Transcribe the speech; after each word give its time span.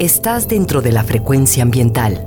Estás 0.00 0.48
dentro 0.48 0.82
de 0.82 0.90
la 0.90 1.04
frecuencia 1.04 1.62
ambiental. 1.62 2.26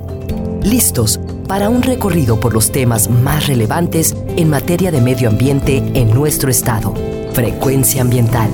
Listos 0.62 1.20
para 1.46 1.68
un 1.68 1.82
recorrido 1.82 2.40
por 2.40 2.54
los 2.54 2.72
temas 2.72 3.10
más 3.10 3.46
relevantes 3.46 4.16
en 4.38 4.48
materia 4.48 4.90
de 4.90 5.02
medio 5.02 5.28
ambiente 5.28 5.76
en 5.94 6.08
nuestro 6.14 6.50
estado. 6.50 6.94
Frecuencia 7.34 8.00
ambiental. 8.00 8.48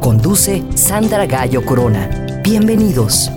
Conduce 0.00 0.64
Sandra 0.74 1.26
Gallo 1.26 1.64
Corona. 1.64 2.40
Bienvenidos. 2.42 3.30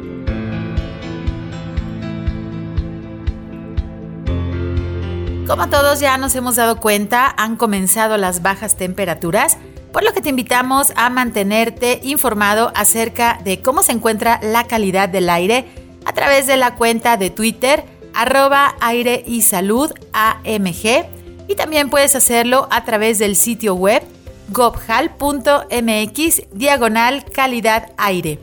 Como 5.51 5.67
todos 5.67 5.99
ya 5.99 6.17
nos 6.17 6.33
hemos 6.35 6.55
dado 6.55 6.79
cuenta, 6.79 7.35
han 7.37 7.57
comenzado 7.57 8.15
las 8.15 8.41
bajas 8.41 8.77
temperaturas, 8.77 9.57
por 9.91 10.01
lo 10.01 10.13
que 10.13 10.21
te 10.21 10.29
invitamos 10.29 10.93
a 10.95 11.09
mantenerte 11.09 11.99
informado 12.03 12.71
acerca 12.73 13.37
de 13.43 13.61
cómo 13.61 13.83
se 13.83 13.91
encuentra 13.91 14.39
la 14.41 14.63
calidad 14.63 15.09
del 15.09 15.29
aire 15.29 15.65
a 16.05 16.13
través 16.13 16.47
de 16.47 16.55
la 16.55 16.75
cuenta 16.75 17.17
de 17.17 17.31
Twitter 17.31 17.83
arroba 18.13 18.75
aire 18.79 19.25
y 19.27 19.41
salud 19.41 19.91
AMG 20.13 21.05
y 21.49 21.55
también 21.57 21.89
puedes 21.89 22.15
hacerlo 22.15 22.69
a 22.71 22.85
través 22.85 23.19
del 23.19 23.35
sitio 23.35 23.75
web 23.75 24.03
gobhal.mx 24.51 26.43
diagonal 26.53 27.25
calidad 27.25 27.91
aire. 27.97 28.39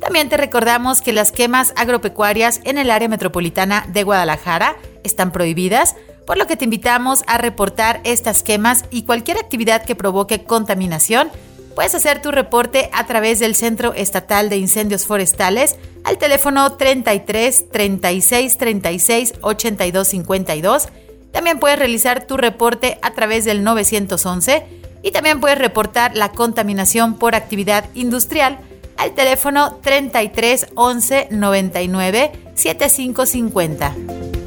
También 0.00 0.28
te 0.28 0.36
recordamos 0.36 1.02
que 1.02 1.12
las 1.12 1.30
quemas 1.30 1.72
agropecuarias 1.76 2.60
en 2.64 2.78
el 2.78 2.90
área 2.90 3.08
metropolitana 3.08 3.86
de 3.92 4.02
Guadalajara 4.02 4.74
están 5.04 5.30
prohibidas 5.30 5.94
por 6.28 6.36
lo 6.36 6.46
que 6.46 6.58
te 6.58 6.66
invitamos 6.66 7.24
a 7.26 7.38
reportar 7.38 8.02
estas 8.04 8.42
quemas 8.42 8.84
y 8.90 9.04
cualquier 9.04 9.38
actividad 9.38 9.82
que 9.86 9.96
provoque 9.96 10.44
contaminación. 10.44 11.30
Puedes 11.74 11.94
hacer 11.94 12.20
tu 12.20 12.30
reporte 12.30 12.90
a 12.92 13.06
través 13.06 13.38
del 13.38 13.54
Centro 13.54 13.94
Estatal 13.94 14.50
de 14.50 14.58
Incendios 14.58 15.06
Forestales 15.06 15.76
al 16.04 16.18
teléfono 16.18 16.72
33 16.72 17.70
36 17.70 18.58
36 18.58 19.34
82 19.40 20.06
52. 20.06 20.88
También 21.32 21.58
puedes 21.58 21.78
realizar 21.78 22.26
tu 22.26 22.36
reporte 22.36 22.98
a 23.00 23.14
través 23.14 23.46
del 23.46 23.64
911 23.64 24.66
y 25.02 25.12
también 25.12 25.40
puedes 25.40 25.56
reportar 25.56 26.14
la 26.14 26.32
contaminación 26.32 27.14
por 27.14 27.36
actividad 27.36 27.86
industrial 27.94 28.58
al 28.98 29.14
teléfono 29.14 29.78
33 29.82 30.66
11 30.74 31.28
99 31.30 32.32
7550. 32.54 34.37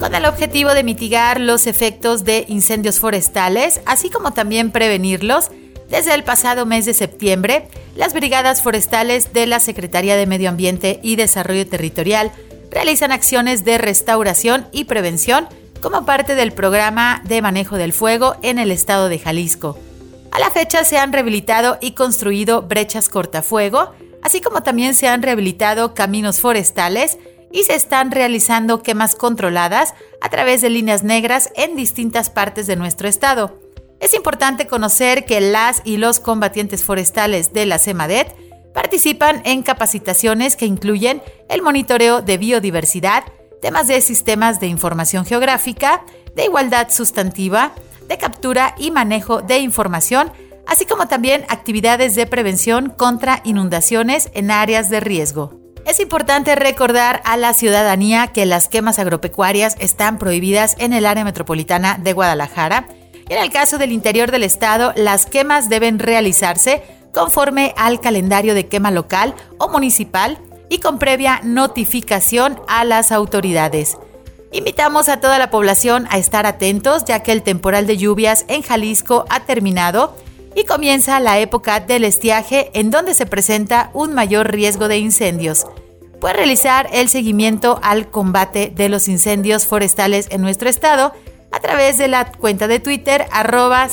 Con 0.00 0.14
el 0.14 0.24
objetivo 0.24 0.72
de 0.72 0.82
mitigar 0.82 1.38
los 1.38 1.66
efectos 1.66 2.24
de 2.24 2.46
incendios 2.48 2.98
forestales, 2.98 3.82
así 3.84 4.08
como 4.08 4.32
también 4.32 4.72
prevenirlos. 4.72 5.50
Desde 5.90 6.14
el 6.14 6.24
pasado 6.24 6.64
mes 6.64 6.86
de 6.86 6.94
septiembre, 6.94 7.68
las 7.96 8.14
brigadas 8.14 8.62
forestales 8.62 9.34
de 9.34 9.46
la 9.46 9.60
Secretaría 9.60 10.16
de 10.16 10.26
Medio 10.26 10.48
Ambiente 10.48 11.00
y 11.02 11.16
Desarrollo 11.16 11.66
Territorial 11.66 12.32
realizan 12.70 13.12
acciones 13.12 13.64
de 13.64 13.76
restauración 13.76 14.66
y 14.72 14.84
prevención 14.84 15.46
como 15.82 16.06
parte 16.06 16.34
del 16.34 16.52
programa 16.52 17.20
de 17.26 17.42
manejo 17.42 17.76
del 17.76 17.92
fuego 17.92 18.36
en 18.42 18.58
el 18.58 18.70
estado 18.70 19.08
de 19.10 19.18
Jalisco. 19.18 19.78
A 20.30 20.38
la 20.38 20.50
fecha 20.50 20.82
se 20.84 20.96
han 20.96 21.12
rehabilitado 21.12 21.76
y 21.80 21.92
construido 21.92 22.62
brechas 22.62 23.08
cortafuego, 23.10 23.92
así 24.22 24.40
como 24.40 24.62
también 24.62 24.94
se 24.94 25.08
han 25.08 25.22
rehabilitado 25.22 25.92
caminos 25.92 26.40
forestales 26.40 27.18
y 27.52 27.64
se 27.64 27.74
están 27.74 28.10
realizando 28.10 28.82
quemas 28.82 29.14
controladas 29.14 29.94
a 30.20 30.28
través 30.28 30.60
de 30.60 30.70
líneas 30.70 31.02
negras 31.02 31.50
en 31.56 31.76
distintas 31.76 32.30
partes 32.30 32.66
de 32.66 32.76
nuestro 32.76 33.08
estado. 33.08 33.58
Es 34.00 34.14
importante 34.14 34.66
conocer 34.66 35.24
que 35.26 35.40
las 35.40 35.82
y 35.84 35.98
los 35.98 36.20
combatientes 36.20 36.84
forestales 36.84 37.52
de 37.52 37.66
la 37.66 37.78
CEMADET 37.78 38.34
participan 38.72 39.42
en 39.44 39.62
capacitaciones 39.62 40.56
que 40.56 40.66
incluyen 40.66 41.22
el 41.48 41.60
monitoreo 41.60 42.22
de 42.22 42.38
biodiversidad, 42.38 43.24
temas 43.60 43.88
de 43.88 44.00
sistemas 44.00 44.58
de 44.58 44.68
información 44.68 45.26
geográfica, 45.26 46.02
de 46.34 46.44
igualdad 46.44 46.88
sustantiva, 46.90 47.72
de 48.08 48.16
captura 48.16 48.74
y 48.78 48.90
manejo 48.90 49.42
de 49.42 49.58
información, 49.58 50.32
así 50.66 50.86
como 50.86 51.08
también 51.08 51.44
actividades 51.48 52.14
de 52.14 52.26
prevención 52.26 52.90
contra 52.90 53.40
inundaciones 53.44 54.30
en 54.34 54.50
áreas 54.50 54.88
de 54.88 55.00
riesgo. 55.00 55.59
Es 55.90 55.98
importante 55.98 56.54
recordar 56.54 57.20
a 57.24 57.36
la 57.36 57.52
ciudadanía 57.52 58.28
que 58.28 58.46
las 58.46 58.68
quemas 58.68 59.00
agropecuarias 59.00 59.74
están 59.80 60.18
prohibidas 60.18 60.76
en 60.78 60.92
el 60.92 61.04
área 61.04 61.24
metropolitana 61.24 61.98
de 62.00 62.12
Guadalajara 62.12 62.86
En 63.28 63.42
el 63.42 63.50
caso 63.50 63.76
del 63.76 63.90
interior 63.90 64.30
del 64.30 64.44
estado, 64.44 64.92
las 64.94 65.26
quemas 65.26 65.68
deben 65.68 65.98
realizarse 65.98 66.84
conforme 67.12 67.74
al 67.76 68.00
calendario 68.00 68.54
de 68.54 68.68
quema 68.68 68.92
local 68.92 69.34
o 69.58 69.68
municipal 69.68 70.38
y 70.68 70.78
con 70.78 71.00
previa 71.00 71.40
notificación 71.42 72.60
a 72.68 72.84
las 72.84 73.10
autoridades. 73.10 73.98
Invitamos 74.52 75.08
a 75.08 75.18
toda 75.18 75.40
la 75.40 75.50
población 75.50 76.06
a 76.10 76.18
estar 76.18 76.46
atentos 76.46 77.04
ya 77.04 77.24
que 77.24 77.32
el 77.32 77.42
temporal 77.42 77.88
de 77.88 77.96
lluvias 77.96 78.44
en 78.46 78.62
Jalisco 78.62 79.24
ha 79.28 79.40
terminado 79.40 80.14
y 80.54 80.64
comienza 80.64 81.20
la 81.20 81.38
época 81.38 81.80
del 81.80 82.04
estiaje 82.04 82.70
en 82.74 82.90
donde 82.90 83.14
se 83.14 83.26
presenta 83.26 83.90
un 83.94 84.14
mayor 84.14 84.50
riesgo 84.52 84.88
de 84.88 84.98
incendios. 84.98 85.66
Puede 86.20 86.34
realizar 86.34 86.88
el 86.92 87.08
seguimiento 87.08 87.78
al 87.82 88.10
combate 88.10 88.72
de 88.74 88.88
los 88.88 89.08
incendios 89.08 89.66
forestales 89.66 90.28
en 90.30 90.42
nuestro 90.42 90.68
estado 90.68 91.12
a 91.50 91.60
través 91.60 91.98
de 91.98 92.08
la 92.08 92.30
cuenta 92.32 92.68
de 92.68 92.78
Twitter 92.78 93.26
arroba 93.32 93.88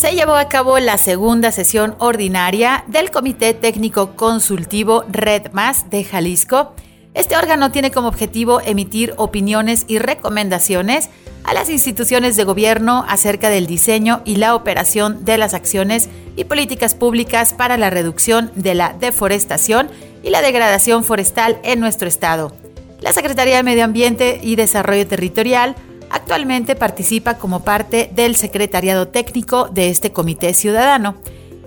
se 0.00 0.14
llevó 0.14 0.34
a 0.34 0.48
cabo 0.48 0.78
la 0.78 0.96
segunda 0.96 1.52
sesión 1.52 1.94
ordinaria 1.98 2.84
del 2.86 3.10
Comité 3.10 3.52
Técnico 3.52 4.16
Consultivo 4.16 5.04
Red 5.10 5.52
Más 5.52 5.90
de 5.90 6.04
Jalisco. 6.04 6.72
Este 7.14 7.36
órgano 7.36 7.70
tiene 7.72 7.90
como 7.90 8.08
objetivo 8.08 8.60
emitir 8.60 9.14
opiniones 9.16 9.84
y 9.88 9.98
recomendaciones 9.98 11.10
a 11.44 11.54
las 11.54 11.68
instituciones 11.70 12.36
de 12.36 12.44
gobierno 12.44 13.04
acerca 13.08 13.50
del 13.50 13.66
diseño 13.66 14.22
y 14.24 14.36
la 14.36 14.54
operación 14.54 15.24
de 15.24 15.38
las 15.38 15.54
acciones 15.54 16.08
y 16.36 16.44
políticas 16.44 16.94
públicas 16.94 17.54
para 17.54 17.76
la 17.76 17.90
reducción 17.90 18.52
de 18.54 18.74
la 18.74 18.92
deforestación 18.92 19.90
y 20.22 20.30
la 20.30 20.42
degradación 20.42 21.02
forestal 21.02 21.58
en 21.62 21.80
nuestro 21.80 22.08
estado. 22.08 22.54
La 23.00 23.12
Secretaría 23.12 23.56
de 23.56 23.62
Medio 23.62 23.84
Ambiente 23.84 24.38
y 24.42 24.56
Desarrollo 24.56 25.06
Territorial 25.06 25.74
Actualmente 26.10 26.74
participa 26.74 27.38
como 27.38 27.62
parte 27.62 28.10
del 28.12 28.34
secretariado 28.34 29.08
técnico 29.08 29.68
de 29.68 29.90
este 29.90 30.12
comité 30.12 30.54
ciudadano. 30.54 31.14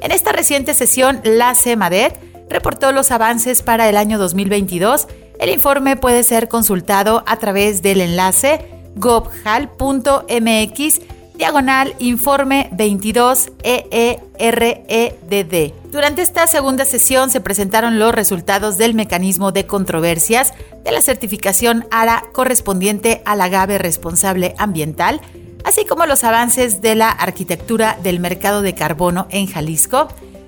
En 0.01 0.11
esta 0.11 0.33
reciente 0.33 0.73
sesión, 0.73 1.21
la 1.23 1.55
CEMADET 1.55 2.19
reportó 2.49 2.91
los 2.91 3.11
avances 3.11 3.61
para 3.61 3.87
el 3.87 3.95
año 3.95 4.17
2022. 4.17 5.07
El 5.43 5.49
informe 5.49 5.97
puede 5.97 6.23
ser 6.23 6.47
consultado 6.47 7.21
a 7.27 7.35
través 7.35 7.81
del 7.81 7.99
enlace 7.99 8.65
gobjal.mx 8.95 9.41
diagonal 11.35 11.95
informe 11.99 12.69
22 12.71 13.51
EEREDD. 13.61 14.13
Durante 15.91 16.21
esta 16.21 16.47
segunda 16.47 16.85
sesión 16.85 17.29
se 17.29 17.41
presentaron 17.41 17.99
los 17.99 18.15
resultados 18.15 18.77
del 18.77 18.93
mecanismo 18.93 19.51
de 19.51 19.65
controversias 19.65 20.53
de 20.85 20.93
la 20.93 21.01
certificación 21.01 21.87
ARA 21.91 22.23
correspondiente 22.31 23.21
al 23.25 23.41
agave 23.41 23.77
responsable 23.79 24.55
ambiental, 24.57 25.19
así 25.65 25.83
como 25.83 26.05
los 26.05 26.23
avances 26.23 26.81
de 26.81 26.95
la 26.95 27.09
arquitectura 27.09 27.97
del 28.01 28.21
mercado 28.21 28.61
de 28.61 28.75
carbono 28.75 29.27
en 29.29 29.47
Jalisco. 29.47 30.07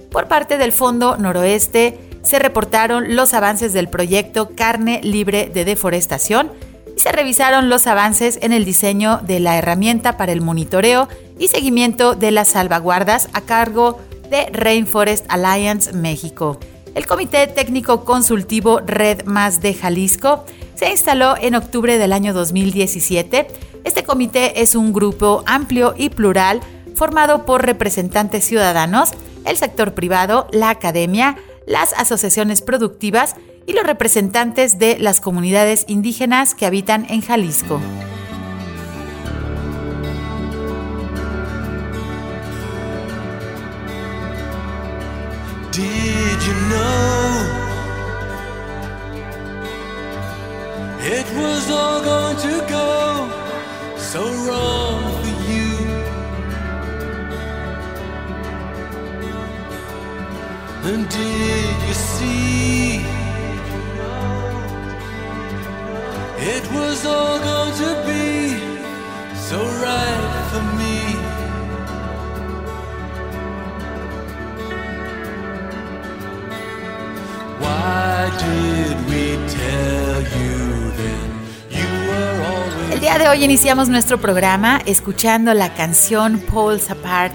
Por 0.10 0.30
parte 0.30 0.58
del 0.58 0.72
Fondo 0.72 1.18
Noroeste 1.18 2.00
se 2.26 2.40
reportaron 2.40 3.16
los 3.16 3.34
avances 3.34 3.72
del 3.72 3.88
proyecto 3.88 4.50
Carne 4.56 5.00
Libre 5.04 5.50
de 5.54 5.64
Deforestación, 5.64 6.52
y 6.96 7.00
se 7.00 7.12
revisaron 7.12 7.70
los 7.70 7.88
avances 7.88 8.40
en 8.42 8.52
el 8.54 8.66
diseño 8.66 9.20
de 9.24 9.40
la 9.40 9.58
herramienta 9.58 10.18
para 10.18 10.32
el 10.32 10.42
monitoreo 10.42 11.08
y 11.38 11.50
seguimiento 11.50 12.16
de 12.16 12.32
las 12.32 12.50
salvaguardas 12.50 13.30
a 13.34 13.42
cargo 13.42 14.00
de 14.30 14.46
Rainforest 14.52 15.26
Alliance 15.30 15.94
México. 15.94 16.60
El 16.96 17.06
Comité 17.06 17.48
Técnico 17.48 18.06
Consultivo 18.06 18.80
Red 18.80 19.26
Más 19.26 19.62
de 19.62 19.74
Jalisco 19.74 20.46
se 20.76 20.90
instaló 20.90 21.36
en 21.40 21.56
octubre 21.56 21.98
del 21.98 22.14
año 22.14 22.34
2017. 22.34 23.48
Este 23.84 24.04
comité 24.04 24.62
es 24.62 24.76
un 24.76 24.94
grupo 24.94 25.44
amplio 25.46 25.94
y 25.98 26.10
plural 26.10 26.62
formado 26.96 27.46
por 27.46 27.66
representantes 27.66 28.46
ciudadanos, 28.46 29.12
el 29.46 29.58
sector 29.58 29.94
privado, 29.94 30.48
la 30.52 30.70
academia, 30.70 31.36
las 31.66 31.94
asociaciones 31.94 32.62
productivas 32.62 33.36
y 33.66 33.74
los 33.74 33.86
representantes 33.86 34.78
de 34.78 34.98
las 35.00 35.22
comunidades 35.22 35.86
indígenas 35.88 36.56
que 36.56 36.66
habitan 36.66 37.06
en 37.10 37.22
Jalisco. 37.22 37.80
It 51.08 51.28
was 51.36 51.70
all 51.70 52.02
go 52.68 53.30
so 53.98 54.24
wrong 54.48 55.35
El 82.92 83.00
día 83.00 83.18
de 83.18 83.28
hoy 83.28 83.44
iniciamos 83.44 83.90
nuestro 83.90 84.22
programa 84.22 84.80
escuchando 84.86 85.56
la 85.56 85.74
canción 85.74 86.38
Poles 86.42 86.92
Apart 86.92 87.34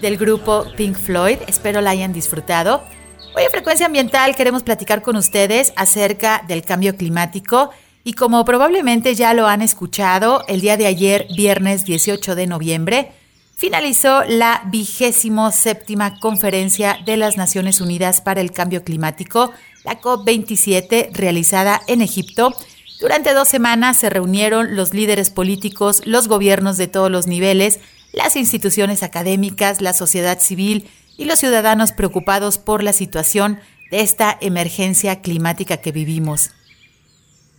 del 0.00 0.18
grupo 0.18 0.66
Pink 0.76 0.96
Floyd. 0.96 1.38
Espero 1.48 1.80
la 1.80 1.90
hayan 1.90 2.12
disfrutado. 2.12 2.91
Hoy 3.34 3.44
en 3.44 3.50
Frecuencia 3.50 3.86
Ambiental 3.86 4.36
queremos 4.36 4.62
platicar 4.62 5.00
con 5.00 5.16
ustedes 5.16 5.72
acerca 5.76 6.44
del 6.46 6.62
cambio 6.62 6.96
climático 6.96 7.70
y 8.04 8.12
como 8.12 8.44
probablemente 8.44 9.14
ya 9.14 9.32
lo 9.32 9.46
han 9.46 9.62
escuchado, 9.62 10.44
el 10.48 10.60
día 10.60 10.76
de 10.76 10.86
ayer, 10.86 11.26
viernes 11.34 11.86
18 11.86 12.34
de 12.34 12.46
noviembre, 12.46 13.12
finalizó 13.56 14.22
la 14.24 14.62
vigésimo 14.66 15.50
séptima 15.50 16.20
conferencia 16.20 16.98
de 17.06 17.16
las 17.16 17.38
Naciones 17.38 17.80
Unidas 17.80 18.20
para 18.20 18.42
el 18.42 18.52
Cambio 18.52 18.84
Climático, 18.84 19.50
la 19.84 19.98
COP27, 19.98 21.12
realizada 21.12 21.80
en 21.86 22.02
Egipto. 22.02 22.54
Durante 23.00 23.32
dos 23.32 23.48
semanas 23.48 23.96
se 23.96 24.10
reunieron 24.10 24.76
los 24.76 24.92
líderes 24.92 25.30
políticos, 25.30 26.02
los 26.04 26.28
gobiernos 26.28 26.76
de 26.76 26.86
todos 26.86 27.10
los 27.10 27.26
niveles, 27.26 27.80
las 28.12 28.36
instituciones 28.36 29.02
académicas, 29.02 29.80
la 29.80 29.94
sociedad 29.94 30.38
civil 30.38 30.86
y 31.16 31.24
los 31.24 31.38
ciudadanos 31.38 31.92
preocupados 31.92 32.58
por 32.58 32.82
la 32.82 32.92
situación 32.92 33.60
de 33.90 34.00
esta 34.00 34.36
emergencia 34.40 35.20
climática 35.20 35.76
que 35.78 35.92
vivimos. 35.92 36.50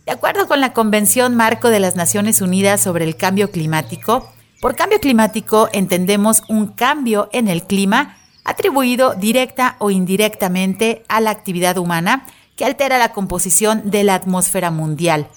De 0.06 0.12
acuerdo 0.12 0.46
con 0.46 0.60
la 0.60 0.72
Convención 0.72 1.34
Marco 1.34 1.70
de 1.70 1.80
las 1.80 1.96
Naciones 1.96 2.40
Unidas 2.40 2.82
sobre 2.82 3.04
el 3.04 3.16
Cambio 3.16 3.50
Climático, 3.50 4.30
por 4.60 4.76
cambio 4.76 4.98
climático 4.98 5.68
entendemos 5.72 6.42
un 6.48 6.68
cambio 6.68 7.28
en 7.32 7.48
el 7.48 7.64
clima 7.64 8.16
atribuido 8.44 9.14
directa 9.14 9.76
o 9.78 9.90
indirectamente 9.90 11.04
a 11.08 11.20
la 11.20 11.30
actividad 11.30 11.78
humana 11.78 12.26
que 12.56 12.64
altera 12.64 12.98
la 12.98 13.12
composición 13.12 13.90
de 13.90 14.04
la 14.04 14.14
atmósfera 14.14 14.70
mundial. 14.70 15.28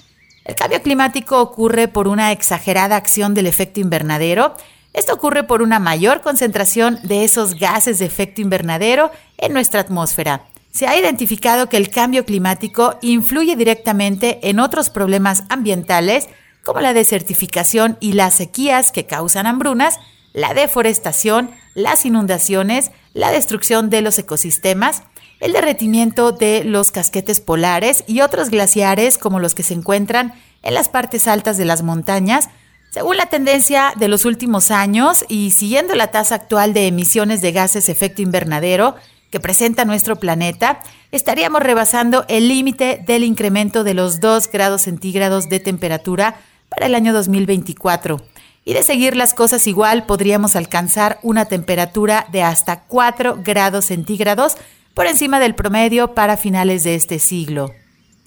El 0.45 0.55
cambio 0.55 0.81
climático 0.81 1.41
ocurre 1.41 1.87
por 1.87 2.07
una 2.07 2.31
exagerada 2.31 2.95
acción 2.95 3.33
del 3.33 3.47
efecto 3.47 3.79
invernadero. 3.79 4.55
Esto 4.97 5.13
ocurre 5.13 5.43
por 5.43 5.61
una 5.61 5.77
mayor 5.77 6.21
concentración 6.21 6.97
de 7.03 7.23
esos 7.23 7.53
gases 7.53 7.99
de 7.99 8.05
efecto 8.07 8.41
invernadero 8.41 9.11
en 9.37 9.53
nuestra 9.53 9.79
atmósfera. 9.79 10.47
Se 10.71 10.87
ha 10.87 10.97
identificado 10.97 11.69
que 11.69 11.77
el 11.77 11.91
cambio 11.91 12.25
climático 12.25 12.97
influye 13.03 13.55
directamente 13.55 14.39
en 14.49 14.59
otros 14.59 14.89
problemas 14.89 15.43
ambientales 15.49 16.29
como 16.65 16.81
la 16.81 16.95
desertificación 16.95 17.97
y 17.99 18.13
las 18.13 18.33
sequías 18.33 18.91
que 18.91 19.05
causan 19.05 19.45
hambrunas, 19.45 19.99
la 20.33 20.55
deforestación, 20.55 21.51
las 21.75 22.03
inundaciones, 22.03 22.89
la 23.13 23.29
destrucción 23.29 23.91
de 23.91 24.01
los 24.01 24.17
ecosistemas, 24.17 25.03
el 25.39 25.53
derretimiento 25.53 26.31
de 26.31 26.63
los 26.63 26.89
casquetes 26.89 27.39
polares 27.39 28.03
y 28.07 28.21
otros 28.21 28.49
glaciares 28.49 29.19
como 29.19 29.39
los 29.39 29.53
que 29.53 29.61
se 29.61 29.75
encuentran 29.75 30.33
en 30.63 30.73
las 30.73 30.89
partes 30.89 31.27
altas 31.27 31.59
de 31.59 31.65
las 31.65 31.83
montañas, 31.83 32.49
según 32.97 33.17
la 33.17 33.27
tendencia 33.27 33.93
de 33.95 34.07
los 34.07 34.25
últimos 34.25 34.71
años 34.71 35.23
y 35.29 35.51
siguiendo 35.51 35.93
la 35.93 36.07
tasa 36.07 36.33
actual 36.33 36.73
de 36.73 36.87
emisiones 36.87 37.41
de 37.41 37.51
gases 37.51 37.89
efecto 37.89 38.23
invernadero, 38.23 38.95
que 39.29 39.39
presenta 39.39 39.85
nuestro 39.85 40.15
planeta, 40.15 40.79
estaríamos 41.11 41.61
rebasando 41.61 42.25
el 42.27 42.47
límite 42.47 43.03
del 43.05 43.23
incremento 43.23 43.83
de 43.83 43.93
los 43.93 44.19
2 44.19 44.51
grados 44.51 44.81
centígrados 44.81 45.47
de 45.47 45.59
temperatura 45.59 46.39
para 46.69 46.87
el 46.87 46.95
año 46.95 47.13
2024. 47.13 48.19
Y 48.65 48.73
de 48.73 48.81
seguir 48.81 49.15
las 49.15 49.35
cosas 49.35 49.67
igual, 49.67 50.07
podríamos 50.07 50.55
alcanzar 50.55 51.19
una 51.21 51.45
temperatura 51.45 52.25
de 52.31 52.41
hasta 52.41 52.79
4 52.85 53.41
grados 53.43 53.85
centígrados 53.85 54.57
por 54.95 55.05
encima 55.05 55.39
del 55.39 55.53
promedio 55.53 56.15
para 56.15 56.35
finales 56.35 56.83
de 56.83 56.95
este 56.95 57.19
siglo. 57.19 57.75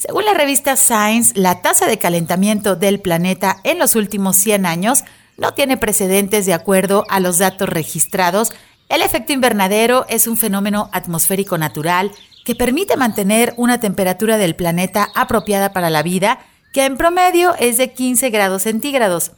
Según 0.01 0.25
la 0.25 0.33
revista 0.33 0.77
Science, 0.77 1.39
la 1.39 1.61
tasa 1.61 1.87
de 1.87 1.99
calentamiento 1.99 2.75
del 2.75 3.01
planeta 3.01 3.59
en 3.65 3.79
los 3.79 3.97
últimos 3.97 4.37
100 4.37 4.65
años 4.65 5.05
no 5.37 5.53
tiene 5.53 5.77
precedentes 5.77 6.47
de 6.47 6.55
acuerdo 6.55 7.05
a 7.11 7.21
los 7.21 7.37
datos 7.37 7.69
registrados. 7.69 8.51
El 8.89 9.03
efecto 9.03 9.35
invernadero 9.35 10.07
es 10.09 10.27
un 10.27 10.39
fenómeno 10.39 10.89
atmosférico 10.95 11.59
natural 11.59 12.13
que 12.47 12.55
permite 12.55 12.97
mantener 12.97 13.53
una 13.59 13.79
temperatura 13.79 14.39
del 14.39 14.57
planeta 14.57 15.07
apropiada 15.15 15.75
para 15.75 15.91
la 15.91 16.03
vida, 16.03 16.39
que 16.73 16.87
en 16.87 16.97
promedio 16.97 17.55
es 17.59 17.77
de 17.77 17.93
15 17.93 18.31
grados 18.31 18.63
centígrados. 18.63 19.33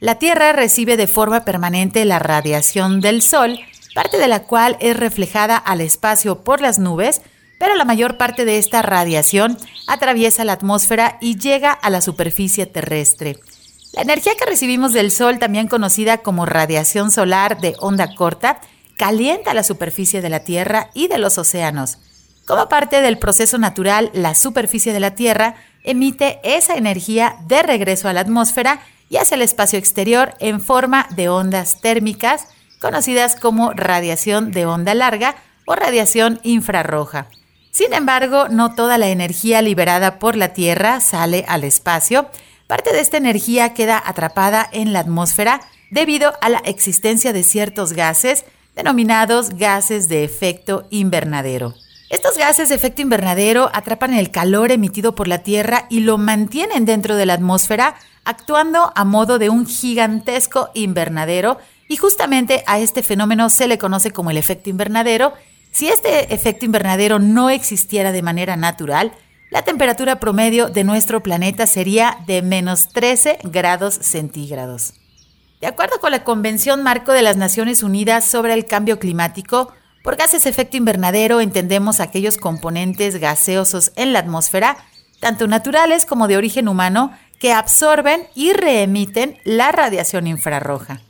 La 0.00 0.16
Tierra 0.16 0.50
recibe 0.50 0.96
de 0.96 1.06
forma 1.06 1.44
permanente 1.44 2.04
la 2.04 2.18
radiación 2.18 3.00
del 3.00 3.22
Sol, 3.22 3.60
parte 3.94 4.18
de 4.18 4.26
la 4.26 4.42
cual 4.42 4.76
es 4.80 4.96
reflejada 4.96 5.56
al 5.56 5.80
espacio 5.80 6.42
por 6.42 6.60
las 6.60 6.80
nubes, 6.80 7.20
pero 7.58 7.74
la 7.74 7.84
mayor 7.84 8.16
parte 8.16 8.44
de 8.44 8.58
esta 8.58 8.82
radiación 8.82 9.58
atraviesa 9.86 10.44
la 10.44 10.54
atmósfera 10.54 11.18
y 11.20 11.38
llega 11.38 11.72
a 11.72 11.90
la 11.90 12.00
superficie 12.00 12.66
terrestre. 12.66 13.38
La 13.92 14.02
energía 14.02 14.34
que 14.38 14.46
recibimos 14.46 14.92
del 14.92 15.10
Sol, 15.10 15.38
también 15.38 15.66
conocida 15.66 16.18
como 16.18 16.46
radiación 16.46 17.10
solar 17.10 17.60
de 17.60 17.74
onda 17.80 18.14
corta, 18.14 18.60
calienta 18.96 19.54
la 19.54 19.62
superficie 19.62 20.20
de 20.20 20.28
la 20.28 20.40
Tierra 20.40 20.90
y 20.94 21.08
de 21.08 21.18
los 21.18 21.38
océanos. 21.38 21.98
Como 22.46 22.68
parte 22.68 23.00
del 23.00 23.18
proceso 23.18 23.58
natural, 23.58 24.10
la 24.12 24.34
superficie 24.34 24.92
de 24.92 25.00
la 25.00 25.14
Tierra 25.14 25.56
emite 25.84 26.40
esa 26.42 26.76
energía 26.76 27.36
de 27.46 27.62
regreso 27.62 28.08
a 28.08 28.12
la 28.12 28.20
atmósfera 28.20 28.80
y 29.08 29.16
hacia 29.16 29.36
el 29.36 29.42
espacio 29.42 29.78
exterior 29.78 30.34
en 30.38 30.60
forma 30.60 31.06
de 31.10 31.28
ondas 31.28 31.80
térmicas, 31.80 32.48
conocidas 32.80 33.36
como 33.36 33.72
radiación 33.72 34.50
de 34.50 34.66
onda 34.66 34.94
larga 34.94 35.36
o 35.66 35.74
radiación 35.74 36.40
infrarroja. 36.42 37.28
Sin 37.70 37.92
embargo, 37.92 38.48
no 38.48 38.74
toda 38.74 38.98
la 38.98 39.08
energía 39.08 39.62
liberada 39.62 40.18
por 40.18 40.36
la 40.36 40.52
Tierra 40.52 41.00
sale 41.00 41.44
al 41.48 41.64
espacio. 41.64 42.28
Parte 42.66 42.92
de 42.92 43.00
esta 43.00 43.16
energía 43.16 43.74
queda 43.74 44.02
atrapada 44.04 44.68
en 44.72 44.92
la 44.92 45.00
atmósfera 45.00 45.60
debido 45.90 46.32
a 46.40 46.48
la 46.48 46.58
existencia 46.58 47.32
de 47.32 47.42
ciertos 47.42 47.92
gases 47.92 48.44
denominados 48.74 49.50
gases 49.50 50.08
de 50.08 50.24
efecto 50.24 50.86
invernadero. 50.90 51.74
Estos 52.10 52.38
gases 52.38 52.70
de 52.70 52.74
efecto 52.74 53.02
invernadero 53.02 53.70
atrapan 53.74 54.14
el 54.14 54.30
calor 54.30 54.72
emitido 54.72 55.14
por 55.14 55.28
la 55.28 55.38
Tierra 55.38 55.86
y 55.90 56.00
lo 56.00 56.16
mantienen 56.16 56.84
dentro 56.86 57.16
de 57.16 57.26
la 57.26 57.34
atmósfera, 57.34 57.96
actuando 58.24 58.92
a 58.94 59.04
modo 59.04 59.38
de 59.38 59.50
un 59.50 59.66
gigantesco 59.66 60.70
invernadero, 60.74 61.58
y 61.88 61.96
justamente 61.96 62.62
a 62.66 62.78
este 62.78 63.02
fenómeno 63.02 63.50
se 63.50 63.66
le 63.66 63.78
conoce 63.78 64.10
como 64.10 64.30
el 64.30 64.36
efecto 64.36 64.70
invernadero 64.70 65.34
si 65.72 65.88
este 65.88 66.34
efecto 66.34 66.64
invernadero 66.64 67.18
no 67.18 67.50
existiera 67.50 68.12
de 68.12 68.22
manera 68.22 68.56
natural, 68.56 69.12
la 69.50 69.62
temperatura 69.62 70.20
promedio 70.20 70.68
de 70.68 70.84
nuestro 70.84 71.22
planeta 71.22 71.66
sería 71.66 72.18
de 72.26 72.42
menos 72.42 72.88
13 72.88 73.38
grados 73.44 73.94
centígrados. 73.94 74.94
De 75.60 75.66
acuerdo 75.66 75.98
con 76.00 76.10
la 76.10 76.22
Convención 76.22 76.82
Marco 76.82 77.12
de 77.12 77.22
las 77.22 77.36
Naciones 77.36 77.82
Unidas 77.82 78.24
sobre 78.24 78.54
el 78.54 78.66
Cambio 78.66 78.98
Climático, 78.98 79.72
por 80.04 80.16
gases 80.16 80.46
efecto 80.46 80.76
invernadero 80.76 81.40
entendemos 81.40 82.00
aquellos 82.00 82.36
componentes 82.36 83.16
gaseosos 83.16 83.92
en 83.96 84.12
la 84.12 84.20
atmósfera, 84.20 84.76
tanto 85.20 85.48
naturales 85.48 86.06
como 86.06 86.28
de 86.28 86.36
origen 86.36 86.68
humano, 86.68 87.12
que 87.40 87.52
absorben 87.52 88.26
y 88.34 88.52
reemiten 88.52 89.38
la 89.44 89.72
radiación 89.72 90.26
infrarroja. 90.26 91.00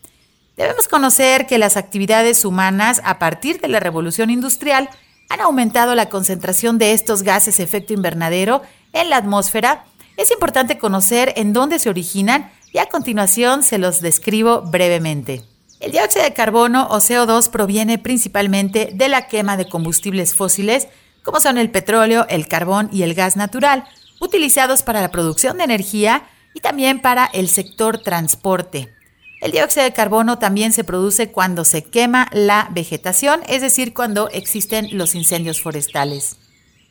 Debemos 0.58 0.88
conocer 0.88 1.46
que 1.46 1.56
las 1.56 1.76
actividades 1.76 2.44
humanas 2.44 3.00
a 3.04 3.20
partir 3.20 3.60
de 3.60 3.68
la 3.68 3.78
revolución 3.78 4.28
industrial 4.28 4.90
han 5.28 5.40
aumentado 5.40 5.94
la 5.94 6.08
concentración 6.08 6.78
de 6.78 6.94
estos 6.94 7.22
gases 7.22 7.60
efecto 7.60 7.92
invernadero 7.92 8.62
en 8.92 9.08
la 9.08 9.18
atmósfera. 9.18 9.84
Es 10.16 10.32
importante 10.32 10.76
conocer 10.76 11.32
en 11.36 11.52
dónde 11.52 11.78
se 11.78 11.88
originan 11.88 12.50
y 12.72 12.78
a 12.78 12.86
continuación 12.86 13.62
se 13.62 13.78
los 13.78 14.00
describo 14.00 14.62
brevemente. 14.62 15.44
El 15.78 15.92
dióxido 15.92 16.24
de 16.24 16.34
carbono 16.34 16.88
o 16.90 16.96
CO2 16.96 17.50
proviene 17.50 17.98
principalmente 17.98 18.90
de 18.92 19.08
la 19.08 19.28
quema 19.28 19.56
de 19.56 19.68
combustibles 19.68 20.34
fósiles 20.34 20.88
como 21.22 21.38
son 21.38 21.56
el 21.58 21.70
petróleo, 21.70 22.26
el 22.28 22.48
carbón 22.48 22.88
y 22.92 23.02
el 23.02 23.14
gas 23.14 23.36
natural, 23.36 23.84
utilizados 24.18 24.82
para 24.82 25.02
la 25.02 25.12
producción 25.12 25.58
de 25.58 25.64
energía 25.64 26.24
y 26.52 26.58
también 26.58 27.00
para 27.00 27.26
el 27.26 27.48
sector 27.48 27.98
transporte. 27.98 28.97
El 29.40 29.52
dióxido 29.52 29.84
de 29.84 29.92
carbono 29.92 30.38
también 30.38 30.72
se 30.72 30.84
produce 30.84 31.30
cuando 31.30 31.64
se 31.64 31.84
quema 31.84 32.28
la 32.32 32.68
vegetación, 32.72 33.40
es 33.46 33.62
decir, 33.62 33.94
cuando 33.94 34.28
existen 34.30 34.96
los 34.98 35.14
incendios 35.14 35.62
forestales. 35.62 36.38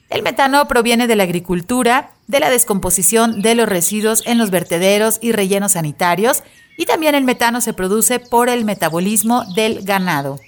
El 0.10 0.24
metano 0.24 0.68
proviene 0.70 1.08
de 1.08 1.18
la 1.18 1.24
agricultura, 1.24 2.12
de 2.27 2.39
la 2.39 2.50
descomposición 2.50 3.42
de 3.42 3.56
los 3.56 3.68
residuos 3.68 4.24
en 4.25 4.38
los 4.38 4.50
vertederos 4.50 5.20
y 5.22 5.34
rellenos 5.34 5.74
sanitarios, 5.74 6.44
y 6.77 6.86
también 6.86 7.16
el 7.16 7.25
metano 7.25 7.60
se 7.60 7.74
produce 7.74 8.20
por 8.20 8.48
el 8.48 8.63
metabolismo 8.63 9.44
del 9.56 9.84
ganado. 9.84 10.39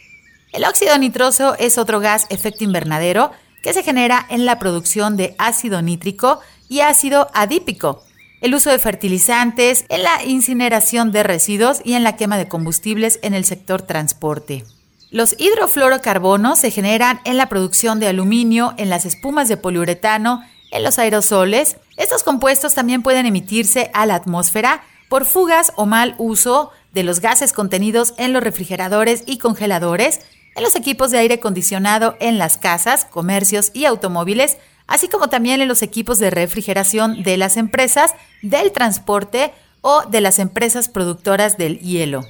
El 0.54 0.64
óxido 0.64 0.98
nitroso 0.98 1.56
es 1.60 1.78
otro 1.78 2.00
gas 2.00 2.28
efecto 2.30 2.64
invernadero 2.64 3.32
que 3.62 3.74
se 3.74 3.84
genera 3.84 4.26
en 4.30 4.46
la 4.46 4.58
producción 4.58 5.18
de 5.18 5.36
ácido 5.38 5.82
nítrico 5.82 6.40
y 6.70 6.80
ácido 6.80 7.30
adípico, 7.34 8.04
el 8.42 8.56
uso 8.56 8.70
de 8.70 8.80
fertilizantes, 8.80 9.86
en 9.90 10.04
la 10.04 10.24
incineración 10.24 11.12
de 11.12 11.24
residuos 11.24 11.82
y 11.84 11.94
en 11.94 12.04
la 12.04 12.16
quema 12.16 12.38
de 12.38 12.48
combustibles 12.48 13.20
en 13.22 13.34
el 13.34 13.46
sector 13.46 13.82
transporte. 13.82 14.66
Los 15.12 15.36
hidrofluorocarbonos 15.40 16.60
se 16.60 16.72
generan 16.72 17.20
en 17.26 17.38
la 17.38 17.50
producción 17.50 18.00
de 18.00 18.08
aluminio, 18.08 18.74
en 18.78 18.90
las 18.90 19.06
espumas 19.06 19.48
de 19.50 19.58
poliuretano, 19.58 20.44
en 20.72 20.84
los 20.84 21.00
aerosoles. 21.00 21.78
Estos 21.98 22.24
compuestos 22.24 22.76
también 22.76 23.02
pueden 23.02 23.26
emitirse 23.26 23.90
a 23.94 24.06
la 24.06 24.16
atmósfera 24.16 24.84
por 25.10 25.26
fugas 25.26 25.74
o 25.76 25.88
mal 25.88 26.14
uso 26.20 26.72
de 26.94 27.04
los 27.04 27.20
gases 27.20 27.54
contenidos 27.54 28.14
en 28.18 28.34
los 28.34 28.44
refrigeradores 28.44 29.24
y 29.26 29.40
congeladores, 29.40 30.22
en 30.56 30.64
los 30.64 30.76
equipos 30.76 31.12
de 31.12 31.18
aire 31.18 31.36
acondicionado 31.36 32.16
en 32.20 32.38
las 32.38 32.58
casas, 32.58 33.06
comercios 33.06 33.72
y 33.74 33.86
automóviles, 33.86 34.58
así 34.90 35.08
como 35.08 35.30
también 35.30 35.62
en 35.62 35.68
los 35.68 35.82
equipos 35.82 36.20
de 36.20 36.32
refrigeración 36.32 37.24
de 37.24 37.38
las 37.38 37.56
empresas, 37.56 38.14
del 38.42 38.72
transporte 38.72 39.54
o 39.82 40.02
de 40.02 40.20
las 40.20 40.40
empresas 40.40 40.90
productoras 40.90 41.58
del 41.58 41.80
hielo. 41.80 42.26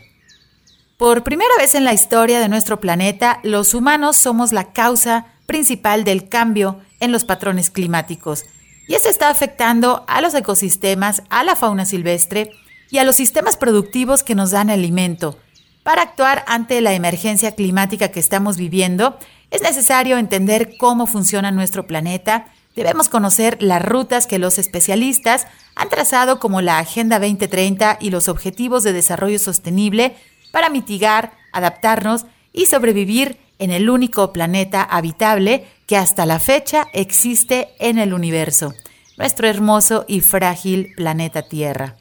Por 0.98 1.24
primera 1.24 1.56
vez 1.58 1.74
en 1.76 1.86
la 1.86 1.94
historia 1.94 2.40
de 2.42 2.50
nuestro 2.50 2.82
planeta, 2.82 3.40
los 3.44 3.74
humanos 3.74 4.18
somos 4.18 4.52
la 4.52 4.74
causa 4.74 5.28
principal 5.46 6.04
del 6.04 6.28
cambio 6.28 6.80
en 7.00 7.14
los 7.14 7.24
patrones 7.24 7.70
climáticos. 7.70 8.44
Y 8.90 8.96
esto 8.96 9.08
está 9.08 9.30
afectando 9.30 10.04
a 10.08 10.20
los 10.20 10.34
ecosistemas, 10.34 11.24
a 11.30 11.46
la 11.46 11.56
fauna 11.56 11.86
silvestre 11.86 12.52
y 12.92 12.98
a 12.98 13.06
los 13.06 13.16
sistemas 13.16 13.56
productivos 13.56 14.24
que 14.24 14.36
nos 14.36 14.52
dan 14.52 14.70
alimento. 14.70 15.40
Para 15.84 16.02
actuar 16.02 16.44
ante 16.48 16.82
la 16.82 16.94
emergencia 16.94 17.56
climática 17.56 18.10
que 18.10 18.20
estamos 18.20 18.58
viviendo, 18.58 19.18
es 19.52 19.62
necesario 19.62 20.18
entender 20.18 20.78
cómo 20.78 21.08
funciona 21.08 21.52
nuestro 21.52 21.88
planeta, 21.88 22.48
debemos 22.76 23.10
conocer 23.10 23.62
las 23.62 23.84
rutas 23.84 24.28
que 24.28 24.40
los 24.40 24.58
especialistas 24.58 25.48
han 25.76 25.90
trazado 25.90 26.40
como 26.40 26.62
la 26.62 26.78
Agenda 26.78 27.20
2030 27.20 27.98
y 28.00 28.10
los 28.10 28.28
Objetivos 28.28 28.84
de 28.84 28.94
Desarrollo 28.94 29.40
Sostenible 29.40 30.16
para 30.52 30.70
mitigar, 30.70 31.34
adaptarnos 31.52 32.26
y 32.54 32.66
sobrevivir 32.66 33.38
en 33.60 33.72
el 33.72 33.90
único 33.90 34.32
planeta 34.34 34.82
habitable 34.84 35.66
que 35.86 35.98
hasta 35.98 36.26
la 36.26 36.40
fecha 36.40 36.88
existe 36.94 37.70
en 37.80 37.98
el 37.98 38.14
universo, 38.14 38.74
nuestro 39.18 39.48
hermoso 39.48 40.06
y 40.08 40.22
frágil 40.22 40.94
planeta 40.96 41.42
Tierra. 41.48 41.98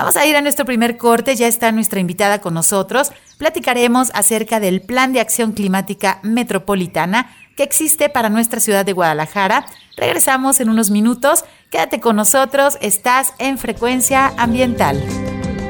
Vamos 0.00 0.16
a 0.16 0.24
ir 0.24 0.34
a 0.34 0.40
nuestro 0.40 0.64
primer 0.64 0.96
corte, 0.96 1.36
ya 1.36 1.46
está 1.46 1.70
nuestra 1.72 2.00
invitada 2.00 2.40
con 2.40 2.54
nosotros. 2.54 3.12
Platicaremos 3.36 4.10
acerca 4.14 4.58
del 4.58 4.80
Plan 4.80 5.12
de 5.12 5.20
Acción 5.20 5.52
Climática 5.52 6.20
Metropolitana 6.22 7.30
que 7.54 7.64
existe 7.64 8.08
para 8.08 8.30
nuestra 8.30 8.60
ciudad 8.60 8.86
de 8.86 8.94
Guadalajara. 8.94 9.66
Regresamos 9.98 10.58
en 10.60 10.70
unos 10.70 10.88
minutos. 10.88 11.44
Quédate 11.68 12.00
con 12.00 12.16
nosotros, 12.16 12.78
estás 12.80 13.34
en 13.36 13.58
Frecuencia 13.58 14.32
Ambiental. 14.38 15.04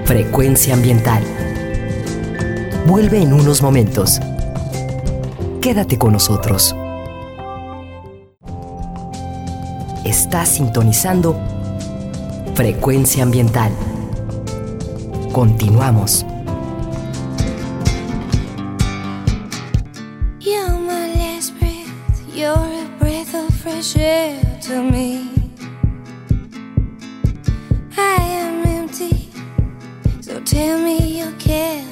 Frecuencia 0.04 0.74
Ambiental. 0.74 1.24
Vuelve 2.86 3.20
en 3.22 3.32
unos 3.32 3.62
momentos. 3.62 4.20
Quédate 5.60 5.98
con 5.98 6.12
nosotros. 6.12 6.76
Estás 10.04 10.50
sintonizando 10.50 11.36
Frecuencia 12.54 13.24
Ambiental. 13.24 13.72
Continuamos. 15.32 16.24
You're 20.40 20.78
my 20.78 21.06
last 21.14 21.56
breath, 21.58 21.90
you're 22.34 22.50
a 22.52 22.88
breath 22.98 23.34
of 23.34 23.54
fresh 23.54 23.96
air 23.96 24.42
to 24.62 24.82
me. 24.82 25.30
I 27.96 28.16
am 28.20 28.66
empty, 28.66 29.30
so 30.20 30.40
tell 30.40 30.78
me 30.80 31.20
you 31.20 31.32
care 31.38 31.89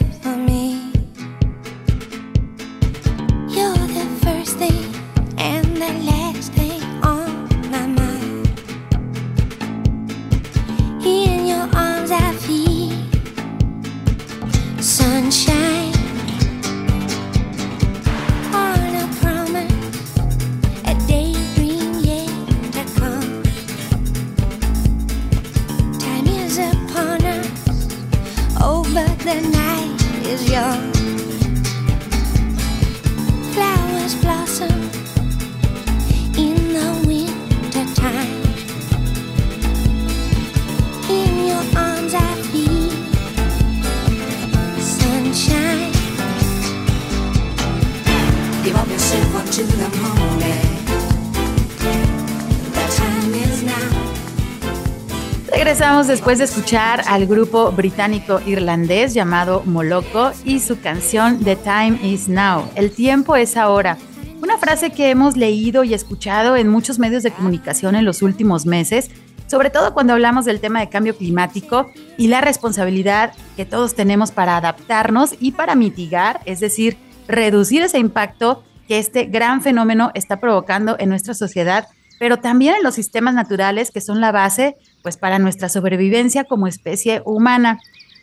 Después 56.06 56.38
de 56.38 56.44
escuchar 56.44 57.02
al 57.08 57.26
grupo 57.26 57.72
británico-irlandés 57.72 59.14
llamado 59.14 59.62
Moloko 59.66 60.30
y 60.44 60.60
su 60.60 60.80
canción 60.80 61.42
The 61.42 61.56
Time 61.56 61.98
Is 62.02 62.28
Now, 62.28 62.70
El 62.76 62.92
tiempo 62.92 63.34
es 63.34 63.56
ahora. 63.56 63.98
Una 64.40 64.58
frase 64.58 64.90
que 64.90 65.10
hemos 65.10 65.36
leído 65.36 65.82
y 65.82 65.94
escuchado 65.94 66.56
en 66.56 66.68
muchos 66.68 67.00
medios 67.00 67.24
de 67.24 67.32
comunicación 67.32 67.96
en 67.96 68.04
los 68.04 68.22
últimos 68.22 68.64
meses, 68.64 69.10
sobre 69.48 69.70
todo 69.70 69.92
cuando 69.92 70.12
hablamos 70.12 70.44
del 70.44 70.60
tema 70.60 70.80
de 70.80 70.88
cambio 70.88 71.16
climático 71.16 71.90
y 72.16 72.28
la 72.28 72.40
responsabilidad 72.40 73.32
que 73.56 73.66
todos 73.66 73.94
tenemos 73.94 74.30
para 74.30 74.56
adaptarnos 74.56 75.34
y 75.40 75.52
para 75.52 75.74
mitigar, 75.74 76.40
es 76.44 76.60
decir, 76.60 76.96
reducir 77.26 77.82
ese 77.82 77.98
impacto 77.98 78.62
que 78.86 78.98
este 78.98 79.24
gran 79.24 79.62
fenómeno 79.62 80.12
está 80.14 80.38
provocando 80.38 80.96
en 80.98 81.08
nuestra 81.08 81.34
sociedad, 81.34 81.88
pero 82.18 82.38
también 82.38 82.76
en 82.76 82.82
los 82.82 82.94
sistemas 82.94 83.34
naturales 83.34 83.90
que 83.90 84.00
son 84.00 84.20
la 84.20 84.32
base 84.32 84.76
pues 85.02 85.16
para 85.16 85.38
nuestra 85.38 85.68
sobrevivencia 85.68 86.44
como 86.44 86.66
especie 86.66 87.22
humana. 87.24 87.78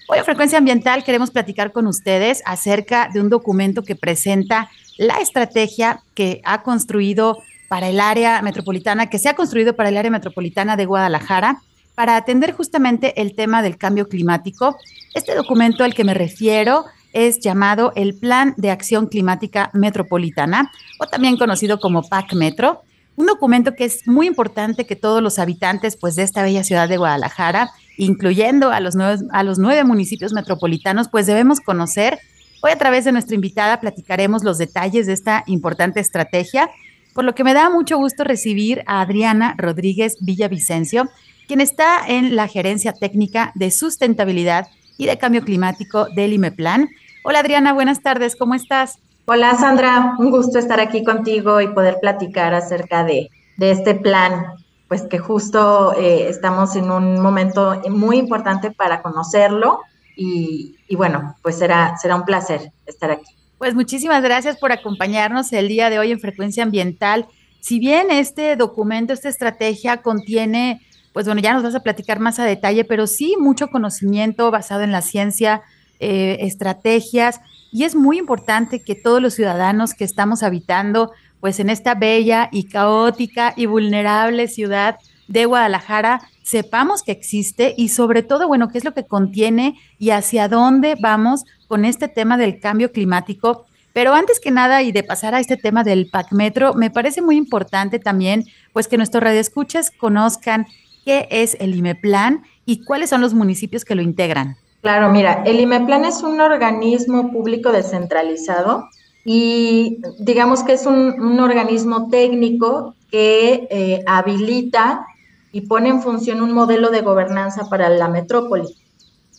Hoy 0.08 0.20
en 0.20 0.26
Frecuencia 0.26 0.58
Ambiental 0.58 1.04
queremos 1.04 1.32
platicar 1.32 1.72
con 1.72 1.88
ustedes 1.88 2.44
acerca 2.46 3.10
de 3.12 3.22
un 3.22 3.30
documento 3.30 3.84
que 3.84 3.96
presenta 3.96 4.70
la 4.98 5.16
estrategia 5.16 6.02
que 6.14 6.42
ha 6.44 6.62
construido 6.62 7.40
para 7.68 7.90
el 7.90 8.00
área 8.00 8.42
metropolitana, 8.42 9.10
que 9.10 9.18
se 9.18 9.30
ha 9.30 9.36
construido 9.36 9.76
para 9.76 9.90
el 9.90 9.98
área 9.98 10.12
metropolitana 10.12 10.78
de 10.78 10.86
Guadalajara, 10.86 11.62
para 11.96 12.18
atender 12.18 12.52
justamente 12.52 13.20
el 13.22 13.36
tema 13.36 13.64
del 13.64 13.78
cambio 13.78 14.08
climático. 14.08 14.78
Este 15.14 15.34
documento 15.34 15.84
al 15.84 15.94
que 15.94 16.04
me 16.04 16.14
refiero 16.14 16.86
es 17.14 17.40
llamado 17.40 17.94
el 17.96 18.14
Plan 18.14 18.54
de 18.58 18.70
Acción 18.70 19.08
Climática 19.08 19.72
Metropolitana, 19.74 20.72
o 21.00 21.08
también 21.08 21.38
conocido 21.38 21.80
como 21.80 22.04
PAC 22.04 22.34
Metro 22.34 22.82
un 23.16 23.26
documento 23.28 23.76
que 23.76 23.86
es 23.86 24.08
muy 24.08 24.28
importante 24.28 24.86
que 24.86 24.96
todos 24.96 25.22
los 25.22 25.40
habitantes 25.40 25.98
pues, 25.98 26.16
de 26.16 26.24
esta 26.24 26.44
bella 26.44 26.64
ciudad 26.64 26.90
de 26.90 26.98
Guadalajara, 26.98 27.72
incluyendo 27.98 28.72
a 28.72 28.80
los, 28.80 28.96
nueve, 28.96 29.84
municipios 29.84 30.34
metropolitanos, 30.34 31.08
pues 31.10 31.26
debemos 31.26 31.62
conocer. 31.62 32.20
Hoy 32.62 32.72
a 32.72 32.78
través 32.78 33.06
de 33.06 33.12
nuestra 33.12 33.36
invitada 33.36 33.80
platicaremos 33.80 34.44
los 34.44 34.58
detalles 34.58 35.08
de 35.08 35.14
esta 35.14 35.44
importante 35.48 36.00
estrategia, 36.00 36.70
por 37.14 37.24
lo 37.24 37.36
que 37.36 37.44
me 37.44 37.54
da 37.54 37.70
mucho 37.70 37.98
gusto 37.98 38.24
recibir 38.24 38.84
a 38.88 39.02
Adriana 39.02 39.56
Rodríguez 39.58 40.18
Villavicencio, 40.20 41.10
quien 41.48 41.62
está 41.62 42.06
en 42.08 42.36
la 42.36 42.48
gerencia 42.48 42.92
técnica 42.92 43.52
de 43.56 43.72
sustentabilidad 43.72 44.68
y 44.98 45.06
de 45.06 45.18
cambio 45.18 45.44
climático 45.44 46.08
del 46.16 46.34
IMEPLAN. 46.34 46.90
Hola 47.24 47.40
Adriana, 47.40 47.72
buenas 47.74 48.02
tardes, 48.02 48.36
¿cómo 48.36 48.56
estás? 48.56 49.00
Hola 49.28 49.56
Sandra, 49.56 50.14
un 50.20 50.30
gusto 50.30 50.60
estar 50.60 50.80
aquí 50.80 51.04
contigo 51.04 51.60
y 51.60 51.68
poder 51.70 51.98
platicar 52.00 52.54
acerca 52.54 53.04
de, 53.04 53.32
este 53.60 53.96
plan, 53.96 54.54
pues 54.88 55.02
que 55.02 55.18
justo 55.18 55.94
eh, 55.98 56.28
estamos 56.30 56.76
en 56.76 56.92
un 56.92 57.20
momento 57.20 57.82
muy 57.90 58.18
importante 58.18 58.70
para 58.70 59.02
conocerlo 59.02 59.80
y, 60.16 60.76
y, 60.88 60.96
bueno, 60.96 61.36
pues 61.42 61.58
será, 61.58 61.98
será 61.98 62.18
un 62.18 62.24
placer 62.24 62.72
estar 62.86 63.10
aquí. 63.10 63.26
Pues 63.58 63.74
muchísimas 63.74 64.22
gracias 64.22 64.58
por 64.58 64.72
acompañarnos 64.72 65.52
el 65.54 65.70
día 65.70 65.90
de 65.90 65.98
hoy 65.98 66.12
en 66.12 66.20
Frecuencia 66.20 66.62
Ambiental. 66.62 67.26
Si 67.62 67.80
bien 67.80 68.12
este 68.12 68.56
documento, 68.56 69.12
esta 69.12 69.30
estrategia 69.30 70.04
contiene, 70.04 70.82
pues 71.14 71.26
bueno, 71.26 71.42
ya 71.42 71.56
nos 71.56 71.64
vas 71.64 71.74
a 71.74 71.82
platicar 71.82 72.20
más 72.20 72.38
a 72.38 72.46
detalle, 72.46 72.84
pero 72.84 73.08
sí 73.08 73.38
mucho 73.40 73.70
conocimiento 73.70 74.52
basado 74.52 74.84
en 74.84 74.92
la 74.92 75.02
ciencia, 75.02 75.64
eh, 76.00 76.38
estrategias 76.42 77.42
y 77.76 77.84
es 77.84 77.94
muy 77.94 78.18
importante 78.18 78.82
que 78.82 78.96
todos 78.96 79.22
los 79.22 79.34
ciudadanos 79.34 79.94
que 79.96 80.06
estamos 80.06 80.44
habitando 80.44 81.12
pues 81.42 81.60
en 81.60 81.70
esta 81.70 81.94
bella 81.94 82.48
y 82.50 82.70
caótica 82.70 83.54
y 83.58 83.66
vulnerable 83.66 84.48
ciudad 84.48 84.96
de 85.28 85.44
Guadalajara 85.44 86.22
sepamos 86.42 87.04
que 87.04 87.12
existe 87.12 87.74
y 87.76 87.90
sobre 87.90 88.24
todo, 88.24 88.48
bueno, 88.48 88.70
qué 88.70 88.78
es 88.78 88.86
lo 88.86 88.94
que 88.94 89.06
contiene 89.06 89.78
y 90.00 90.12
hacia 90.12 90.48
dónde 90.48 90.96
vamos 91.02 91.44
con 91.68 91.84
este 91.84 92.08
tema 92.08 92.38
del 92.38 92.62
cambio 92.62 92.94
climático. 92.94 93.66
Pero 93.92 94.14
antes 94.14 94.40
que 94.40 94.52
nada 94.52 94.82
y 94.82 94.94
de 94.94 95.04
pasar 95.04 95.36
a 95.36 95.42
este 95.42 95.58
tema 95.58 95.84
del 95.84 96.08
PAC 96.10 96.32
Metro, 96.32 96.76
me 96.76 96.92
parece 96.92 97.22
muy 97.22 97.36
importante 97.36 98.00
también 98.00 98.46
pues 98.72 98.88
que 98.88 98.96
nuestros 98.96 99.22
radioescuchas 99.22 99.92
conozcan 99.92 100.66
qué 101.04 101.28
es 101.30 101.58
el 101.60 101.76
IMEPLAN 101.76 102.44
y 102.66 102.86
cuáles 102.86 103.10
son 103.10 103.20
los 103.20 103.34
municipios 103.34 103.84
que 103.84 103.96
lo 103.96 104.02
integran. 104.02 104.56
Claro, 104.86 105.10
mira, 105.10 105.42
el 105.48 105.60
IMEPLAN 105.62 106.06
es 106.06 106.22
un 106.22 106.40
organismo 106.40 107.32
público 107.32 107.72
descentralizado 107.72 108.88
y 109.26 109.98
digamos 110.20 110.62
que 110.62 110.74
es 110.74 110.86
un, 110.86 111.40
organismo 111.40 112.08
técnico 112.10 112.94
que 113.10 113.68
eh, 113.72 114.04
habilita 114.06 115.08
y 115.52 115.62
pone 115.62 115.90
en 115.90 116.04
función 116.04 116.40
un 116.40 116.54
modelo 116.54 116.92
de 116.92 117.02
gobernanza 117.02 117.68
para 117.68 117.90
la 117.90 118.10
metrópoli. 118.10 118.78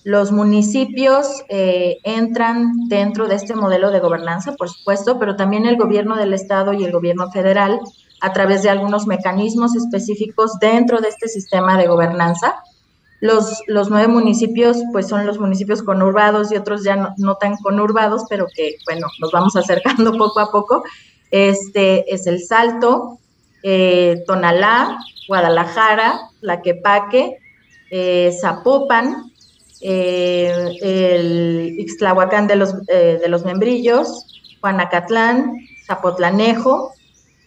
Los 0.03 0.33
municipios 0.33 1.45
eh, 1.49 1.99
entran 2.03 2.89
dentro 2.89 3.29
de 3.29 3.37
este 3.37 3.55
modelo 3.55 3.93
de 3.93 4.01
gobernanza, 4.01 4.57
por 4.57 4.69
supuesto, 4.69 5.17
pero 5.21 5.37
también 5.37 5.65
el 5.65 5.77
gobierno 5.77 6.17
del 6.17 6.33
estado 6.33 6.73
y 6.73 6.83
el 6.83 6.91
gobierno 6.91 7.31
federal 7.31 7.79
a 8.21 8.33
través 8.33 8.65
de 8.65 8.71
algunos 8.71 9.07
mecanismos 9.07 9.77
específicos 9.77 10.59
dentro 10.59 11.01
de 11.01 11.07
este 11.07 11.29
sistema 11.29 11.79
de 11.79 11.87
gobernanza 11.87 12.57
los, 13.21 13.63
los 13.67 13.91
nueve 13.91 14.09
municipios, 14.09 14.79
pues 14.93 15.09
son 15.09 15.27
los 15.27 15.39
municipios 15.39 15.83
conurbados 15.83 16.53
y 16.53 16.57
otros 16.57 16.85
ya 16.85 17.15
no, 17.17 17.37
tan 17.37 17.57
conurbados, 17.57 18.23
pero 18.29 18.47
que, 18.55 18.77
bueno, 18.85 19.07
nos 19.21 19.33
vamos 19.33 19.57
acercando 19.57 20.13
poco 20.17 20.41
a 20.41 20.51
poco. 20.51 20.85
Este 21.31 22.13
es 22.15 22.27
El 22.27 22.43
Salto, 22.45 23.19
eh, 23.63 24.23
Tonalá, 24.27 24.99
Guadalajara, 25.29 26.21
Laquepaque, 26.41 27.39
eh, 27.91 28.37
Zapopan, 28.41 29.33
eh, 29.81 30.73
el 30.81 31.77
Ixtlahuacán 31.79 32.47
de 32.47 32.57
los, 32.57 32.75
eh, 32.89 33.19
de 33.21 33.29
los 33.29 33.45
Membrillos, 33.45 34.59
Juanacatlán, 34.61 35.55
Zapotlanejo, 35.87 36.93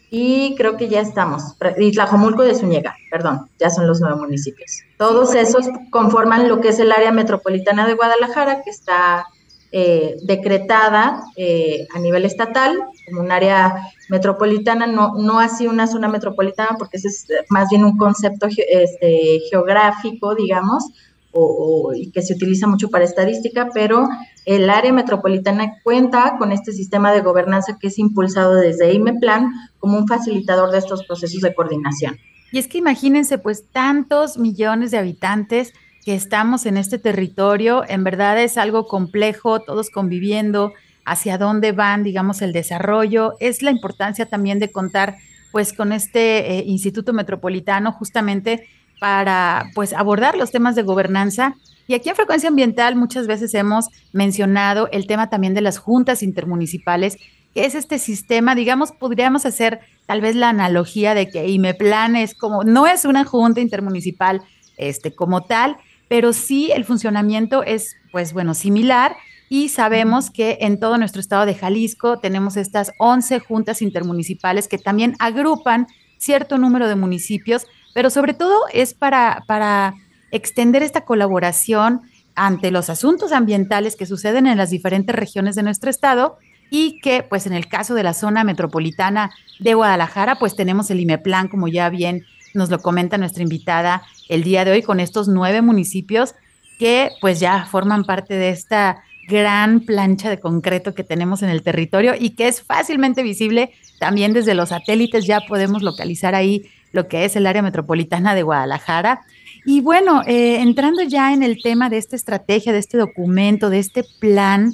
y 0.10 0.56
creo 0.56 0.78
que 0.78 0.90
ya 0.90 1.02
estamos. 1.02 1.44
Y 1.78 1.92
Tlajomulco 1.92 2.44
de 2.44 2.56
Zúñiga, 2.56 2.96
perdón, 3.12 3.50
ya 3.60 3.70
son 3.70 3.88
los 3.88 4.02
nueve 4.02 4.18
municipios. 4.18 4.84
Todos 4.98 5.36
esos 5.36 5.68
conforman 5.92 6.48
lo 6.48 6.62
que 6.62 6.70
es 6.70 6.80
el 6.80 6.92
área 6.92 7.12
metropolitana 7.12 7.88
de 7.88 7.94
Guadalajara, 7.94 8.62
que 8.64 8.70
está 8.70 9.26
eh, 9.72 10.18
decretada 10.24 11.22
eh, 11.36 11.88
a 11.94 12.00
nivel 12.00 12.26
estatal 12.26 12.80
como 13.06 13.22
un 13.22 13.32
área 13.32 13.76
metropolitana, 14.10 14.88
no, 14.88 15.14
no 15.16 15.40
así 15.40 15.68
una 15.68 15.86
zona 15.86 16.08
metropolitana, 16.08 16.76
porque 16.80 16.98
ese 16.98 17.10
es 17.10 17.28
más 17.50 17.70
bien 17.70 17.84
un 17.84 17.96
concepto 17.96 18.48
este, 18.48 19.40
geográfico, 19.50 20.34
digamos, 20.34 20.86
o, 21.32 21.94
y 21.94 22.12
que 22.12 22.22
se 22.22 22.34
utiliza 22.34 22.68
mucho 22.68 22.90
para 22.90 23.06
estadística, 23.06 23.70
pero 23.74 24.08
el 24.46 24.70
área 24.70 24.92
metropolitana 24.92 25.76
cuenta 25.84 26.36
con 26.40 26.52
este 26.52 26.72
sistema 26.72 27.12
de 27.12 27.22
gobernanza 27.22 27.78
que 27.80 27.88
es 27.88 28.00
impulsado 28.00 28.56
desde 28.56 28.94
IMEPLAN 28.94 29.52
como 29.78 29.98
un 29.98 30.08
facilitador 30.08 30.72
de 30.72 30.80
estos 30.80 31.06
procesos 31.06 31.42
de 31.42 31.54
coordinación. 31.54 32.18
Y 32.52 32.58
es 32.58 32.68
que 32.68 32.80
imagínense, 32.80 33.38
pues, 33.38 33.66
tantos 33.72 34.38
millones 34.38 34.92
de 34.92 34.98
habitantes 34.98 35.74
que 36.04 36.16
estamos 36.16 36.66
en 36.66 36.78
este 36.78 36.98
territorio, 36.98 37.84
en 37.88 38.04
verdad 38.04 38.42
es 38.42 38.58
algo 38.58 38.88
complejo, 38.88 39.60
todos 39.60 39.92
conviviendo, 39.92 40.74
hacia 41.06 41.38
dónde 41.38 41.72
van, 41.72 42.04
digamos, 42.04 42.42
el 42.42 42.54
desarrollo, 42.54 43.36
es 43.40 43.62
la 43.62 43.72
importancia 43.72 44.26
también 44.26 44.58
de 44.58 44.72
contar, 44.72 45.18
pues, 45.52 45.74
con 45.74 45.92
este 45.94 46.58
eh, 46.58 46.64
Instituto 46.66 47.14
Metropolitano 47.14 47.92
justamente 47.92 48.68
para 49.00 49.72
pues 49.74 49.94
abordar 49.94 50.38
los 50.38 50.52
temas 50.52 50.76
de 50.76 50.84
gobernanza. 50.84 51.56
Y 51.88 51.94
aquí 51.94 52.10
en 52.10 52.16
Frecuencia 52.16 52.50
Ambiental 52.50 52.96
muchas 52.96 53.26
veces 53.28 53.54
hemos 53.54 53.88
mencionado 54.12 54.90
el 54.92 55.08
tema 55.08 55.30
también 55.30 55.54
de 55.54 55.62
las 55.62 55.78
juntas 55.78 56.22
intermunicipales, 56.22 57.18
que 57.54 57.66
es 57.66 57.74
este 57.74 57.98
sistema, 57.98 58.54
digamos, 58.54 58.92
podríamos 58.92 59.46
hacer 59.46 59.80
tal 60.06 60.22
vez 60.22 60.36
la 60.36 60.50
analogía 60.50 61.16
de 61.16 61.30
que 61.30 61.48
IMEPLAN 61.48 62.16
es 62.16 62.36
como, 62.36 62.64
no 62.64 62.86
es 62.86 63.06
una 63.06 63.26
junta 63.26 63.60
intermunicipal 63.60 64.42
este, 64.78 65.16
como 65.16 65.44
tal, 65.44 65.78
pero 66.08 66.34
sí 66.34 66.72
el 66.72 66.86
funcionamiento 66.86 67.64
es, 67.64 67.96
pues 68.12 68.34
bueno, 68.34 68.54
similar 68.54 69.16
y 69.50 69.70
sabemos 69.70 70.30
que 70.30 70.60
en 70.62 70.80
todo 70.80 70.98
nuestro 71.00 71.20
estado 71.20 71.48
de 71.48 71.56
Jalisco 71.56 72.20
tenemos 72.20 72.56
estas 72.56 72.94
11 73.00 73.40
juntas 73.40 73.82
intermunicipales 73.82 74.68
que 74.68 74.78
también 74.78 75.16
agrupan 75.18 75.88
cierto 76.18 76.60
número 76.60 76.88
de 76.88 76.96
municipios 76.96 77.66
pero 77.94 78.10
sobre 78.10 78.34
todo 78.34 78.62
es 78.74 78.94
para, 78.94 79.44
para 79.48 79.96
extender 80.32 80.84
esta 80.84 81.06
colaboración 81.06 82.02
ante 82.36 82.72
los 82.72 82.90
asuntos 82.90 83.32
ambientales 83.32 83.96
que 83.96 84.06
suceden 84.06 84.48
en 84.48 84.58
las 84.58 84.70
diferentes 84.70 85.16
regiones 85.16 85.56
de 85.56 85.64
nuestro 85.64 85.90
estado 85.90 86.38
y 86.70 87.00
que 87.02 87.24
pues 87.24 87.48
en 87.48 87.54
el 87.54 87.68
caso 87.68 87.96
de 87.96 88.04
la 88.04 88.14
zona 88.14 88.44
metropolitana 88.44 89.32
de 89.60 89.74
Guadalajara 89.74 90.36
pues 90.36 90.56
tenemos 90.56 90.90
el 90.92 91.00
IMEPLAN 91.00 91.48
como 91.48 91.68
ya 91.68 91.90
bien 91.90 92.26
nos 92.54 92.70
lo 92.70 92.80
comenta 92.80 93.18
nuestra 93.18 93.44
invitada 93.44 94.04
el 94.30 94.44
día 94.44 94.66
de 94.66 94.72
hoy 94.72 94.84
con 94.84 95.00
estos 95.00 95.28
nueve 95.28 95.62
municipios 95.62 96.36
que 96.80 97.12
pues 97.20 97.40
ya 97.40 97.66
forman 97.66 98.06
parte 98.06 98.36
de 98.36 98.50
esta 98.50 99.04
gran 99.28 99.82
plancha 99.82 100.30
de 100.30 100.40
concreto 100.40 100.96
que 100.96 101.04
tenemos 101.04 101.44
en 101.44 101.50
el 101.50 101.62
territorio 101.62 102.14
y 102.20 102.32
que 102.32 102.48
es 102.48 102.64
fácilmente 102.64 103.22
visible. 103.22 103.72
También 104.00 104.34
desde 104.34 104.56
los 104.56 104.70
satélites 104.70 105.26
ya 105.26 105.42
podemos 105.42 105.84
localizar 105.84 106.34
ahí 106.34 106.64
lo 106.92 107.08
que 107.08 107.26
es 107.26 107.36
el 107.36 107.48
área 107.48 107.62
metropolitana 107.62 108.36
de 108.36 108.44
Guadalajara. 108.44 109.22
Y 109.66 109.82
bueno, 109.82 110.24
eh, 110.26 110.62
entrando 110.62 111.04
ya 111.04 111.34
en 111.34 111.44
el 111.44 111.62
tema 111.62 111.90
de 111.90 111.98
esta 111.98 112.16
estrategia, 112.16 112.74
de 112.74 112.80
este 112.80 112.98
documento, 112.98 113.70
de 113.70 113.80
este 113.80 114.06
plan 114.20 114.74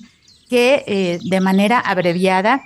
que 0.49 0.83
eh, 0.87 1.19
de 1.23 1.41
manera 1.41 1.79
abreviada, 1.79 2.61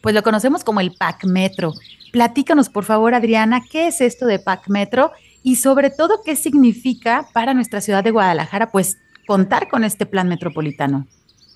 pues 0.00 0.14
lo 0.14 0.22
conocemos 0.22 0.64
como 0.64 0.80
el 0.80 0.92
PAC 0.92 1.24
Metro. 1.24 1.72
Platícanos, 2.12 2.68
por 2.68 2.84
favor, 2.84 3.14
Adriana, 3.14 3.62
¿qué 3.70 3.86
es 3.86 4.00
esto 4.00 4.26
de 4.26 4.38
PAC 4.38 4.68
Metro? 4.68 5.12
Y 5.42 5.56
sobre 5.56 5.90
todo, 5.90 6.22
¿qué 6.24 6.36
significa 6.36 7.26
para 7.32 7.54
nuestra 7.54 7.80
ciudad 7.80 8.04
de 8.04 8.10
Guadalajara, 8.10 8.70
pues, 8.70 8.98
contar 9.26 9.68
con 9.68 9.84
este 9.84 10.06
plan 10.06 10.28
metropolitano? 10.28 11.06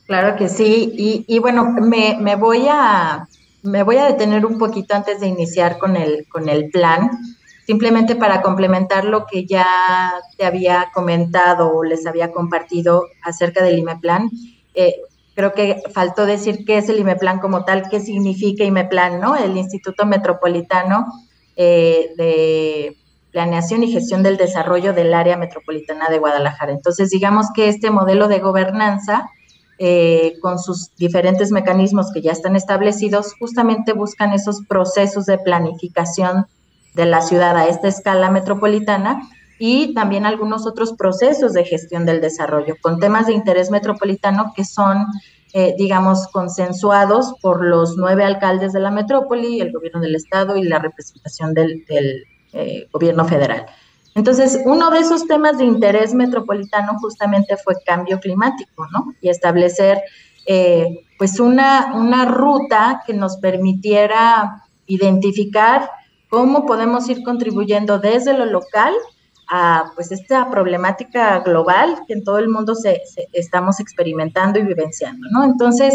Claro 0.07 0.37
que 0.37 0.49
sí. 0.49 1.25
Y, 1.27 1.39
bueno, 1.39 1.65
me, 1.65 2.37
voy 2.37 2.67
a, 2.69 3.29
me 3.63 3.83
voy 3.83 3.97
a 3.97 4.07
detener 4.07 4.47
un 4.47 4.59
poquito 4.59 4.95
antes 4.95 5.21
de 5.21 5.27
iniciar 5.27 5.79
con 5.79 5.97
el, 5.97 6.27
con 6.29 6.49
el 6.49 6.71
plan 6.71 7.11
simplemente 7.69 8.17
para 8.17 8.41
complementar 8.41 9.05
lo 9.05 9.27
que 9.27 9.45
ya 9.45 9.67
te 10.39 10.47
había 10.47 10.87
comentado 10.95 11.71
o 11.71 11.85
les 11.85 12.07
había 12.07 12.33
compartido 12.33 13.03
acerca 13.23 13.63
del 13.63 13.79
IMEPLAN. 13.79 14.31
Eh, 14.75 14.95
creo 15.35 15.53
que 15.53 15.83
faltó 15.93 16.25
decir 16.25 16.65
qué 16.65 16.79
es 16.79 16.89
el 16.89 16.99
IMEPLAN 16.99 17.41
como 17.41 17.67
tal, 17.67 17.91
qué 17.91 18.01
significa 18.01 18.65
IMEPLAN, 18.65 19.21
¿no? 19.21 19.37
El 19.37 19.55
Instituto 19.59 20.07
Metropolitano 20.07 21.09
eh, 21.57 22.09
de 22.17 22.97
Planeación 23.33 23.83
y 23.83 23.93
Gestión 23.93 24.23
del 24.23 24.39
Desarrollo 24.39 24.95
del 24.95 25.13
Área 25.13 25.37
Metropolitana 25.37 26.09
de 26.09 26.19
Guadalajara. 26.19 26.73
Entonces, 26.73 27.11
digamos 27.11 27.49
que 27.55 27.69
este 27.69 27.91
modelo 27.91 28.29
de 28.29 28.39
gobernanza, 28.39 29.29
eh, 29.79 30.35
con 30.41 30.59
sus 30.59 30.95
diferentes 30.97 31.53
mecanismos 31.53 32.13
que 32.13 32.21
ya 32.21 32.33
están 32.33 32.57
establecidos, 32.57 33.35
justamente 33.39 33.93
buscan 33.93 34.33
esos 34.33 34.63
procesos 34.69 35.27
de 35.27 35.39
planificación 35.39 36.47
de 36.95 37.07
la 37.07 37.21
ciudad 37.21 37.57
a 37.57 37.69
esta 37.69 37.87
escala 37.87 38.31
metropolitana 38.31 39.23
y 39.59 39.95
también 39.95 40.27
algunos 40.27 40.67
otros 40.67 40.95
procesos 40.95 41.53
de 41.53 41.65
gestión 41.65 42.07
del 42.07 42.21
desarrollo 42.21 42.75
con 42.81 42.99
temas 42.99 43.27
de 43.27 43.35
interés 43.35 43.71
metropolitano 43.71 44.53
que 44.57 44.65
son, 44.65 45.07
eh, 45.53 45.75
digamos, 45.79 46.27
consensuados 46.29 47.35
por 47.41 47.65
los 47.65 47.97
nueve 47.97 48.25
alcaldes 48.25 48.73
de 48.73 48.81
la 48.81 48.91
metrópoli, 48.91 49.61
el 49.61 49.73
gobierno 49.73 50.01
del 50.01 50.15
estado 50.15 50.57
y 50.57 50.65
la 50.65 50.79
representación 50.79 51.55
del, 51.55 51.85
eh, 52.53 52.89
gobierno 52.93 53.25
federal. 53.27 53.67
Entonces, 54.19 54.61
uno 54.65 54.91
de 54.91 54.99
esos 54.99 55.29
temas 55.29 55.59
de 55.59 55.65
interés 55.65 56.13
metropolitano 56.13 56.99
justamente 56.99 57.57
fue 57.57 57.75
cambio 57.87 58.19
climático, 58.19 58.85
¿no? 58.93 59.15
Y 59.21 59.29
establecer, 59.29 60.03
eh, 60.45 61.07
pues, 61.19 61.39
una, 61.39 61.93
una 61.95 62.25
ruta 62.25 63.05
que 63.07 63.15
nos 63.15 63.37
permitiera 63.37 64.65
identificar 64.87 65.89
cómo 66.29 66.67
podemos 66.67 67.09
ir 67.09 67.23
contribuyendo 67.23 68.01
desde 68.01 68.37
lo 68.37 68.47
local 68.47 68.93
a 69.51 69.93
pues 69.95 70.11
esta 70.11 70.51
problemática 70.51 71.39
global 71.39 72.01
que 72.09 72.15
en 72.15 72.25
todo 72.25 72.39
el 72.39 72.49
mundo 72.49 72.75
se, 72.75 73.01
estamos 73.33 73.79
experimentando 73.79 74.59
y 74.59 74.63
vivenciando, 74.63 75.29
¿no? 75.31 75.45
Entonces, 75.45 75.95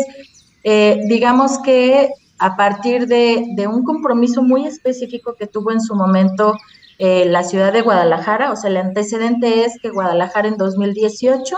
eh, 0.64 1.02
digamos 1.08 1.60
que 1.60 2.10
a 2.40 2.56
partir 2.56 3.06
de, 3.08 3.68
un 3.68 3.84
compromiso 3.84 4.42
muy 4.42 4.66
específico 4.66 5.36
que 5.36 5.48
tuvo 5.48 5.72
en 5.72 5.82
su 5.82 5.94
momento 5.94 6.58
eh, 7.00 7.26
la 7.26 7.44
ciudad 7.44 7.74
de 7.74 7.82
Guadalajara, 7.82 8.52
o 8.52 8.56
sea, 8.56 8.70
el 8.70 8.78
antecedente 8.78 9.66
es 9.66 9.80
que 9.82 9.90
Guadalajara 9.90 10.48
en 10.48 10.58
2018 10.58 11.58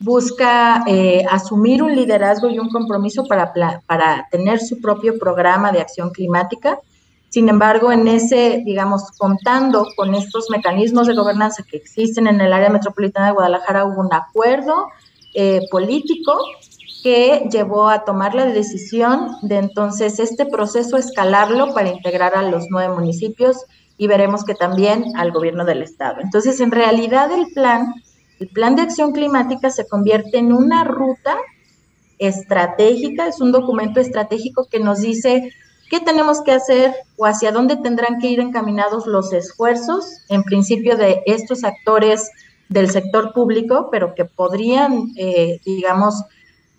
busca 0.00 0.82
eh, 0.86 1.24
asumir 1.30 1.82
un 1.82 1.94
liderazgo 1.94 2.48
y 2.48 2.58
un 2.58 2.70
compromiso 2.70 3.26
para, 3.26 3.52
para 3.86 4.28
tener 4.30 4.60
su 4.60 4.80
propio 4.80 5.18
programa 5.18 5.72
de 5.72 5.80
acción 5.80 6.10
climática. 6.10 6.78
Sin 7.28 7.48
embargo, 7.48 7.92
en 7.92 8.08
ese, 8.08 8.62
digamos, 8.64 9.02
contando 9.18 9.86
con 9.96 10.14
estos 10.14 10.48
mecanismos 10.50 11.06
de 11.06 11.14
gobernanza 11.14 11.62
que 11.62 11.76
existen 11.76 12.26
en 12.26 12.40
el 12.40 12.52
área 12.52 12.70
metropolitana 12.70 13.26
de 13.26 13.32
Guadalajara, 13.32 13.84
hubo 13.84 14.00
un 14.00 14.12
acuerdo 14.12 14.88
eh, 15.34 15.60
político 15.70 16.38
que 17.02 17.48
llevó 17.50 17.88
a 17.88 18.04
tomar 18.04 18.34
la 18.34 18.46
decisión 18.46 19.36
de 19.42 19.58
entonces 19.58 20.18
este 20.18 20.44
proceso 20.44 20.96
escalarlo 20.96 21.72
para 21.72 21.88
integrar 21.88 22.34
a 22.34 22.42
los 22.42 22.66
nueve 22.68 22.94
municipios 22.94 23.64
y 24.00 24.06
veremos 24.06 24.44
que 24.44 24.54
también 24.54 25.12
al 25.14 25.30
gobierno 25.30 25.66
del 25.66 25.82
estado. 25.82 26.22
Entonces, 26.22 26.58
en 26.60 26.70
realidad 26.70 27.30
el 27.32 27.48
plan, 27.52 27.92
el 28.38 28.48
plan 28.48 28.74
de 28.74 28.80
acción 28.80 29.12
climática 29.12 29.68
se 29.68 29.86
convierte 29.86 30.38
en 30.38 30.54
una 30.54 30.84
ruta 30.84 31.36
estratégica, 32.18 33.26
es 33.26 33.42
un 33.42 33.52
documento 33.52 34.00
estratégico 34.00 34.66
que 34.70 34.80
nos 34.80 35.02
dice 35.02 35.52
¿Qué 35.90 35.98
tenemos 35.98 36.40
que 36.42 36.52
hacer 36.52 36.94
o 37.16 37.26
hacia 37.26 37.50
dónde 37.50 37.76
tendrán 37.76 38.20
que 38.20 38.28
ir 38.28 38.38
encaminados 38.38 39.06
los 39.06 39.32
esfuerzos, 39.32 40.22
en 40.28 40.44
principio, 40.44 40.96
de 40.96 41.22
estos 41.26 41.64
actores 41.64 42.30
del 42.68 42.88
sector 42.90 43.32
público, 43.32 43.88
pero 43.90 44.14
que 44.14 44.24
podrían, 44.24 45.08
eh, 45.16 45.58
digamos, 45.66 46.22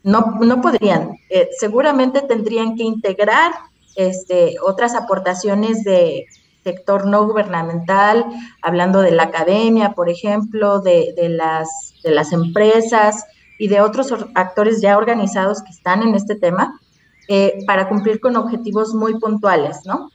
no, 0.04 0.38
no 0.40 0.62
podrían, 0.62 1.12
eh, 1.30 1.50
seguramente 1.60 2.22
tendrían 2.22 2.78
que 2.78 2.84
integrar 2.84 3.52
este, 3.98 4.56
otras 4.66 4.96
aportaciones 4.96 5.84
de 5.84 6.26
sector 6.63 7.06
no 7.08 7.28
gubernamental, 7.28 8.26
hablando 8.62 9.02
de 9.02 9.12
la 9.12 9.24
academia, 9.24 9.93
por 9.93 10.10
ejemplo, 10.10 10.80
de, 10.80 11.13
de, 11.15 11.30
las, 11.30 11.69
de 12.04 12.12
las 12.12 12.34
empresas 12.34 13.26
y 13.58 13.67
de 13.67 13.82
otros 13.82 14.13
actores 14.36 14.82
ya 14.82 14.97
organizados 14.97 15.62
que 15.62 15.71
están 15.71 16.02
en 16.04 16.15
este 16.15 16.36
tema, 16.36 16.80
eh, 17.28 17.60
para 17.65 17.88
cumplir 17.88 18.19
con 18.19 18.36
objetivos 18.36 18.93
muy 18.93 19.19
puntuales, 19.19 19.78
¿no? 19.86 20.10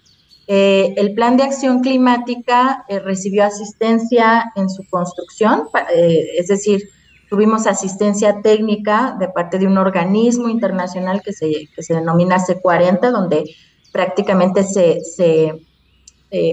Eh, 0.48 0.94
el 0.96 1.14
plan 1.14 1.36
de 1.36 1.44
acción 1.44 1.80
climática 1.80 2.84
eh, 2.88 2.98
recibió 2.98 3.44
asistencia 3.44 4.52
en 4.54 4.68
su 4.68 4.84
construcción, 4.88 5.68
es 5.88 6.48
decir, 6.48 6.90
tuvimos 7.30 7.66
asistencia 7.66 8.42
técnica 8.42 9.16
de 9.18 9.28
parte 9.28 9.58
de 9.58 9.66
un 9.66 9.78
organismo 9.78 10.48
internacional 10.48 11.22
que 11.22 11.32
se, 11.32 11.68
que 11.74 11.82
se 11.82 11.94
denomina 11.94 12.38
C40, 12.38 13.10
donde 13.10 13.44
prácticamente 13.92 14.62
se, 14.62 15.00
se, 15.02 15.65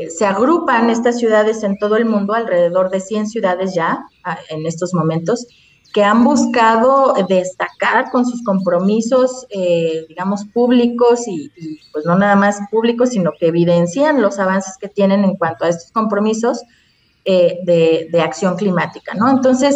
se, 0.09 0.25
agrupan 0.25 0.89
estas 0.89 1.19
ciudades 1.19 1.63
en 1.63 1.77
todo 1.77 1.95
el 1.95 2.05
mundo, 2.05 2.33
alrededor 2.33 2.89
de 2.89 2.99
100 2.99 3.27
ciudades 3.27 3.73
ya 3.73 4.05
en 4.49 4.65
estos 4.65 4.93
momentos, 4.93 5.47
que 5.93 6.03
han 6.03 6.23
buscado 6.23 7.13
destacar 7.29 8.09
con 8.11 8.25
sus 8.25 8.43
compromisos, 8.43 9.45
eh, 9.51 10.05
digamos, 10.09 10.43
públicos 10.45 11.27
y, 11.27 11.51
pues 11.91 12.05
no 12.05 12.17
nada 12.17 12.35
más 12.35 12.57
públicos, 12.71 13.09
sino 13.09 13.31
que 13.39 13.47
evidencian 13.47 14.19
los 14.19 14.39
avances 14.39 14.75
que 14.79 14.89
tienen 14.89 15.23
en 15.23 15.35
cuanto 15.35 15.65
a 15.65 15.69
estos 15.69 15.91
compromisos 15.91 16.63
eh, 17.25 17.59
de, 17.63 18.21
acción 18.21 18.57
climática, 18.57 19.13
¿no? 19.13 19.29
Entonces, 19.29 19.75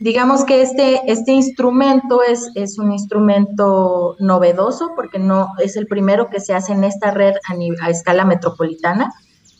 digamos 0.00 0.44
que 0.44 0.62
este, 0.62 1.00
este 1.06 1.30
instrumento 1.30 2.22
es, 2.24 2.50
es 2.56 2.78
un 2.78 2.90
instrumento 2.90 4.16
novedoso 4.18 4.90
porque 4.96 5.20
no 5.20 5.52
es 5.58 5.76
el 5.76 5.86
primero 5.86 6.28
que 6.28 6.40
se 6.40 6.54
hace 6.54 6.72
en 6.72 6.82
esta 6.82 7.12
red 7.12 7.34
a 7.80 7.90
escala 7.90 8.24
metropolitana. 8.24 9.12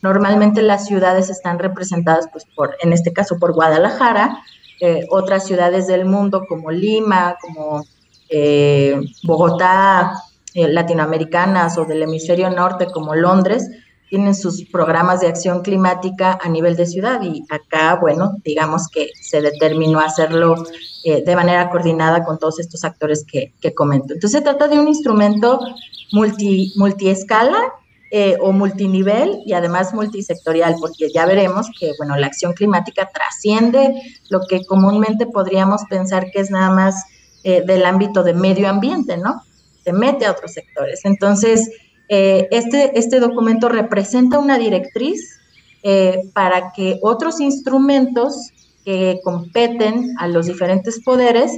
Normalmente 0.02 0.62
las 0.62 0.86
ciudades 0.86 1.30
están 1.30 1.60
representadas, 1.60 2.28
pues, 2.32 2.44
por, 2.56 2.76
en 2.82 2.92
este 2.92 3.12
caso, 3.12 3.38
por 3.38 3.54
Guadalajara, 3.54 4.42
eh, 4.80 5.06
otras 5.10 5.46
ciudades 5.46 5.86
del 5.86 6.04
mundo 6.04 6.44
como 6.48 6.72
Lima, 6.72 7.36
como 7.40 7.84
eh, 8.28 9.00
Bogotá, 9.22 10.12
eh, 10.54 10.66
latinoamericanas 10.66 11.78
o 11.78 11.84
del 11.84 12.02
hemisferio 12.02 12.50
norte 12.50 12.86
como 12.86 13.14
Londres, 13.14 13.70
tienen 14.10 14.34
sus 14.34 14.64
programas 14.64 15.20
de 15.20 15.28
acción 15.28 15.62
climática 15.62 16.36
a 16.42 16.48
nivel 16.48 16.74
de 16.74 16.86
ciudad 16.86 17.22
y 17.22 17.44
acá, 17.48 17.96
bueno, 18.00 18.32
digamos 18.44 18.88
que 18.88 19.10
se 19.22 19.40
determinó 19.40 20.00
hacerlo 20.00 20.54
de 21.04 21.34
manera 21.34 21.70
coordinada 21.70 22.22
con 22.22 22.38
todos 22.38 22.60
estos 22.60 22.84
actores 22.84 23.24
que, 23.24 23.54
que, 23.60 23.74
comento. 23.74 24.12
Entonces 24.12 24.38
se 24.38 24.44
trata 24.44 24.68
de 24.68 24.78
un 24.78 24.86
instrumento 24.86 25.60
multi, 26.12 26.72
multiescala 26.76 27.72
eh, 28.14 28.36
o 28.42 28.52
multinivel 28.52 29.40
y 29.46 29.54
además 29.54 29.94
multisectorial, 29.94 30.76
porque 30.78 31.10
ya 31.10 31.24
veremos 31.24 31.68
que, 31.80 31.92
bueno, 31.96 32.14
la 32.16 32.26
acción 32.26 32.52
climática 32.52 33.08
trasciende 33.10 34.02
lo 34.28 34.40
que 34.46 34.66
comúnmente 34.66 35.24
podríamos 35.24 35.84
pensar 35.88 36.30
que 36.30 36.40
es 36.40 36.50
nada 36.50 36.68
más 36.68 37.06
eh, 37.42 37.62
del 37.66 37.86
ámbito 37.86 38.22
de 38.22 38.34
medio 38.34 38.68
ambiente, 38.68 39.16
¿no? 39.16 39.42
Se 39.82 39.94
mete 39.94 40.26
a 40.26 40.32
otros 40.32 40.52
sectores. 40.52 41.06
Entonces, 41.06 41.70
eh, 42.10 42.48
este, 42.50 42.98
este 42.98 43.18
documento 43.18 43.70
representa 43.70 44.38
una 44.38 44.58
directriz 44.58 45.38
para 46.34 46.70
que 46.76 46.98
otros 47.00 47.40
instrumentos 47.40 48.50
que 48.84 49.20
competen 49.24 50.14
a 50.18 50.28
los 50.28 50.46
diferentes 50.46 51.02
poderes 51.02 51.50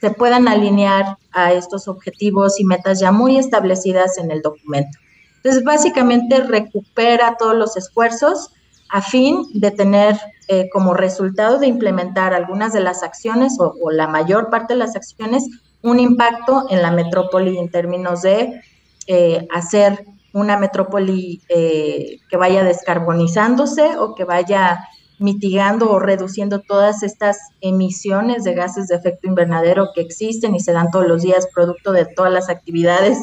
se 0.00 0.10
puedan 0.10 0.48
alinear 0.48 1.16
a 1.30 1.52
estos 1.52 1.86
objetivos 1.86 2.58
y 2.58 2.64
metas 2.64 2.98
ya 2.98 3.12
muy 3.12 3.38
establecidas 3.38 4.18
en 4.18 4.32
el 4.32 4.42
documento. 4.42 4.98
Entonces, 5.42 5.64
básicamente 5.64 6.40
recupera 6.40 7.36
todos 7.38 7.54
los 7.54 7.76
esfuerzos 7.76 8.50
a 8.90 9.00
fin 9.00 9.46
de 9.54 9.70
tener 9.70 10.18
eh, 10.48 10.68
como 10.70 10.94
resultado 10.94 11.58
de 11.58 11.66
implementar 11.66 12.34
algunas 12.34 12.72
de 12.72 12.80
las 12.80 13.02
acciones 13.02 13.56
o, 13.58 13.90
la 13.90 14.06
mayor 14.06 14.50
parte 14.50 14.74
de 14.74 14.78
las 14.78 14.96
acciones 14.96 15.48
un 15.82 15.98
impacto 15.98 16.66
en 16.68 16.82
la 16.82 16.90
metrópoli 16.90 17.56
en 17.56 17.70
términos 17.70 18.22
de 18.22 18.60
eh, 19.06 19.46
hacer 19.50 20.04
una 20.32 20.58
metrópoli 20.58 21.40
eh, 21.48 22.18
que 22.28 22.36
vaya 22.36 22.62
descarbonizándose 22.64 23.96
o 23.96 24.14
que 24.14 24.24
vaya 24.24 24.84
mitigando 25.18 25.90
o 25.90 25.98
reduciendo 25.98 26.60
todas 26.60 27.02
estas 27.02 27.38
emisiones 27.60 28.44
de 28.44 28.54
gases 28.54 28.88
de 28.88 28.96
efecto 28.96 29.28
invernadero 29.28 29.90
que 29.94 30.00
existen 30.00 30.54
y 30.54 30.60
se 30.60 30.72
dan 30.72 30.90
todos 30.90 31.06
los 31.06 31.22
días 31.22 31.48
producto 31.54 31.92
de 31.92 32.06
todas 32.06 32.32
las 32.32 32.48
actividades 32.48 33.18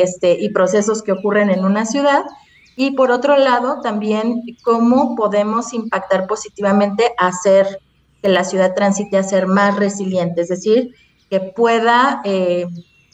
este, 0.00 0.36
y 0.40 0.48
procesos 0.50 1.02
que 1.02 1.12
ocurren 1.12 1.50
en 1.50 1.64
una 1.64 1.84
ciudad. 1.84 2.24
Y 2.76 2.92
por 2.92 3.10
otro 3.10 3.36
lado, 3.36 3.80
también 3.82 4.42
cómo 4.62 5.14
podemos 5.14 5.74
impactar 5.74 6.26
positivamente 6.26 7.12
hacer 7.18 7.80
que 8.22 8.28
la 8.28 8.44
ciudad 8.44 8.74
transite 8.74 9.18
a 9.18 9.22
ser 9.22 9.46
más 9.46 9.76
resiliente, 9.76 10.42
es 10.42 10.48
decir, 10.48 10.94
que 11.28 11.40
pueda 11.40 12.22
eh, 12.24 12.66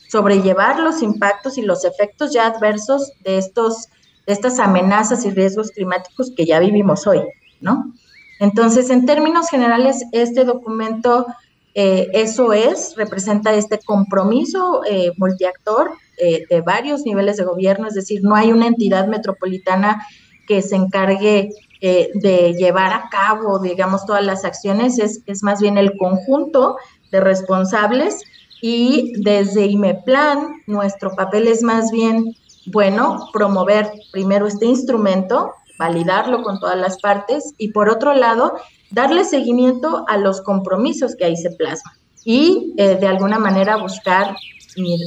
sobrellevar 0.09 0.81
los 0.81 1.03
impactos 1.03 1.59
y 1.59 1.63
los 1.63 1.85
efectos 1.85 2.33
ya 2.33 2.47
adversos 2.47 3.13
de, 3.25 3.39
estos, 3.39 3.89
de 4.27 4.33
estas 4.33 4.59
amenazas 4.59 5.25
y 5.25 5.31
riesgos 5.31 5.71
climáticos 5.71 6.33
que 6.37 6.47
ya 6.47 6.61
vivimos 6.61 7.07
hoy, 7.07 7.21
¿no? 7.61 7.93
Entonces, 8.41 8.91
en 8.91 9.05
términos 9.05 9.49
generales, 9.49 10.05
este 10.13 10.45
documento, 10.45 11.27
eh, 11.75 12.09
eso 12.13 12.53
es, 12.53 12.95
representa 12.97 13.53
este 13.53 13.79
compromiso 13.79 14.83
eh, 14.89 15.13
multiactor 15.17 15.93
eh, 16.19 16.45
de 16.49 16.61
varios 16.61 17.03
niveles 17.03 17.37
de 17.37 17.45
gobierno, 17.45 17.89
es 17.89 17.95
decir, 17.95 18.21
no 18.23 18.35
hay 18.35 18.53
una 18.53 18.67
entidad 18.67 19.07
metropolitana 19.07 20.05
que 20.47 20.63
se 20.63 20.77
encargue 20.77 21.51
de 21.81 22.55
llevar 22.55 22.93
a 22.93 23.09
cabo, 23.09 23.61
digamos, 23.61 24.05
todas 24.05 24.25
las 24.25 24.45
acciones, 24.45 24.99
es, 24.99 25.23
es 25.27 25.45
más 25.45 25.61
bien 25.61 25.79
el 25.79 25.97
conjunto 25.97 26.77
de 27.13 27.21
responsables 27.21 28.21
y 28.61 29.13
desde 29.23 29.67
IMEPLAN 29.67 30.63
nuestro 30.67 31.15
papel 31.15 31.47
es 31.47 31.63
más 31.63 31.93
bien, 31.93 32.35
bueno, 32.67 33.29
promover 33.33 33.93
primero 34.11 34.49
este 34.49 34.67
instrumento 34.67 35.53
validarlo 35.79 36.43
con 36.43 36.59
todas 36.59 36.77
las 36.77 36.99
partes 37.01 37.55
y 37.57 37.73
por 37.73 37.89
otro 37.89 38.15
lado, 38.15 38.55
darle 38.91 39.25
seguimiento 39.25 40.05
a 40.09 40.19
los 40.19 40.43
compromisos 40.43 41.15
que 41.17 41.25
ahí 41.25 41.37
se 41.37 41.51
plasman 41.53 41.95
y 42.25 42.75
eh, 42.77 42.97
de 42.97 43.07
alguna 43.07 43.39
manera 43.39 43.77
buscar 43.77 44.35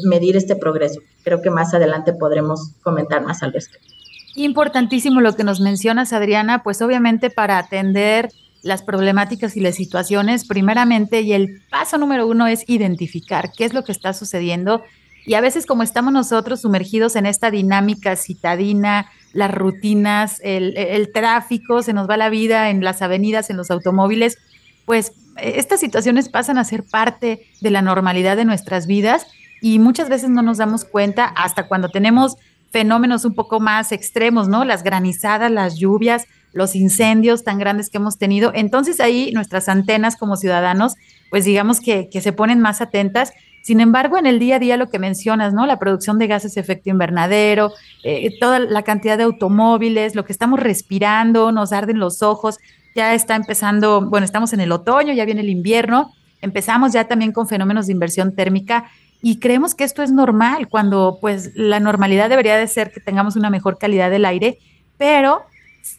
medir 0.05 0.35
este 0.35 0.55
progreso. 0.55 1.01
Creo 1.23 1.41
que 1.41 1.49
más 1.49 1.73
adelante 1.73 2.13
podremos 2.13 2.71
comentar 2.81 3.23
más 3.23 3.43
al 3.43 3.53
respecto. 3.53 3.87
Importantísimo 4.35 5.19
lo 5.19 5.35
que 5.35 5.43
nos 5.43 5.59
mencionas, 5.59 6.13
Adriana, 6.13 6.63
pues 6.63 6.81
obviamente 6.81 7.29
para 7.29 7.57
atender 7.57 8.29
las 8.63 8.83
problemáticas 8.83 9.57
y 9.57 9.59
las 9.59 9.75
situaciones, 9.75 10.45
primeramente, 10.45 11.21
y 11.21 11.33
el 11.33 11.61
paso 11.69 11.97
número 11.97 12.27
uno 12.27 12.47
es 12.47 12.63
identificar 12.67 13.51
qué 13.55 13.65
es 13.65 13.73
lo 13.73 13.83
que 13.83 13.91
está 13.91 14.13
sucediendo. 14.13 14.83
Y 15.25 15.33
a 15.33 15.41
veces 15.41 15.65
como 15.65 15.83
estamos 15.83 16.13
nosotros 16.13 16.61
sumergidos 16.61 17.15
en 17.15 17.25
esta 17.25 17.51
dinámica 17.51 18.15
citadina, 18.15 19.09
las 19.33 19.51
rutinas, 19.51 20.39
el, 20.43 21.09
tráfico, 21.13 21.83
se 21.83 21.93
nos 21.93 22.09
va 22.09 22.17
la 22.17 22.29
vida 22.29 22.69
en 22.69 22.83
las 22.83 23.01
avenidas, 23.01 23.49
en 23.49 23.57
los 23.57 23.71
automóviles, 23.71 24.37
pues 24.85 25.13
estas 25.37 25.79
situaciones 25.79 26.29
pasan 26.29 26.57
a 26.57 26.63
ser 26.63 26.83
parte 26.83 27.47
de 27.61 27.69
la 27.69 27.81
normalidad 27.81 28.35
de 28.35 28.45
nuestras 28.45 28.87
vidas 28.87 29.27
y 29.61 29.79
muchas 29.79 30.09
veces 30.09 30.29
no 30.29 30.41
nos 30.41 30.57
damos 30.57 30.83
cuenta 30.83 31.25
hasta 31.25 31.67
cuando 31.67 31.89
tenemos 31.89 32.35
fenómenos 32.71 33.25
un 33.25 33.35
poco 33.35 33.59
más 33.59 33.91
extremos, 33.91 34.47
¿no? 34.47 34.65
Las 34.65 34.83
granizadas, 34.83 35.51
las 35.51 35.77
lluvias, 35.77 36.25
los 36.53 36.75
incendios 36.75 37.43
tan 37.43 37.59
grandes 37.59 37.89
que 37.89 37.97
hemos 37.97 38.17
tenido. 38.17 38.51
Entonces 38.55 38.99
ahí 38.99 39.31
nuestras 39.33 39.69
antenas 39.69 40.17
como 40.17 40.35
ciudadanos, 40.35 40.95
pues 41.29 41.45
digamos 41.45 41.79
que, 41.79 42.09
se 42.11 42.33
ponen 42.33 42.59
más 42.59 42.81
atentas 42.81 43.31
sin 43.63 43.79
embargo, 43.79 44.17
en 44.17 44.25
el 44.25 44.39
día 44.39 44.55
a 44.55 44.59
día 44.59 44.75
lo 44.75 44.89
que 44.89 44.97
mencionas, 44.97 45.53
¿no? 45.53 45.67
La 45.67 45.77
producción 45.77 46.17
de 46.17 46.25
gases 46.25 46.55
de 46.55 46.61
efecto 46.61 46.89
invernadero, 46.89 47.71
eh, 48.03 48.31
toda 48.39 48.57
la 48.57 48.81
cantidad 48.81 49.19
de 49.19 49.23
automóviles, 49.23 50.15
lo 50.15 50.25
que 50.25 50.31
estamos 50.31 50.59
respirando, 50.59 51.51
nos 51.51 51.71
arden 51.71 51.99
los 51.99 52.23
ojos, 52.23 52.57
ya 52.95 53.13
está 53.13 53.35
empezando, 53.35 54.01
bueno, 54.09 54.25
estamos 54.25 54.53
en 54.53 54.61
el 54.61 54.71
otoño, 54.71 55.13
ya 55.13 55.25
viene 55.25 55.41
el 55.41 55.49
invierno, 55.49 56.11
empezamos 56.41 56.91
ya 56.91 57.07
también 57.07 57.33
con 57.33 57.47
fenómenos 57.47 57.85
de 57.85 57.93
inversión 57.93 58.35
térmica 58.35 58.89
y 59.21 59.39
creemos 59.39 59.75
que 59.75 59.83
esto 59.83 60.01
es 60.01 60.11
normal, 60.11 60.67
cuando 60.67 61.17
pues 61.21 61.51
la 61.55 61.79
normalidad 61.79 62.29
debería 62.29 62.57
de 62.57 62.67
ser 62.67 62.91
que 62.91 62.99
tengamos 62.99 63.35
una 63.35 63.49
mejor 63.49 63.77
calidad 63.77 64.09
del 64.09 64.25
aire, 64.25 64.59
pero 64.97 65.43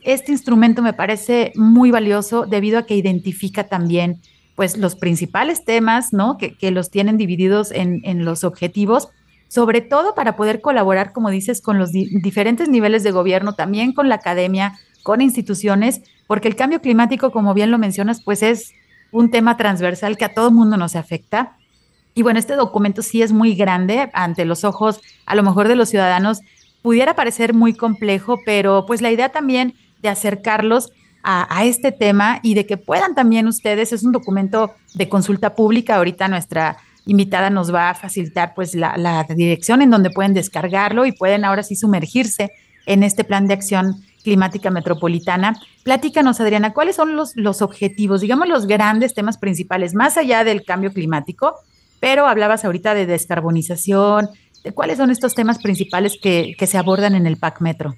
este 0.03 0.33
instrumento 0.33 0.83
me 0.83 0.93
parece 0.93 1.53
muy 1.55 1.91
valioso 1.91 2.47
debido 2.47 2.79
a 2.79 2.87
que 2.87 2.97
identifica 2.97 3.65
también 3.65 4.21
pues 4.55 4.77
los 4.77 4.97
principales 4.97 5.65
temas, 5.65 6.13
¿no? 6.13 6.37
Que, 6.37 6.71
los 6.71 6.91
tienen 6.91 7.17
divididos 7.17 7.73
en, 7.73 8.25
los 8.25 8.45
objetivos, 8.45 9.09
sobre 9.49 9.81
todo 9.81 10.15
para 10.15 10.37
poder 10.37 10.61
colaborar, 10.61 11.13
como 11.13 11.31
dices, 11.31 11.61
con 11.61 11.79
los 11.79 11.93
diferentes 11.93 12.69
niveles 12.69 13.03
de 13.03 13.13
gobierno, 13.13 13.55
también 13.55 13.93
con 13.93 14.09
la 14.09 14.17
academia, 14.17 14.75
con 15.03 15.21
instituciones, 15.21 16.03
porque 16.27 16.49
el 16.49 16.57
cambio 16.57 16.81
climático, 16.81 17.33
como 17.33 17.55
bien 17.55 17.71
lo 17.71 17.79
mencionas, 17.79 18.23
pues 18.23 18.43
es 18.43 18.73
un 19.11 19.31
tema 19.31 19.57
transversal 19.57 20.17
que 20.17 20.25
a 20.25 20.35
todo 20.35 20.51
mundo 20.51 20.77
nos 20.77 20.97
afecta. 20.97 21.57
Y 22.15 22.23
bueno, 22.23 22.39
este 22.39 22.57
documento 22.57 23.03
sí 23.03 23.23
es 23.23 23.33
muy 23.33 23.55
grande 23.55 24.11
ante 24.13 24.45
los 24.45 24.65
ojos, 24.65 25.01
a 25.27 25.35
lo 25.35 25.43
mejor 25.43 25.69
de 25.69 25.77
los 25.77 25.89
ciudadanos, 25.89 26.41
pudiera 26.83 27.15
parecer 27.15 27.55
muy 27.55 27.75
complejo, 27.75 28.39
pero 28.45 28.85
pues 28.87 29.01
la 29.01 29.11
idea 29.11 29.31
también 29.31 29.75
de 30.03 30.09
acercarlos 30.09 30.93
a, 31.25 31.65
este 31.65 31.93
tema 31.93 32.41
y 32.43 32.55
de 32.55 32.67
que 32.67 32.77
puedan 32.77 33.15
también 33.15 33.47
ustedes, 33.47 33.93
es 33.93 34.03
un 34.03 34.11
documento 34.11 34.73
de 34.95 35.09
consulta 35.09 35.55
pública, 35.55 35.97
ahorita 35.97 36.27
nuestra 36.27 36.79
invitada 37.07 37.49
nos 37.49 37.73
va 37.73 37.91
a 37.91 37.95
facilitar 37.95 38.55
pues 38.55 38.75
la, 38.75 39.25
dirección 39.29 39.83
en 39.83 39.91
donde 39.91 40.11
pueden 40.11 40.35
descargarlo 40.35 41.07
y 41.07 41.13
pueden 41.13 41.45
ahora 41.45 41.63
sí 41.63 41.77
sumergirse 41.77 42.51
en 42.87 43.05
este 43.05 43.23
plan 43.23 43.47
de 43.47 43.55
acción 43.55 44.03
climática 44.25 44.71
metropolitana. 44.71 45.55
Platícanos, 45.85 46.41
Adriana, 46.41 46.73
¿cuáles 46.73 46.97
son 46.97 47.15
los, 47.15 47.37
los 47.37 47.63
objetivos, 47.63 48.21
digamos 48.21 48.49
los 48.49 48.67
grandes 48.67 49.15
temas 49.15 49.39
principales, 49.39 49.95
más 49.95 50.17
allá 50.17 50.43
del 50.43 50.65
cambio 50.65 50.93
climático? 50.93 51.55
Pero 52.03 52.27
hablabas 52.27 52.65
ahorita 52.65 52.95
de 52.95 53.07
descarbonización, 53.07 54.29
de 54.65 54.73
cuáles 54.73 54.99
son 54.99 55.13
estos 55.13 55.37
temas 55.37 55.63
principales 55.63 56.19
que, 56.21 56.57
se 56.59 56.77
abordan 56.77 57.15
en 57.15 57.29
el 57.29 57.37
PAC 57.37 57.61
Metro. 57.61 57.95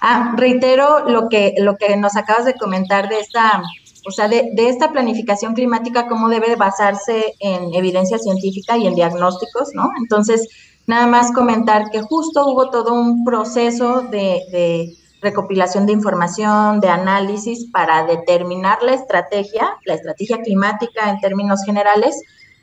Ah, 0.00 0.34
reitero 0.36 1.08
lo 1.08 1.28
que, 1.28 1.54
lo 1.58 1.74
que 1.74 1.96
nos 1.96 2.14
acabas 2.14 2.44
de 2.44 2.54
comentar 2.54 3.08
de 3.08 3.18
esta, 3.18 3.60
o 4.06 4.12
sea, 4.12 4.28
de, 4.28 4.52
esta 4.56 4.92
planificación 4.92 5.54
climática, 5.54 6.06
cómo 6.06 6.28
debe 6.28 6.54
basarse 6.54 7.34
en 7.40 7.74
evidencia 7.74 8.18
científica 8.18 8.78
y 8.78 8.86
en 8.86 8.94
diagnósticos, 8.94 9.70
¿no? 9.74 9.90
Entonces, 9.98 10.46
nada 10.86 11.08
más 11.08 11.32
comentar 11.32 11.90
que 11.90 12.02
justo 12.02 12.46
hubo 12.46 12.70
todo 12.70 12.94
un 12.94 13.24
proceso 13.24 14.02
de, 14.02 14.44
de 14.52 14.94
recopilación 15.22 15.86
de 15.86 15.92
información, 15.94 16.78
de 16.78 16.88
análisis 16.88 17.68
para 17.72 18.04
determinar 18.04 18.80
la 18.84 18.94
estrategia, 18.94 19.76
la 19.86 19.94
estrategia 19.94 20.40
climática 20.40 21.10
en 21.10 21.18
términos 21.18 21.64
generales, 21.66 22.14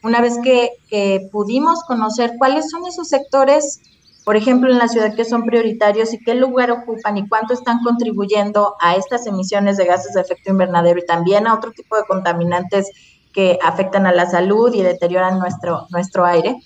una 0.07 0.21
vez 0.21 0.39
que, 0.43 0.71
que 0.89 1.29
pudimos 1.31 1.83
conocer 1.83 2.33
cuáles 2.39 2.69
son 2.69 2.85
esos 2.87 3.07
sectores 3.07 3.79
por 4.27 4.35
ejemplo, 4.35 4.69
en 4.69 4.77
la 4.77 4.89
ciudad 4.89 5.15
que 5.15 5.23
son 5.23 5.45
prioritarios 5.45 6.13
y 6.13 6.19
qué 6.19 6.35
lugar 6.35 6.69
ocupan 6.69 7.17
y 7.17 7.29
cuánto 7.29 7.53
están 7.53 7.81
contribuyendo 7.81 8.75
a 8.81 8.97
estas 8.97 9.25
emisiones 9.25 9.77
de 9.77 9.85
gases 9.85 10.15
de 10.15 10.19
efecto 10.19 10.51
invernadero 10.51 10.99
y 10.99 11.05
también 11.05 11.47
a 11.47 11.53
otro 11.53 11.71
tipo 11.71 11.95
de 11.95 12.03
contaminantes 12.03 12.91
que 13.31 13.57
afectan 13.63 14.05
a 14.05 14.11
la 14.11 14.29
salud 14.29 14.73
y 14.73 14.81
deterioran 14.81 15.39
nuestro, 15.39 15.87
nuestro 15.91 16.25
aire. 16.25 16.57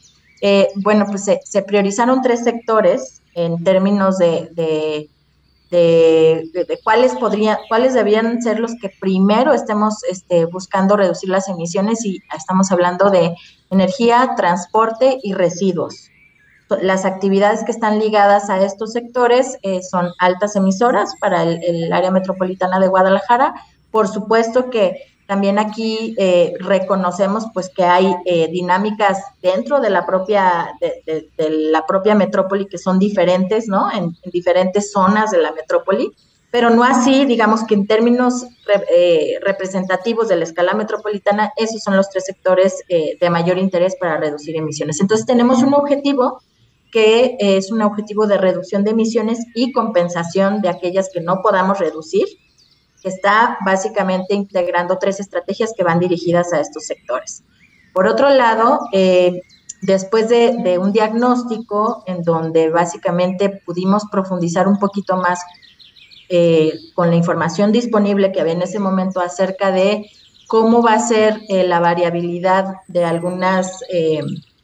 Eh, 0.41 0.69
bueno, 0.77 1.05
pues 1.05 1.23
se, 1.23 1.61
priorizaron 1.61 2.23
tres 2.23 2.43
sectores 2.43 3.21
en 3.35 3.63
términos 3.63 4.17
de, 4.17 4.49
de, 4.53 5.10
de, 5.71 6.79
cuáles 6.83 7.13
podrían, 7.15 7.57
cuáles 7.69 7.93
debían 7.93 8.41
ser 8.41 8.59
los 8.59 8.75
que 8.81 8.89
primero 8.99 9.53
estemos 9.53 10.03
este, 10.03 10.45
buscando 10.45 10.97
reducir 10.97 11.29
las 11.29 11.47
emisiones 11.47 12.05
y 12.05 12.19
estamos 12.35 12.71
hablando 12.71 13.09
de 13.09 13.33
energía, 13.69 14.33
transporte 14.35 15.17
y 15.23 15.33
residuos 15.33 16.11
las 16.81 17.05
actividades 17.05 17.63
que 17.63 17.71
están 17.71 17.99
ligadas 17.99 18.49
a 18.49 18.63
estos 18.63 18.93
sectores 18.93 19.57
eh, 19.63 19.81
son 19.83 20.11
altas 20.19 20.55
emisoras 20.55 21.15
para 21.19 21.43
el, 21.43 21.91
área 21.91 22.11
metropolitana 22.11 22.79
de 22.79 22.87
Guadalajara. 22.87 23.53
Por 23.91 24.07
supuesto 24.07 24.69
que 24.69 25.10
también 25.31 25.59
aquí 25.59 26.13
eh, 26.17 26.55
reconocemos 26.59 27.45
pues 27.53 27.69
que 27.69 27.85
hay 27.85 28.13
eh, 28.25 28.49
dinámicas 28.49 29.17
dentro 29.41 29.79
de 29.79 29.89
la 29.89 30.05
propia 30.05 30.73
de, 30.81 31.31
la 31.71 31.85
propia 31.87 32.15
metrópoli 32.15 32.65
que 32.65 32.77
son 32.77 32.99
diferentes, 32.99 33.69
¿no? 33.69 33.89
En, 33.93 34.13
diferentes 34.29 34.91
zonas 34.91 35.31
de 35.31 35.37
la 35.37 35.53
metrópoli. 35.53 36.11
pero 36.51 36.69
no 36.69 36.83
así, 36.83 37.23
digamos 37.23 37.63
que 37.63 37.75
en 37.75 37.87
términos 37.87 38.43
eh, 38.93 39.35
representativos 39.41 40.27
de 40.27 40.35
la 40.35 40.43
escala 40.43 40.73
metropolitana, 40.73 41.53
esos 41.55 41.81
son 41.81 41.95
los 41.95 42.09
tres 42.09 42.25
sectores 42.25 42.83
eh, 42.89 43.17
de 43.17 43.29
mayor 43.29 43.57
interés 43.57 43.95
para 43.97 44.17
reducir 44.17 44.57
emisiones. 44.57 44.99
Entonces 44.99 45.25
tenemos 45.25 45.63
un 45.63 45.73
objetivo 45.73 46.41
que 46.91 47.37
es 47.39 47.71
un 47.71 47.81
objetivo 47.83 48.27
de 48.27 48.37
reducción 48.37 48.83
de 48.83 48.91
emisiones 48.91 49.39
y 49.55 49.71
compensación 49.71 50.61
de 50.61 50.67
aquellas 50.67 51.09
que 51.13 51.21
no 51.21 51.41
podamos 51.41 51.79
reducir, 51.79 52.27
está 53.09 53.57
básicamente 53.65 54.33
integrando 54.35 54.97
tres 54.97 55.19
estrategias 55.19 55.73
que 55.75 55.83
van 55.83 55.99
dirigidas 55.99 56.53
a 56.53 56.59
estos 56.59 56.85
sectores. 56.85 57.43
Por 57.93 58.07
otro 58.07 58.29
lado, 58.29 58.79
eh, 58.93 59.41
después 59.81 60.29
de, 60.29 60.77
un 60.79 60.93
diagnóstico 60.93 62.03
en 62.05 62.23
donde 62.23 62.69
básicamente 62.69 63.61
pudimos 63.65 64.05
profundizar 64.11 64.67
un 64.67 64.77
poquito 64.77 65.17
más 65.17 65.41
eh, 66.29 66.73
con 66.93 67.09
la 67.09 67.15
información 67.15 67.71
disponible 67.71 68.31
que 68.31 68.39
había 68.39 68.53
en 68.53 68.61
ese 68.61 68.79
momento 68.79 69.19
acerca 69.19 69.71
de 69.71 70.05
cómo 70.47 70.81
va 70.81 70.93
a 70.93 70.99
ser 70.99 71.41
eh, 71.49 71.65
la 71.65 71.79
variabilidad 71.79 72.65
de 72.87 73.03
algunas, 73.03 73.79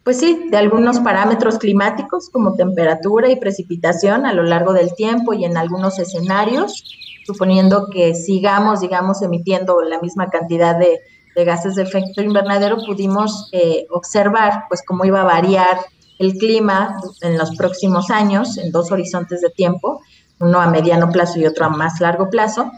pues 0.04 0.20
sí, 0.20 0.48
de 0.50 0.58
algunos 0.58 1.00
parámetros 1.00 1.58
climáticos 1.58 2.30
como 2.30 2.56
temperatura 2.56 3.30
y 3.30 3.38
precipitación 3.38 4.26
a 4.26 4.34
lo 4.34 4.44
largo 4.44 4.74
del 4.74 4.94
tiempo 4.96 5.34
y 5.34 5.44
en 5.44 5.58
algunos 5.58 6.00
escenarios, 6.00 6.84
suponiendo 7.28 7.88
que 7.92 8.16
sigamos, 8.16 8.80
digamos, 8.80 9.22
emitiendo 9.22 9.82
la 9.82 10.00
misma 10.00 10.30
cantidad 10.30 10.76
de 10.78 11.02
gases 11.44 11.76
de 11.76 11.84
efecto 11.84 12.22
invernadero, 12.22 12.78
pudimos 12.84 13.50
eh, 13.52 13.86
observar 13.92 14.64
pues 14.70 14.82
cómo 14.86 15.06
iba 15.06 15.22
a 15.22 15.26
variar 15.26 15.78
el 16.18 16.34
clima 16.34 17.00
en 17.22 17.38
los 17.38 17.56
próximos 17.56 18.10
años, 18.10 18.58
en 18.58 18.72
dos 18.72 18.92
horizontes 18.92 19.42
de 19.42 19.50
tiempo, 19.50 20.02
uno 20.40 20.60
a 20.60 20.70
mediano 20.70 21.12
plazo 21.12 21.40
y 21.40 21.46
otro 21.46 21.66
a 21.66 21.70
más 21.70 22.00
largo 22.00 22.30
plazo. 22.30 22.72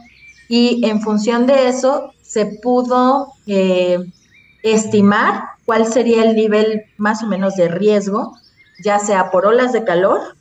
Y 0.49 0.85
en 0.85 1.01
función 1.01 1.45
de 1.45 1.69
eso 1.69 2.11
se 2.21 2.57
pudo 2.61 3.33
eh, 3.47 3.99
estimar 4.63 5.43
cuál 5.65 5.85
sería 5.85 6.23
el 6.23 6.35
nivel 6.35 6.83
más 6.97 7.23
o 7.23 7.27
menos 7.27 7.55
de 7.55 7.67
riesgo, 7.67 8.33
ya 8.83 8.99
sea 8.99 9.31
por 9.31 9.45
olas 9.45 9.71
de 9.71 9.83
calor, 9.83 10.35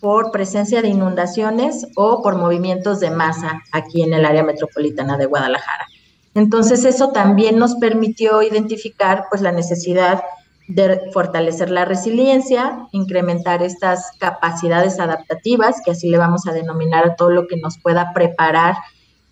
por 0.00 0.30
presencia 0.30 0.82
de 0.82 0.88
inundaciones 0.88 1.86
o 1.96 2.22
por 2.22 2.36
movimientos 2.36 3.00
de 3.00 3.10
masa 3.10 3.60
aquí 3.72 4.02
en 4.02 4.14
el 4.14 4.24
área 4.24 4.42
metropolitana 4.42 5.16
de 5.16 5.26
Guadalajara. 5.26 5.86
Entonces 6.34 6.84
eso 6.84 7.10
también 7.10 7.58
nos 7.58 7.76
permitió 7.76 8.42
identificar 8.42 9.24
pues 9.28 9.42
la 9.42 9.52
necesidad 9.52 10.22
de 10.68 11.10
fortalecer 11.12 11.70
la 11.70 11.86
resiliencia, 11.86 12.86
incrementar 12.92 13.62
estas 13.62 14.12
capacidades 14.18 15.00
adaptativas, 15.00 15.80
que 15.82 15.92
así 15.92 16.10
le 16.10 16.18
vamos 16.18 16.46
a 16.46 16.52
denominar 16.52 17.06
a 17.06 17.16
todo 17.16 17.30
lo 17.30 17.46
que 17.46 17.56
nos 17.56 17.78
pueda 17.78 18.12
preparar 18.12 18.76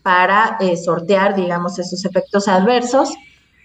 para 0.03 0.57
eh, 0.61 0.77
sortear, 0.77 1.37
digamos, 1.37 1.79
esos 1.79 2.05
efectos 2.05 2.49
adversos. 2.49 3.15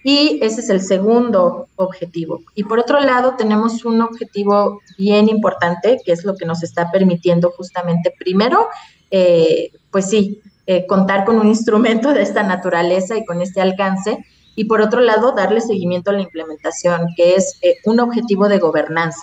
Y 0.04 0.40
ese 0.42 0.60
es 0.60 0.70
el 0.70 0.80
segundo 0.80 1.68
objetivo. 1.76 2.40
Y 2.54 2.64
por 2.64 2.78
otro 2.78 3.00
lado, 3.00 3.34
tenemos 3.36 3.84
un 3.84 4.00
objetivo 4.02 4.80
bien 4.98 5.28
importante, 5.28 5.98
que 6.04 6.12
es 6.12 6.24
lo 6.24 6.34
que 6.34 6.44
nos 6.44 6.62
está 6.62 6.90
permitiendo 6.90 7.50
justamente, 7.50 8.12
primero, 8.18 8.66
eh, 9.10 9.70
pues 9.90 10.08
sí, 10.08 10.40
eh, 10.66 10.86
contar 10.86 11.24
con 11.24 11.38
un 11.38 11.46
instrumento 11.46 12.12
de 12.12 12.22
esta 12.22 12.42
naturaleza 12.42 13.16
y 13.16 13.24
con 13.24 13.42
este 13.42 13.60
alcance, 13.60 14.24
y 14.54 14.64
por 14.64 14.80
otro 14.80 15.00
lado, 15.00 15.32
darle 15.32 15.60
seguimiento 15.60 16.10
a 16.10 16.14
la 16.14 16.22
implementación, 16.22 17.06
que 17.16 17.36
es 17.36 17.58
eh, 17.62 17.76
un 17.84 18.00
objetivo 18.00 18.48
de 18.48 18.58
gobernanza, 18.58 19.22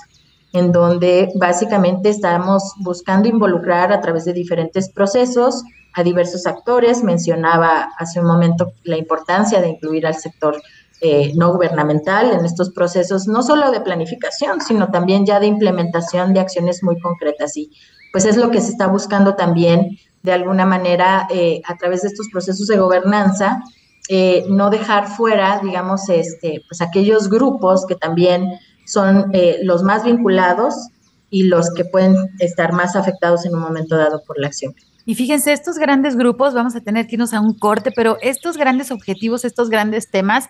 en 0.53 0.71
donde 0.71 1.29
básicamente 1.35 2.09
estamos 2.09 2.73
buscando 2.77 3.27
involucrar 3.29 3.91
a 3.91 4.01
través 4.01 4.25
de 4.25 4.33
diferentes 4.33 4.89
procesos 4.89 5.63
a 5.93 6.03
diversos 6.03 6.45
actores. 6.45 7.03
Mencionaba 7.03 7.89
hace 7.97 8.19
un 8.19 8.27
momento 8.27 8.73
la 8.83 8.97
importancia 8.97 9.61
de 9.61 9.69
incluir 9.69 10.05
al 10.05 10.15
sector 10.15 10.61
eh, 11.01 11.31
no 11.35 11.53
gubernamental 11.53 12.31
en 12.31 12.43
estos 12.43 12.71
procesos, 12.71 13.27
no 13.27 13.41
solo 13.41 13.71
de 13.71 13.81
planificación, 13.81 14.59
sino 14.61 14.89
también 14.91 15.25
ya 15.25 15.39
de 15.39 15.47
implementación 15.47 16.33
de 16.33 16.41
acciones 16.41 16.83
muy 16.83 16.99
concretas. 16.99 17.55
Y 17.55 17.71
pues 18.11 18.25
es 18.25 18.37
lo 18.37 18.51
que 18.51 18.61
se 18.61 18.71
está 18.71 18.87
buscando 18.87 19.35
también 19.35 19.97
de 20.23 20.33
alguna 20.33 20.65
manera 20.65 21.27
eh, 21.29 21.61
a 21.65 21.75
través 21.77 22.01
de 22.01 22.09
estos 22.09 22.27
procesos 22.31 22.67
de 22.67 22.77
gobernanza, 22.77 23.61
eh, 24.09 24.43
no 24.49 24.69
dejar 24.69 25.07
fuera, 25.07 25.59
digamos, 25.63 26.09
este, 26.09 26.63
pues 26.67 26.81
aquellos 26.81 27.29
grupos 27.29 27.85
que 27.85 27.95
también 27.95 28.49
son 28.85 29.29
eh, 29.33 29.59
los 29.63 29.83
más 29.83 30.03
vinculados 30.03 30.89
y 31.29 31.43
los 31.43 31.71
que 31.73 31.85
pueden 31.85 32.15
estar 32.39 32.73
más 32.73 32.95
afectados 32.95 33.45
en 33.45 33.55
un 33.55 33.61
momento 33.61 33.95
dado 33.95 34.23
por 34.25 34.39
la 34.39 34.47
acción. 34.47 34.73
Y 35.05 35.15
fíjense, 35.15 35.53
estos 35.53 35.77
grandes 35.77 36.15
grupos, 36.15 36.53
vamos 36.53 36.75
a 36.75 36.81
tener 36.81 37.07
que 37.07 37.15
irnos 37.15 37.33
a 37.33 37.39
un 37.39 37.53
corte, 37.53 37.91
pero 37.91 38.17
estos 38.21 38.57
grandes 38.57 38.91
objetivos, 38.91 39.45
estos 39.45 39.69
grandes 39.69 40.09
temas, 40.09 40.49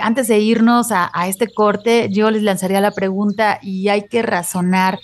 antes 0.00 0.28
de 0.28 0.38
irnos 0.38 0.92
a, 0.92 1.10
a, 1.12 1.28
este 1.28 1.48
corte, 1.48 2.08
yo 2.10 2.30
les 2.30 2.42
lanzaría 2.42 2.80
la 2.80 2.90
pregunta 2.90 3.58
y 3.62 3.88
hay 3.88 4.08
que 4.08 4.22
razonar 4.22 4.98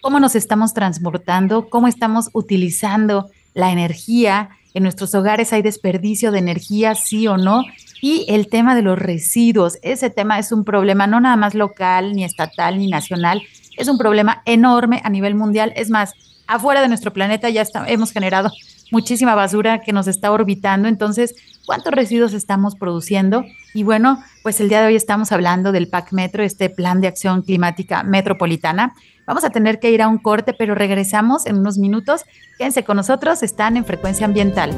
cómo 0.00 0.20
nos 0.20 0.34
estamos 0.34 0.74
transportando, 0.74 1.68
cómo 1.68 1.88
estamos 1.88 2.30
utilizando 2.32 3.30
la 3.54 3.70
energía, 3.70 4.50
en 4.74 4.82
nuestros 4.82 5.14
hogares 5.14 5.52
hay 5.52 5.62
desperdicio 5.62 6.32
de 6.32 6.38
energía, 6.38 6.94
sí 6.94 7.26
o 7.26 7.36
no, 7.36 7.62
y 8.00 8.24
el 8.28 8.48
tema 8.48 8.74
de 8.74 8.82
los 8.82 8.98
residuos. 8.98 9.78
Ese 9.82 10.10
tema 10.10 10.38
es 10.38 10.50
un 10.50 10.64
problema 10.64 11.06
no 11.06 11.20
nada 11.20 11.36
más 11.36 11.54
local, 11.54 12.14
ni 12.14 12.24
estatal, 12.24 12.78
ni 12.78 12.88
nacional, 12.88 13.42
es 13.76 13.88
un 13.88 13.98
problema 13.98 14.42
enorme 14.44 15.00
a 15.04 15.10
nivel 15.10 15.34
mundial. 15.34 15.72
Es 15.76 15.90
más, 15.90 16.12
afuera 16.46 16.80
de 16.80 16.88
nuestro 16.88 17.12
planeta 17.12 17.48
ya 17.50 17.64
hemos 17.86 18.12
generado 18.12 18.50
muchísima 18.90 19.34
basura 19.34 19.80
que 19.80 19.92
nos 19.92 20.06
está 20.06 20.30
orbitando. 20.30 20.86
Entonces, 20.86 21.34
¿cuántos 21.66 21.92
residuos 21.92 22.34
estamos 22.34 22.76
produciendo? 22.76 23.44
Y 23.74 23.82
bueno, 23.82 24.22
pues 24.42 24.60
el 24.60 24.68
día 24.68 24.80
de 24.80 24.88
hoy 24.88 24.96
estamos 24.96 25.32
hablando 25.32 25.72
del 25.72 25.88
PAC 25.88 26.12
Metro, 26.12 26.42
este 26.42 26.70
Plan 26.70 27.00
de 27.00 27.08
Acción 27.08 27.42
Climática 27.42 28.02
Metropolitana. 28.02 28.94
Vamos 29.26 29.44
a 29.44 29.50
tener 29.50 29.80
que 29.80 29.90
ir 29.90 30.02
a 30.02 30.08
un 30.08 30.18
corte, 30.18 30.52
pero 30.52 30.74
regresamos 30.74 31.46
en 31.46 31.56
unos 31.58 31.78
minutos. 31.78 32.22
Quédense 32.58 32.84
con 32.84 32.96
nosotros, 32.96 33.42
están 33.42 33.76
en 33.76 33.84
Frecuencia 33.84 34.26
Ambiental. 34.26 34.72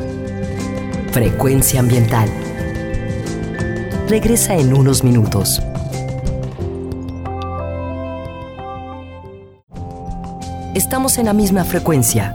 Frecuencia 1.11 1.81
Ambiental. 1.81 2.29
Regresa 4.09 4.55
en 4.55 4.75
unos 4.75 5.03
minutos. 5.03 5.61
Estamos 10.75 11.19
en 11.19 11.27
la 11.27 11.33
misma 11.33 11.63
frecuencia. 11.63 12.35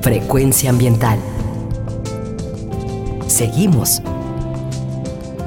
Frecuencia 0.00 0.70
Ambiental. 0.70 1.18
Seguimos. 3.26 4.00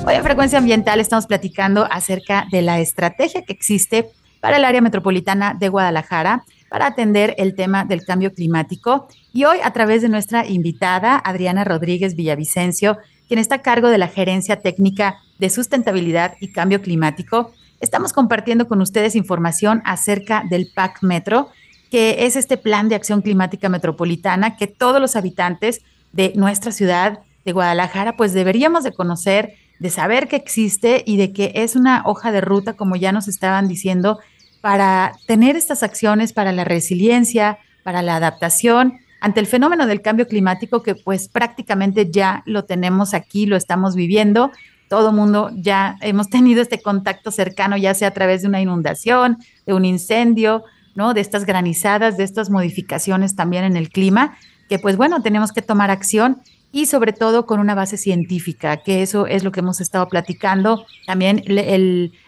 Hoy 0.05 0.13
en 0.13 0.23
Frecuencia 0.23 0.59
Ambiental 0.59 0.99
estamos 0.99 1.25
platicando 1.25 1.87
acerca 1.89 2.45
de 2.51 2.61
la 2.61 2.79
estrategia 2.79 3.41
que 3.41 3.53
existe 3.53 4.07
para 4.39 4.57
el 4.57 4.65
área 4.65 4.81
metropolitana 4.81 5.55
de 5.59 5.69
Guadalajara 5.69 6.43
para 6.69 6.85
atender 6.85 7.33
el 7.39 7.55
tema 7.55 7.85
del 7.85 8.05
cambio 8.05 8.35
climático. 8.35 9.07
Y 9.33 9.45
hoy, 9.45 9.57
a 9.63 9.73
través 9.73 10.03
de 10.03 10.09
nuestra 10.09 10.45
invitada, 10.45 11.17
Adriana 11.17 11.63
Rodríguez 11.63 12.15
Villavicencio, 12.15 12.99
quien 13.27 13.39
está 13.39 13.55
a 13.55 13.61
cargo 13.63 13.89
de 13.89 13.97
la 13.97 14.09
Gerencia 14.09 14.61
Técnica 14.61 15.15
de 15.39 15.49
Sustentabilidad 15.49 16.35
y 16.39 16.51
Cambio 16.51 16.83
Climático, 16.83 17.51
estamos 17.79 18.13
compartiendo 18.13 18.67
con 18.67 18.81
ustedes 18.81 19.15
información 19.15 19.81
acerca 19.85 20.43
del 20.49 20.71
PAC 20.73 21.03
Metro, 21.03 21.49
que 21.91 22.25
es 22.25 22.35
este 22.35 22.57
plan 22.57 22.89
de 22.89 22.95
acción 22.95 23.21
climática 23.21 23.69
metropolitana 23.69 24.57
que 24.57 24.67
todos 24.67 24.99
los 24.99 25.15
habitantes 25.15 25.81
de 26.11 26.33
nuestra 26.35 26.71
ciudad 26.71 27.19
de 27.45 27.51
Guadalajara 27.53 28.17
pues 28.17 28.33
deberíamos 28.33 28.83
de 28.83 28.91
conocer 28.91 29.55
de 29.79 29.89
saber 29.89 30.27
que 30.27 30.35
existe 30.35 31.03
y 31.05 31.17
de 31.17 31.31
que 31.33 31.51
es 31.55 31.75
una 31.75 32.01
hoja 32.05 32.31
de 32.31 32.41
ruta, 32.41 32.73
como 32.73 32.95
ya 32.95 33.11
nos 33.11 33.27
estaban 33.27 33.67
diciendo, 33.67 34.19
para 34.61 35.13
tener 35.27 35.55
estas 35.55 35.83
acciones 35.83 36.33
para 36.33 36.51
la 36.51 36.63
resiliencia, 36.63 37.59
para 37.83 38.01
la 38.01 38.15
adaptación 38.15 38.99
ante 39.19 39.39
el 39.39 39.47
fenómeno 39.47 39.87
del 39.87 40.01
cambio 40.01 40.27
climático 40.27 40.83
que 40.83 40.95
pues 40.95 41.27
prácticamente 41.27 42.09
ya 42.11 42.43
lo 42.45 42.65
tenemos 42.65 43.13
aquí, 43.13 43.45
lo 43.45 43.55
estamos 43.55 43.95
viviendo. 43.95 44.51
Todo 44.89 45.11
mundo 45.11 45.51
ya 45.53 45.97
hemos 46.01 46.29
tenido 46.29 46.61
este 46.61 46.81
contacto 46.81 47.31
cercano, 47.31 47.77
ya 47.77 47.93
sea 47.93 48.09
a 48.09 48.11
través 48.11 48.41
de 48.41 48.47
una 48.47 48.61
inundación, 48.61 49.37
de 49.65 49.73
un 49.73 49.85
incendio, 49.85 50.63
¿no? 50.95 51.13
De 51.13 51.21
estas 51.21 51.45
granizadas, 51.45 52.17
de 52.17 52.23
estas 52.23 52.49
modificaciones 52.49 53.35
también 53.35 53.63
en 53.63 53.77
el 53.77 53.89
clima, 53.89 54.37
que 54.69 54.79
pues 54.79 54.97
bueno, 54.97 55.21
tenemos 55.21 55.51
que 55.51 55.61
tomar 55.61 55.91
acción 55.91 56.41
y 56.71 56.85
sobre 56.85 57.13
todo 57.13 57.45
con 57.45 57.59
una 57.59 57.75
base 57.75 57.97
científica, 57.97 58.77
que 58.77 59.01
eso 59.01 59.25
es 59.27 59.43
lo 59.43 59.51
que 59.51 59.61
hemos 59.61 59.79
estado 59.79 60.07
platicando. 60.09 60.85
También 61.05 61.43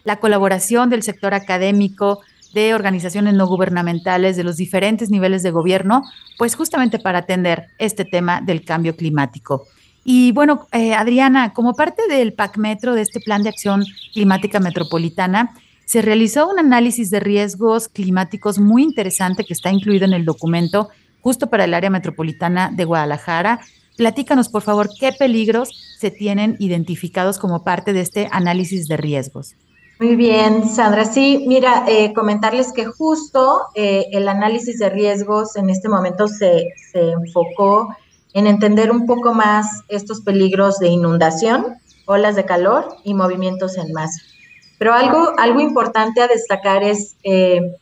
la 0.04 0.20
colaboración 0.20 0.90
del 0.90 1.04
sector 1.04 1.34
académico, 1.34 2.22
de 2.54 2.74
organizaciones 2.74 3.34
no 3.34 3.46
gubernamentales, 3.48 4.38
de 4.38 4.44
los 4.44 4.58
diferentes 4.58 5.10
niveles 5.10 5.44
de 5.44 5.52
gobierno, 5.52 6.04
pues 6.38 6.56
justamente 6.56 6.98
para 7.00 7.20
atender 7.20 7.68
este 7.78 8.06
tema 8.06 8.42
del 8.42 8.64
cambio 8.64 8.96
climático. 8.96 9.68
Y 10.12 10.32
bueno, 10.32 10.68
eh, 10.72 10.96
Adriana, 10.96 11.54
como 11.54 11.76
parte 11.76 12.08
del 12.08 12.34
PAC 12.34 12.58
Metro, 12.58 12.96
de 12.96 13.04
este 13.04 13.20
Plan 13.20 13.44
de 13.44 13.50
Acción 13.50 13.86
Climática 14.12 14.60
Metropolitana, 14.60 15.54
se 15.86 16.02
realizó 16.02 16.50
un 16.50 16.58
análisis 16.58 17.12
de 17.12 17.20
riesgos 17.20 17.90
climáticos 17.90 18.58
muy 18.58 18.82
interesante 18.82 19.44
que 19.44 19.54
está 19.54 19.70
incluido 19.70 20.06
en 20.06 20.14
el 20.14 20.26
documento 20.26 20.90
justo 21.22 21.52
para 21.52 21.66
el 21.66 21.76
área 21.76 21.92
metropolitana 21.92 22.72
de 22.74 22.86
Guadalajara. 22.86 23.60
Platícanos, 23.98 24.50
por 24.50 24.64
favor, 24.64 24.90
qué 25.00 25.12
peligros 25.12 25.70
se 26.00 26.10
tienen 26.10 26.56
identificados 26.58 27.38
como 27.38 27.64
parte 27.64 27.94
de 27.94 28.02
este 28.02 28.30
análisis 28.32 28.88
de 28.88 28.98
riesgos. 28.98 29.54
Muy 30.00 30.16
bien, 30.16 30.68
Sandra. 30.68 31.06
Sí, 31.06 31.46
mira, 31.48 31.86
eh, 31.88 32.14
comentarles 32.14 32.74
que 32.74 32.86
justo 32.86 33.62
eh, 33.76 34.08
el 34.12 34.28
análisis 34.28 34.80
de 34.80 34.90
riesgos 34.90 35.56
en 35.56 35.70
este 35.70 35.88
momento 35.88 36.28
se, 36.28 36.74
se, 36.92 37.12
enfocó 37.12 37.90
en 38.34 38.48
entender 38.48 38.92
un 38.92 39.06
poco 39.06 39.34
más 39.34 39.66
estos 39.88 40.22
peligros 40.22 40.80
de 40.80 40.90
inundación, 40.90 41.78
olas 42.06 42.36
de 42.36 42.46
calor 42.46 42.96
y 43.04 43.14
movimientos 43.14 43.78
en 43.78 43.92
masa. 43.94 44.22
Pero 44.78 44.94
algo, 44.94 45.34
algo 45.38 45.60
importante 45.60 46.22
a 46.22 46.28
destacar 46.28 46.84
es 46.84 47.16
eh, 47.24 47.76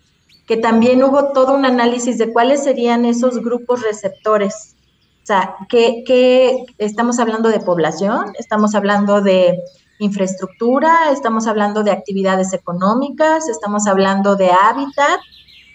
que 0.47 0.57
también 0.57 1.03
hubo 1.03 1.31
todo 1.31 1.53
un 1.53 1.65
análisis 1.65 2.17
de 2.17 2.31
cuáles 2.31 2.63
serían 2.63 3.05
esos 3.05 3.43
grupos 3.43 3.83
receptores. 3.83 4.75
O 5.23 5.25
sea, 5.27 5.55
que 5.69 6.65
estamos 6.77 7.19
hablando 7.19 7.49
de 7.49 7.59
población, 7.59 8.33
estamos 8.39 8.73
hablando 8.75 9.21
de 9.21 9.59
infraestructura, 9.99 11.11
estamos 11.11 11.47
hablando 11.47 11.83
de 11.83 11.91
actividades 11.91 12.53
económicas, 12.53 13.49
estamos 13.49 13.87
hablando 13.87 14.35
de 14.35 14.51
hábitat, 14.51 15.19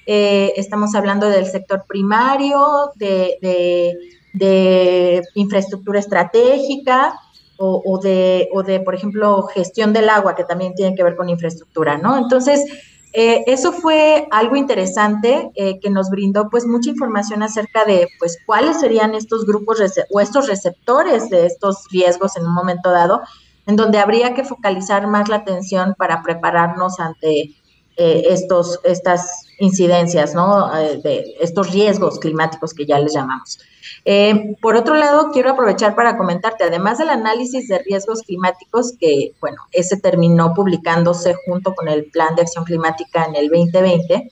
eh, 0.06 0.52
estamos 0.56 0.94
hablando 0.94 1.28
del 1.28 1.46
sector 1.46 1.84
primario, 1.86 2.92
de, 2.96 3.96
infraestructura 5.34 5.98
estratégica 5.98 7.14
o, 7.58 7.98
de, 8.02 8.48
o 8.52 8.62
de, 8.62 8.80
por 8.80 8.94
ejemplo, 8.94 9.44
gestión 9.44 9.92
del 9.92 10.08
agua, 10.08 10.34
que 10.34 10.44
también 10.44 10.74
tiene 10.74 10.96
que 10.96 11.04
ver 11.04 11.14
con 11.14 11.28
infraestructura, 11.28 11.96
¿no? 11.96 12.18
Entonces, 12.18 12.64
eh, 13.12 13.44
eso 13.46 13.72
fue 13.72 14.26
algo 14.30 14.56
interesante 14.56 15.50
eh, 15.54 15.78
que 15.80 15.90
nos 15.90 16.08
brindó 16.08 16.48
pues 16.48 16.66
mucha 16.66 16.90
información 16.90 17.42
acerca 17.42 17.84
de 17.84 18.08
pues 18.18 18.38
cuáles 18.46 18.80
serían 18.80 19.14
estos 19.14 19.44
grupos 19.44 19.78
o 20.10 20.20
estos 20.20 20.48
receptores 20.48 21.28
de 21.28 21.44
estos 21.44 21.88
riesgos 21.90 22.36
en 22.38 22.46
un 22.46 22.54
momento 22.54 22.90
dado 22.90 23.20
en 23.66 23.76
donde 23.76 23.98
habría 23.98 24.32
que 24.34 24.44
focalizar 24.44 25.06
más 25.08 25.28
la 25.28 25.36
atención 25.36 25.94
para 25.96 26.22
prepararnos 26.22 26.98
ante 27.00 27.54
eh, 27.96 28.22
estos, 28.30 28.80
estas 28.82 29.44
incidencias, 29.58 30.34
¿no? 30.34 30.70
De 30.72 31.36
estos 31.38 31.70
riesgos 31.70 32.18
climáticos 32.18 32.72
que 32.72 32.86
ya 32.86 32.98
les 32.98 33.12
llamamos. 33.12 33.58
Eh, 34.04 34.56
por 34.60 34.76
otro 34.76 34.94
lado, 34.94 35.30
quiero 35.32 35.50
aprovechar 35.50 35.94
para 35.94 36.16
comentarte, 36.16 36.64
además 36.64 36.98
del 36.98 37.10
análisis 37.10 37.68
de 37.68 37.78
riesgos 37.78 38.22
climáticos, 38.22 38.94
que, 38.98 39.32
bueno, 39.40 39.58
ese 39.72 39.96
terminó 39.96 40.54
publicándose 40.54 41.34
junto 41.46 41.74
con 41.74 41.88
el 41.88 42.06
Plan 42.06 42.34
de 42.34 42.42
Acción 42.42 42.64
Climática 42.64 43.24
en 43.24 43.36
el 43.36 43.48
2020, 43.48 44.30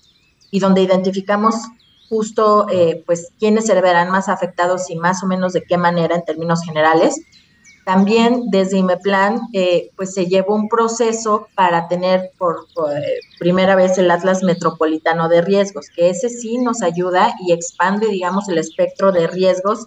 y 0.51 0.59
donde 0.59 0.83
identificamos 0.83 1.55
justo, 2.09 2.67
pues, 3.07 3.33
quiénes 3.39 3.67
se 3.67 3.81
verán 3.81 4.11
más 4.11 4.29
afectados 4.29 4.91
y 4.91 4.97
más 4.97 5.23
o 5.23 5.27
menos 5.27 5.53
de 5.53 5.63
qué 5.63 5.77
manera 5.77 6.17
en 6.17 6.25
términos 6.25 6.63
generales. 6.65 7.21
También 7.85 8.51
desde 8.51 8.79
IMEPLAN, 8.79 9.41
eh, 9.53 9.91
pues 9.97 10.15
se 10.15 10.27
llevó 10.27 10.55
un 10.55 10.69
proceso 10.69 11.49
para 11.55 11.89
tener 11.89 12.31
por, 12.39 12.67
eh, 12.95 13.21
primera 13.39 13.75
vez 13.75 13.97
el 13.99 14.11
Atlas 14.11 14.43
Metropolitano 14.43 15.29
de 15.29 15.41
Riesgos, 15.43 15.89
que 15.95 16.11
ese 16.11 16.29
sí 16.29 16.59
nos 16.59 16.83
ayuda 16.83 17.35
y 17.41 17.53
expande, 17.53 18.09
digamos, 18.09 18.49
el 18.49 18.59
espectro 18.59 19.13
de 19.13 19.27
riesgos, 19.27 19.87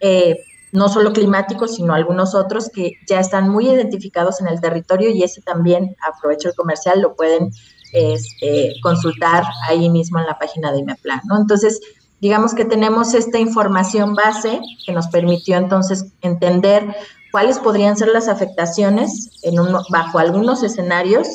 eh, 0.00 0.44
no 0.72 0.88
solo 0.88 1.12
climáticos, 1.12 1.76
sino 1.76 1.94
algunos 1.94 2.34
otros 2.34 2.68
que 2.68 2.92
ya 3.06 3.20
están 3.20 3.48
muy 3.48 3.68
identificados 3.68 4.40
en 4.40 4.48
el 4.48 4.60
territorio 4.60 5.10
y 5.10 5.22
ese 5.22 5.40
también, 5.42 5.96
aprovecho 6.06 6.48
el 6.48 6.54
comercial, 6.54 7.00
lo 7.00 7.14
pueden 7.14 7.50
este, 7.92 8.74
consultar 8.82 9.44
ahí 9.68 9.88
mismo 9.88 10.18
en 10.18 10.26
la 10.26 10.38
página 10.38 10.72
de 10.72 10.80
IMEPLAN, 10.80 11.20
¿no? 11.26 11.38
Entonces, 11.40 11.80
digamos 12.20 12.54
que 12.54 12.64
tenemos 12.64 13.14
esta 13.14 13.38
información 13.38 14.14
base 14.14 14.60
que 14.84 14.92
nos 14.92 15.08
permitió 15.08 15.56
entonces 15.56 16.06
entender 16.22 16.96
cuáles 17.34 17.58
podrían 17.58 17.96
ser 17.96 18.10
las 18.10 18.28
afectaciones 18.28 19.28
en 19.42 19.56
bajo 19.90 20.20
algunos 20.20 20.62
escenarios, 20.62 21.26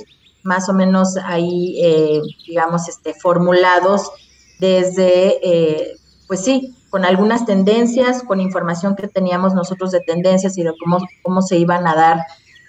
más 0.43 0.69
o 0.69 0.73
menos 0.73 1.17
ahí, 1.25 1.75
eh, 1.83 2.21
digamos, 2.47 2.87
este, 2.87 3.13
formulados 3.13 4.09
desde, 4.61 5.45
eh, 5.45 5.97
pues 6.25 6.45
sí, 6.45 6.73
con 6.89 7.03
algunas 7.03 7.45
tendencias, 7.45 8.23
con 8.23 8.39
información 8.39 8.95
que 8.95 9.09
teníamos 9.09 9.53
nosotros 9.53 9.91
de 9.91 9.99
tendencias 9.99 10.57
y 10.57 10.63
de 10.63 10.71
cómo, 10.81 10.99
cómo 11.21 11.41
se 11.41 11.57
iban 11.57 11.85
a 11.85 11.95
dar, 11.95 12.19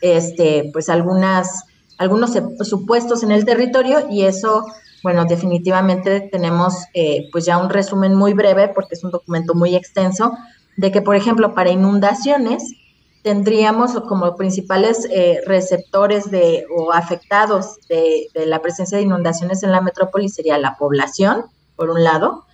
este, 0.03 0.69
pues 0.73 0.89
algunas, 0.89 1.67
algunos 1.99 2.33
supuestos 2.63 3.23
en 3.23 3.31
el 3.31 3.45
territorio 3.45 4.09
y 4.11 4.23
eso, 4.23 4.67
bueno, 5.05 5.25
definitivamente 5.25 6.29
tenemos 6.33 6.75
eh, 6.95 7.29
pues 7.31 7.45
ya 7.45 7.59
un 7.59 7.71
resumen 7.71 8.13
muy 8.13 8.35
breve 8.35 8.73
porque 8.75 8.97
es 8.97 9.05
un 9.05 9.13
documento 9.13 9.55
muy 9.55 9.77
extenso 9.77 10.33
de 10.77 10.91
que, 10.91 11.01
por 11.01 11.15
ejemplo, 11.15 11.55
para 11.55 11.71
inundaciones, 11.71 12.75
tendríamos 13.23 13.93
como 14.09 14.35
principales 14.37 15.07
eh, 15.11 15.41
receptores 15.47 16.31
de, 16.31 16.65
o 16.75 16.93
afectados 16.93 17.79
de, 17.89 18.29
la 18.47 18.63
presencia 18.63 18.97
de 18.97 19.05
inundaciones 19.05 19.63
en 19.63 19.73
la 19.73 19.81
metrópoli 19.81 20.29
sería 20.29 20.59
la 20.59 20.77
población, 20.77 21.45
por 21.77 21.91
un 21.91 22.03
lado, 22.03 22.45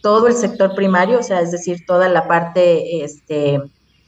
todo 0.00 0.28
el 0.28 0.34
sector 0.34 0.74
primario, 0.74 1.18
o 1.18 1.22
sea, 1.22 1.40
es 1.40 1.50
decir, 1.50 1.84
toda 1.86 2.08
la 2.08 2.26
parte 2.28 3.04
este, 3.04 3.60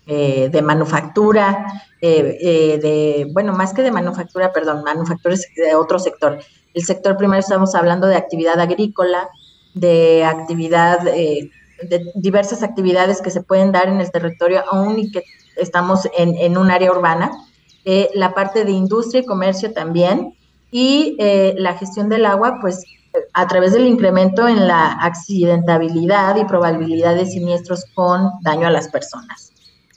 eh, 0.06 0.48
de 0.50 0.62
manufactura, 0.62 1.66
eh, 2.00 2.78
de, 2.80 3.28
bueno, 3.32 3.52
más 3.52 3.72
que 3.72 3.82
de 3.82 3.90
manufactura, 3.90 4.52
perdón, 4.52 4.84
manufactura 4.84 5.34
es 5.34 5.48
de 5.56 5.74
otro 5.74 5.98
sector. 5.98 6.38
El 6.74 6.84
sector 6.84 7.16
primario 7.16 7.40
estamos 7.40 7.74
hablando 7.74 8.06
de 8.06 8.16
actividad 8.16 8.58
agrícola, 8.60 9.28
de 9.74 10.24
actividad, 10.24 11.00
de 11.02 11.50
diversas 12.14 12.62
actividades 12.62 13.20
que 13.20 13.30
se 13.30 13.42
pueden 13.42 13.72
dar 13.72 13.88
en 13.88 14.00
el 14.00 14.10
territorio, 14.10 14.62
aún 14.70 14.98
y 14.98 15.10
que 15.10 15.24
estamos 15.57 16.09
en, 16.16 16.57
un 16.59 16.70
área 16.70 16.90
urbana, 16.90 17.30
eh, 17.84 18.11
la 18.14 18.34
parte 18.34 18.64
de 18.64 18.72
industria 18.72 19.22
y 19.22 19.26
comercio 19.26 19.72
también, 19.72 20.34
y 20.70 21.16
eh, 21.18 21.55
la 21.57 21.74
gestión 21.74 22.09
del 22.09 22.26
agua, 22.26 22.59
pues 22.61 22.84
a 23.32 23.46
través 23.46 23.72
del 23.72 23.86
incremento 23.86 24.48
en 24.48 24.66
la 24.66 24.92
accidentabilidad 24.92 26.36
y 26.36 26.44
probabilidad 26.44 27.14
de 27.14 27.26
siniestros 27.26 27.84
con 27.94 28.30
daño 28.42 28.66
a 28.66 28.70
las 28.70 28.88
personas. 28.88 29.52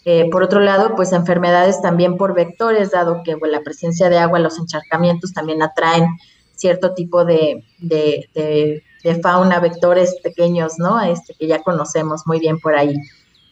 Eh, 0.05 0.29
por 0.31 0.43
otro 0.43 0.59
lado, 0.59 0.95
pues 0.95 1.11
enfermedades 1.11 1.81
también 1.81 2.15
por 2.15 2.33
vectores, 2.33 2.91
dado 2.91 3.23
que 3.23 3.35
la 3.49 3.61
presencia 3.61 4.09
de 4.09 4.17
agua, 4.17 4.39
los 4.39 4.57
encharcamientos 4.57 5.33
también 5.33 5.61
atraen 5.61 6.07
cierto 6.55 6.93
tipo 6.93 7.25
de, 7.25 7.65
de, 7.79 8.83
fauna, 9.21 9.59
vectores 9.59 10.15
pequeños, 10.23 10.73
¿no? 10.77 11.01
Este, 11.01 11.33
que 11.33 11.47
ya 11.47 11.61
conocemos 11.61 12.23
muy 12.25 12.39
bien 12.39 12.59
por 12.59 12.75
ahí. 12.75 12.95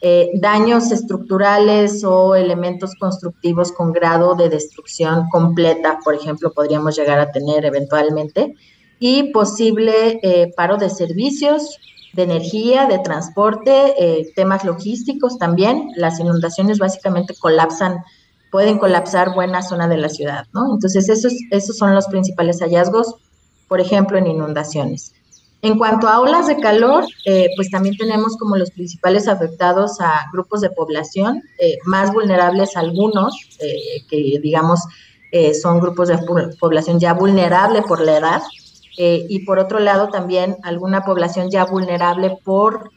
Eh, 0.08 0.30
daños 0.36 0.92
estructurales 0.92 2.04
o 2.04 2.36
elementos 2.36 2.92
constructivos 3.00 3.72
con 3.72 3.92
grado 3.92 4.36
de 4.36 4.50
destrucción 4.50 5.28
completa, 5.32 5.98
por 6.04 6.14
ejemplo, 6.14 6.54
podríamos 6.54 6.96
llegar 6.96 7.20
a 7.20 7.32
tener 7.32 7.66
eventualmente, 7.66 8.54
y 9.00 9.32
posible 9.32 10.20
eh, 10.22 10.54
paro 10.56 10.78
de 10.78 10.92
servicios, 10.92 11.80
de 12.14 12.22
energía, 12.22 12.86
de 12.86 13.00
transporte, 13.00 13.96
eh, 13.98 14.32
temas 14.36 14.64
logísticos 14.64 15.40
también. 15.40 15.90
Las 15.96 16.20
inundaciones 16.20 16.78
básicamente 16.78 17.34
colapsan, 17.34 18.04
pueden 18.52 18.78
colapsar 18.78 19.34
buena 19.34 19.64
zona 19.64 19.88
de 19.88 19.98
la 19.98 20.10
ciudad, 20.10 20.46
¿no? 20.54 20.72
Entonces, 20.72 21.10
esos, 21.10 21.34
esos 21.50 21.78
son 21.78 21.96
los 21.96 22.06
principales 22.06 22.60
hallazgos, 22.60 23.16
por 23.68 23.82
ejemplo, 23.82 24.20
en 24.20 24.28
inundaciones. 24.28 25.14
En 25.66 25.80
cuanto 25.80 26.08
a 26.08 26.20
olas 26.20 26.46
de 26.46 26.60
calor, 26.60 27.06
eh, 27.26 27.50
pues 27.56 27.72
también 27.72 27.98
tenemos 27.98 28.38
como 28.38 28.56
los 28.56 28.70
principales 28.70 29.28
afectados 29.28 30.00
a 30.00 30.28
grupos 30.32 30.62
de 30.62 30.70
población, 30.70 31.42
eh, 31.58 31.80
más 31.86 32.14
vulnerables 32.14 32.78
algunos, 32.78 33.36
eh, 33.60 34.06
que 34.08 34.40
digamos 34.44 34.82
son 35.62 35.82
grupos 35.82 36.08
de 36.08 36.18
población 36.60 36.98
ya 36.98 37.14
vulnerable 37.14 37.82
por 37.82 38.00
la 38.00 38.20
edad, 38.20 38.42
y 38.98 39.44
por 39.44 39.60
otro 39.60 39.80
lado 39.80 40.08
también 40.08 40.56
alguna 40.64 41.04
población 41.04 41.52
ya 41.52 41.66
vulnerable 41.66 42.38
por 42.46 42.92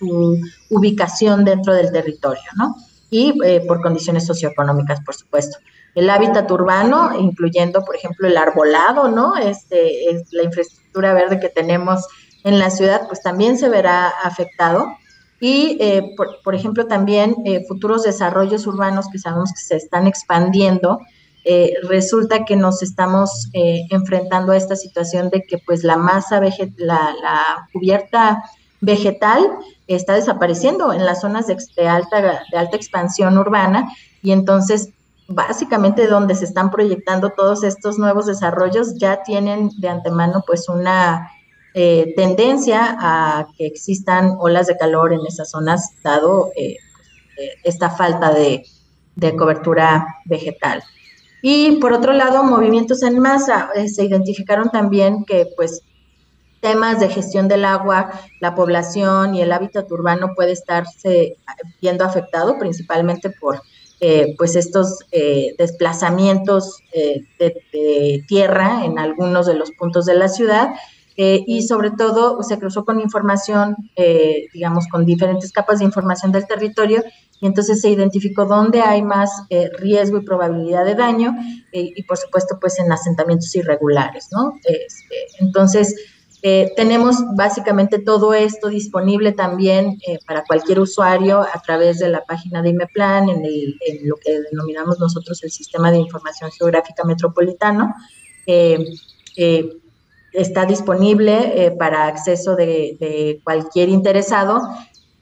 su 0.00 0.36
ubicación 0.70 1.44
dentro 1.44 1.72
del 1.74 1.92
territorio, 1.92 2.42
¿no? 2.56 2.74
Y 3.08 3.38
por 3.68 3.80
condiciones 3.82 4.26
socioeconómicas, 4.26 5.00
por 5.02 5.14
supuesto 5.14 5.58
el 5.94 6.10
hábitat 6.10 6.50
urbano, 6.50 7.18
incluyendo, 7.18 7.84
por 7.84 7.96
ejemplo, 7.96 8.26
el 8.26 8.36
arbolado, 8.36 9.08
¿no? 9.08 9.36
Este, 9.36 10.10
es 10.10 10.32
la 10.32 10.42
infraestructura 10.42 11.12
verde 11.12 11.40
que 11.40 11.48
tenemos 11.48 12.06
en 12.42 12.58
la 12.58 12.70
ciudad, 12.70 13.06
pues 13.06 13.22
también 13.22 13.58
se 13.58 13.68
verá 13.68 14.08
afectado. 14.08 14.96
Y, 15.40 15.76
eh, 15.80 16.14
por, 16.16 16.54
ejemplo, 16.54 16.86
también 16.86 17.36
eh, 17.44 17.64
futuros 17.68 18.02
desarrollos 18.02 18.66
urbanos 18.66 19.08
que 19.10 19.18
sabemos 19.18 19.52
que 19.52 19.60
se 19.60 19.76
están 19.76 20.06
expandiendo, 20.06 21.00
eh, 21.44 21.74
resulta 21.82 22.46
que 22.46 22.56
nos 22.56 22.82
estamos 22.82 23.50
enfrentando 23.52 24.52
a 24.52 24.56
esta 24.56 24.76
situación 24.76 25.28
de 25.28 25.42
que 25.42 25.58
pues 25.58 25.84
la 25.84 25.98
masa, 25.98 26.40
la, 26.40 27.14
la 27.22 27.68
cubierta 27.70 28.42
vegetal 28.80 29.50
está 29.86 30.14
desapareciendo 30.14 30.94
en 30.94 31.04
las 31.04 31.20
zonas 31.20 31.46
de, 31.46 31.88
alta, 31.88 32.40
de 32.50 32.58
alta 32.58 32.76
expansión 32.76 33.36
urbana 33.36 33.90
y 34.22 34.32
entonces 34.32 34.93
básicamente 35.28 36.06
donde 36.06 36.34
se 36.34 36.44
están 36.44 36.70
proyectando 36.70 37.30
todos 37.30 37.64
estos 37.64 37.98
nuevos 37.98 38.26
desarrollos 38.26 38.94
ya 38.98 39.22
tienen 39.22 39.70
de 39.78 39.88
antemano 39.88 40.42
pues 40.46 40.68
una, 40.68 41.30
eh, 41.76 42.14
tendencia 42.14 42.96
a 43.00 43.48
que 43.58 43.66
existan 43.66 44.36
olas 44.38 44.68
de 44.68 44.76
calor 44.76 45.12
en 45.12 45.26
esas 45.26 45.50
zonas, 45.50 45.90
dado 46.04 46.52
eh, 46.54 46.76
esta 47.64 47.90
falta 47.90 48.32
de, 48.32 48.64
de, 49.16 49.34
cobertura 49.34 50.06
vegetal. 50.24 50.84
Y 51.42 51.78
por 51.78 51.92
otro 51.92 52.12
lado, 52.12 52.44
movimientos 52.44 53.02
en 53.02 53.18
masa. 53.18 53.70
se 53.92 54.04
identificaron 54.04 54.70
también 54.70 55.24
que 55.24 55.48
pues 55.56 55.82
temas 56.60 57.00
de 57.00 57.08
gestión 57.08 57.48
del 57.48 57.64
agua, 57.64 58.12
la 58.38 58.54
población 58.54 59.34
y 59.34 59.42
el 59.42 59.50
hábitat 59.50 59.90
urbano 59.90 60.28
puede 60.36 60.52
estarse 60.52 61.38
viendo 61.82 62.04
afectado 62.04 62.56
principalmente 62.56 63.30
por 63.30 63.60
eh, 64.00 64.34
pues 64.36 64.56
estos 64.56 64.98
eh, 65.12 65.54
desplazamientos 65.56 66.80
eh, 66.92 67.24
de, 67.38 68.24
tierra 68.26 68.84
en 68.84 68.98
algunos 68.98 69.46
de 69.46 69.54
los 69.54 69.70
puntos 69.72 70.04
de 70.04 70.14
la 70.14 70.28
ciudad 70.28 70.74
y 71.16 71.62
sobre 71.62 71.92
todo 71.92 72.42
se 72.42 72.58
cruzó 72.58 72.84
con 72.84 73.00
información, 73.00 73.76
digamos, 74.52 74.88
con 74.88 75.06
diferentes 75.06 75.52
capas 75.52 75.78
de 75.78 75.84
información 75.84 76.32
del 76.32 76.44
territorio 76.44 77.04
y 77.40 77.46
entonces 77.46 77.80
se 77.80 77.88
identificó 77.88 78.46
dónde 78.46 78.80
hay 78.80 79.00
más 79.02 79.30
riesgo 79.78 80.18
y 80.18 80.24
probabilidad 80.24 80.84
de 80.84 80.96
daño 80.96 81.32
y 81.70 82.02
por 82.02 82.16
supuesto 82.16 82.58
pues 82.60 82.80
en 82.80 82.90
asentamientos 82.90 83.54
irregulares, 83.54 84.26
¿no? 84.32 84.54
Este, 84.64 85.14
entonces, 85.38 85.94
eh, 86.46 86.74
tenemos 86.76 87.16
básicamente 87.34 87.98
todo 87.98 88.34
esto 88.34 88.68
disponible 88.68 89.32
también 89.32 89.98
eh, 90.06 90.18
para 90.26 90.44
cualquier 90.44 90.78
usuario 90.78 91.40
a 91.40 91.62
través 91.64 92.00
de 92.00 92.10
la 92.10 92.22
página 92.22 92.60
de 92.60 92.68
IMEPLAN, 92.68 93.30
en, 93.30 93.46
en 93.46 94.06
lo 94.06 94.16
que 94.16 94.42
denominamos 94.50 95.00
nosotros 95.00 95.42
el 95.42 95.50
Sistema 95.50 95.90
de 95.90 96.00
Información 96.00 96.50
Geográfica 96.50 97.02
Metropolitano. 97.02 97.94
Eh, 98.46 98.76
está 100.34 100.66
disponible 100.66 101.74
para 101.78 102.08
acceso 102.08 102.56
de, 102.56 103.40
cualquier 103.42 103.88
interesado, 103.88 104.60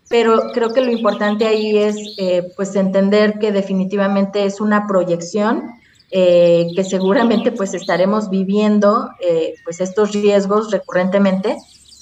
pero 0.08 0.50
creo 0.52 0.72
que 0.72 0.80
lo 0.80 0.90
importante 0.90 1.46
ahí 1.46 1.78
es 1.78 2.16
pues 2.56 2.74
entender 2.74 3.38
que 3.38 3.52
definitivamente 3.52 4.44
es 4.44 4.60
una 4.60 4.88
proyección 4.88 5.70
eh, 6.14 6.66
que 6.76 6.84
seguramente 6.84 7.52
pues 7.52 7.72
estaremos 7.72 8.28
viviendo 8.28 9.08
eh, 9.18 9.54
pues 9.64 9.80
estos 9.80 10.12
riesgos 10.12 10.70
recurrentemente 10.70 11.56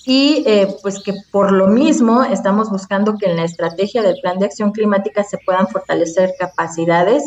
y 0.04 0.42
eh, 0.48 0.66
pues 0.82 1.00
que 1.00 1.14
por 1.30 1.52
lo 1.52 1.68
mismo 1.68 2.24
estamos 2.24 2.70
buscando 2.70 3.16
que 3.18 3.30
en 3.30 3.36
la 3.36 3.44
estrategia 3.44 4.02
del 4.02 4.16
plan 4.20 4.40
de 4.40 4.46
acción 4.46 4.72
climática 4.72 5.22
se 5.22 5.38
puedan 5.46 5.68
fortalecer 5.68 6.32
capacidades 6.40 7.22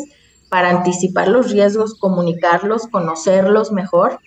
para 0.50 0.68
anticipar 0.68 1.28
los 1.28 1.50
riesgos, 1.52 1.94
comunicarlos, 1.94 2.86
conocerlos 2.88 3.72
mejor 3.72 4.18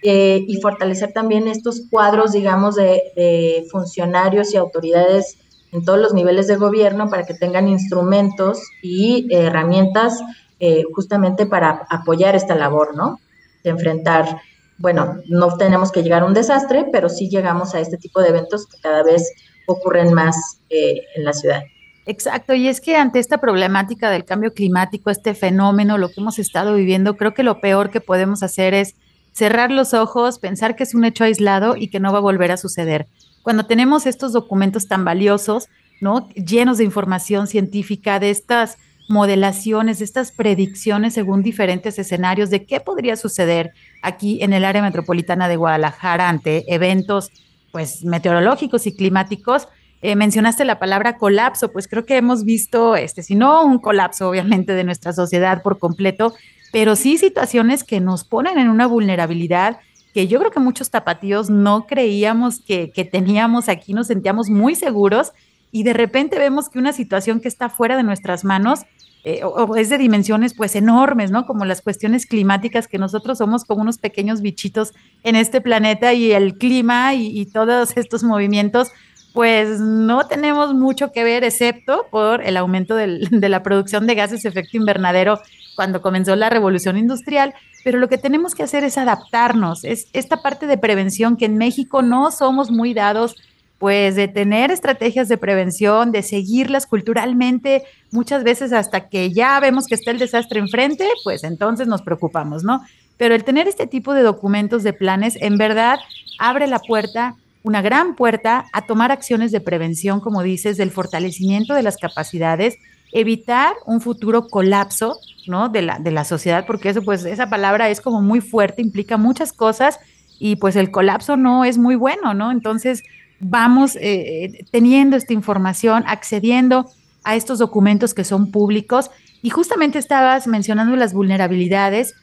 y 0.00 0.60
fortalecer 0.60 1.12
también 1.14 1.48
estos 1.48 1.80
cuadros, 1.90 2.32
digamos, 2.32 2.74
de, 2.74 3.02
de 3.16 3.66
funcionarios 3.72 4.52
y 4.52 4.58
autoridades 4.58 5.38
en 5.72 5.84
todos 5.84 5.98
los 5.98 6.14
niveles 6.14 6.46
de 6.46 6.56
gobierno 6.56 7.08
para 7.08 7.24
que 7.24 7.34
tengan 7.34 7.68
instrumentos 7.68 8.60
y 8.82 9.26
herramientas 9.34 10.20
eh, 10.66 10.82
justamente 10.94 11.44
para 11.44 11.86
apoyar 11.90 12.34
esta 12.34 12.54
labor, 12.54 12.96
¿no? 12.96 13.20
De 13.62 13.68
enfrentar, 13.68 14.40
bueno, 14.78 15.18
no 15.28 15.58
tenemos 15.58 15.92
que 15.92 16.02
llegar 16.02 16.22
a 16.22 16.24
un 16.24 16.32
desastre, 16.32 16.86
pero 16.90 17.10
sí 17.10 17.28
llegamos 17.28 17.74
a 17.74 17.80
este 17.80 17.98
tipo 17.98 18.22
de 18.22 18.30
eventos 18.30 18.66
que 18.66 18.80
cada 18.80 19.02
vez 19.02 19.30
ocurren 19.66 20.14
más 20.14 20.58
eh, 20.70 21.02
en 21.16 21.24
la 21.26 21.34
ciudad. 21.34 21.64
Exacto, 22.06 22.54
y 22.54 22.68
es 22.68 22.80
que 22.80 22.96
ante 22.96 23.18
esta 23.18 23.36
problemática 23.36 24.08
del 24.08 24.24
cambio 24.24 24.54
climático, 24.54 25.10
este 25.10 25.34
fenómeno, 25.34 25.98
lo 25.98 26.08
que 26.08 26.22
hemos 26.22 26.38
estado 26.38 26.76
viviendo, 26.76 27.18
creo 27.18 27.34
que 27.34 27.42
lo 27.42 27.60
peor 27.60 27.90
que 27.90 28.00
podemos 28.00 28.42
hacer 28.42 28.72
es 28.72 28.94
cerrar 29.32 29.70
los 29.70 29.92
ojos, 29.92 30.38
pensar 30.38 30.76
que 30.76 30.84
es 30.84 30.94
un 30.94 31.04
hecho 31.04 31.24
aislado 31.24 31.76
y 31.76 31.88
que 31.88 32.00
no 32.00 32.10
va 32.10 32.20
a 32.20 32.22
volver 32.22 32.52
a 32.52 32.56
suceder. 32.56 33.06
Cuando 33.42 33.66
tenemos 33.66 34.06
estos 34.06 34.32
documentos 34.32 34.88
tan 34.88 35.04
valiosos, 35.04 35.68
¿no? 36.00 36.26
Llenos 36.30 36.78
de 36.78 36.84
información 36.84 37.48
científica, 37.48 38.18
de 38.18 38.30
estas 38.30 38.78
modelaciones, 39.08 40.00
estas 40.00 40.32
predicciones 40.32 41.14
según 41.14 41.42
diferentes 41.42 41.98
escenarios 41.98 42.50
de 42.50 42.64
qué 42.64 42.80
podría 42.80 43.16
suceder 43.16 43.72
aquí 44.02 44.42
en 44.42 44.52
el 44.52 44.64
área 44.64 44.82
metropolitana 44.82 45.48
de 45.48 45.56
Guadalajara 45.56 46.28
ante 46.28 46.64
eventos 46.74 47.30
pues 47.70 48.04
meteorológicos 48.04 48.86
y 48.86 48.94
climáticos. 48.94 49.68
Eh, 50.00 50.16
mencionaste 50.16 50.64
la 50.64 50.78
palabra 50.78 51.16
colapso, 51.16 51.72
pues 51.72 51.88
creo 51.88 52.06
que 52.06 52.16
hemos 52.16 52.44
visto, 52.44 52.96
este, 52.96 53.22
si 53.22 53.34
no 53.34 53.64
un 53.64 53.78
colapso 53.78 54.28
obviamente 54.28 54.74
de 54.74 54.84
nuestra 54.84 55.12
sociedad 55.12 55.62
por 55.62 55.78
completo, 55.78 56.34
pero 56.72 56.96
sí 56.96 57.18
situaciones 57.18 57.84
que 57.84 58.00
nos 58.00 58.24
ponen 58.24 58.58
en 58.58 58.68
una 58.68 58.86
vulnerabilidad 58.86 59.78
que 60.14 60.28
yo 60.28 60.38
creo 60.38 60.52
que 60.52 60.60
muchos 60.60 60.90
tapatíos 60.90 61.50
no 61.50 61.86
creíamos 61.86 62.60
que, 62.60 62.92
que 62.92 63.04
teníamos 63.04 63.68
aquí, 63.68 63.92
nos 63.92 64.06
sentíamos 64.06 64.48
muy 64.48 64.76
seguros 64.76 65.32
y 65.72 65.82
de 65.82 65.92
repente 65.92 66.38
vemos 66.38 66.68
que 66.68 66.78
una 66.78 66.92
situación 66.92 67.40
que 67.40 67.48
está 67.48 67.68
fuera 67.68 67.96
de 67.96 68.04
nuestras 68.04 68.44
manos 68.44 68.82
eh, 69.24 69.40
o, 69.42 69.74
es 69.76 69.88
de 69.88 69.96
dimensiones 69.96 70.52
pues 70.52 70.76
enormes, 70.76 71.30
¿no? 71.30 71.46
Como 71.46 71.64
las 71.64 71.80
cuestiones 71.80 72.26
climáticas, 72.26 72.86
que 72.86 72.98
nosotros 72.98 73.38
somos 73.38 73.64
como 73.64 73.80
unos 73.80 73.96
pequeños 73.96 74.42
bichitos 74.42 74.92
en 75.22 75.34
este 75.34 75.62
planeta 75.62 76.12
y 76.12 76.32
el 76.32 76.58
clima 76.58 77.14
y, 77.14 77.46
todos 77.46 77.92
estos 77.96 78.22
movimientos, 78.22 78.92
pues 79.32 79.80
no 79.80 80.26
tenemos 80.26 80.74
mucho 80.74 81.10
que 81.10 81.24
ver, 81.24 81.42
excepto 81.42 82.06
por 82.10 82.42
el 82.42 82.58
aumento 82.58 82.94
de 82.96 83.48
la 83.48 83.62
producción 83.62 84.06
de 84.06 84.14
gases 84.14 84.42
de 84.42 84.50
efecto 84.50 84.76
invernadero 84.76 85.40
cuando 85.74 86.02
comenzó 86.02 86.36
la 86.36 86.50
revolución 86.50 86.98
industrial, 86.98 87.54
pero 87.82 87.98
lo 87.98 88.08
que 88.08 88.18
tenemos 88.18 88.54
que 88.54 88.62
hacer 88.62 88.84
es 88.84 88.98
adaptarnos, 88.98 89.84
es 89.84 90.08
esta 90.12 90.42
parte 90.42 90.66
de 90.66 90.78
prevención 90.78 91.36
que 91.36 91.46
en 91.46 91.56
México 91.56 92.02
no 92.02 92.30
somos 92.30 92.70
muy 92.70 92.92
dados 92.94 93.36
pues 93.78 94.14
de 94.14 94.28
tener 94.28 94.70
estrategias 94.70 95.28
de 95.28 95.36
prevención, 95.36 96.12
de 96.12 96.22
seguirlas 96.22 96.86
culturalmente, 96.86 97.82
muchas 98.10 98.44
veces 98.44 98.72
hasta 98.72 99.08
que 99.08 99.32
ya 99.32 99.58
vemos 99.60 99.86
que 99.86 99.94
está 99.94 100.10
el 100.10 100.18
desastre 100.18 100.60
enfrente, 100.60 101.06
pues 101.24 101.44
entonces 101.44 101.86
nos 101.86 102.02
preocupamos, 102.02 102.64
¿no? 102.64 102.82
Pero 103.16 103.34
el 103.34 103.44
tener 103.44 103.68
este 103.68 103.86
tipo 103.86 104.14
de 104.14 104.22
documentos, 104.22 104.82
de 104.82 104.92
planes, 104.92 105.36
en 105.40 105.58
verdad 105.58 105.98
abre 106.38 106.66
la 106.66 106.78
puerta, 106.78 107.36
una 107.62 107.82
gran 107.82 108.14
puerta 108.14 108.66
a 108.72 108.86
tomar 108.86 109.12
acciones 109.12 109.52
de 109.52 109.60
prevención, 109.60 110.20
como 110.20 110.42
dices, 110.42 110.76
del 110.76 110.90
fortalecimiento 110.90 111.74
de 111.74 111.82
las 111.82 111.96
capacidades, 111.96 112.76
evitar 113.12 113.74
un 113.86 114.00
futuro 114.00 114.48
colapso, 114.48 115.18
¿no? 115.46 115.68
De 115.68 115.82
la, 115.82 115.98
de 115.98 116.10
la 116.10 116.24
sociedad, 116.24 116.66
porque 116.66 116.88
eso, 116.88 117.02
pues, 117.02 117.24
esa 117.24 117.48
palabra 117.48 117.88
es 117.88 118.00
como 118.00 118.20
muy 118.20 118.40
fuerte, 118.40 118.82
implica 118.82 119.16
muchas 119.16 119.52
cosas 119.52 120.00
y 120.38 120.56
pues 120.56 120.74
el 120.76 120.90
colapso 120.90 121.36
no 121.36 121.64
es 121.64 121.78
muy 121.78 121.94
bueno, 121.94 122.34
¿no? 122.34 122.50
Entonces, 122.50 123.02
vamos 123.40 123.96
eh, 124.00 124.64
teniendo 124.70 125.16
esta 125.16 125.32
información, 125.32 126.04
accediendo 126.06 126.90
a 127.24 127.36
estos 127.36 127.58
documentos 127.58 128.14
que 128.14 128.24
son 128.24 128.50
públicos. 128.50 129.10
Y 129.42 129.50
justamente 129.50 129.98
estabas 129.98 130.46
mencionando 130.46 130.96
las 130.96 131.12
vulnerabilidades. 131.12 132.14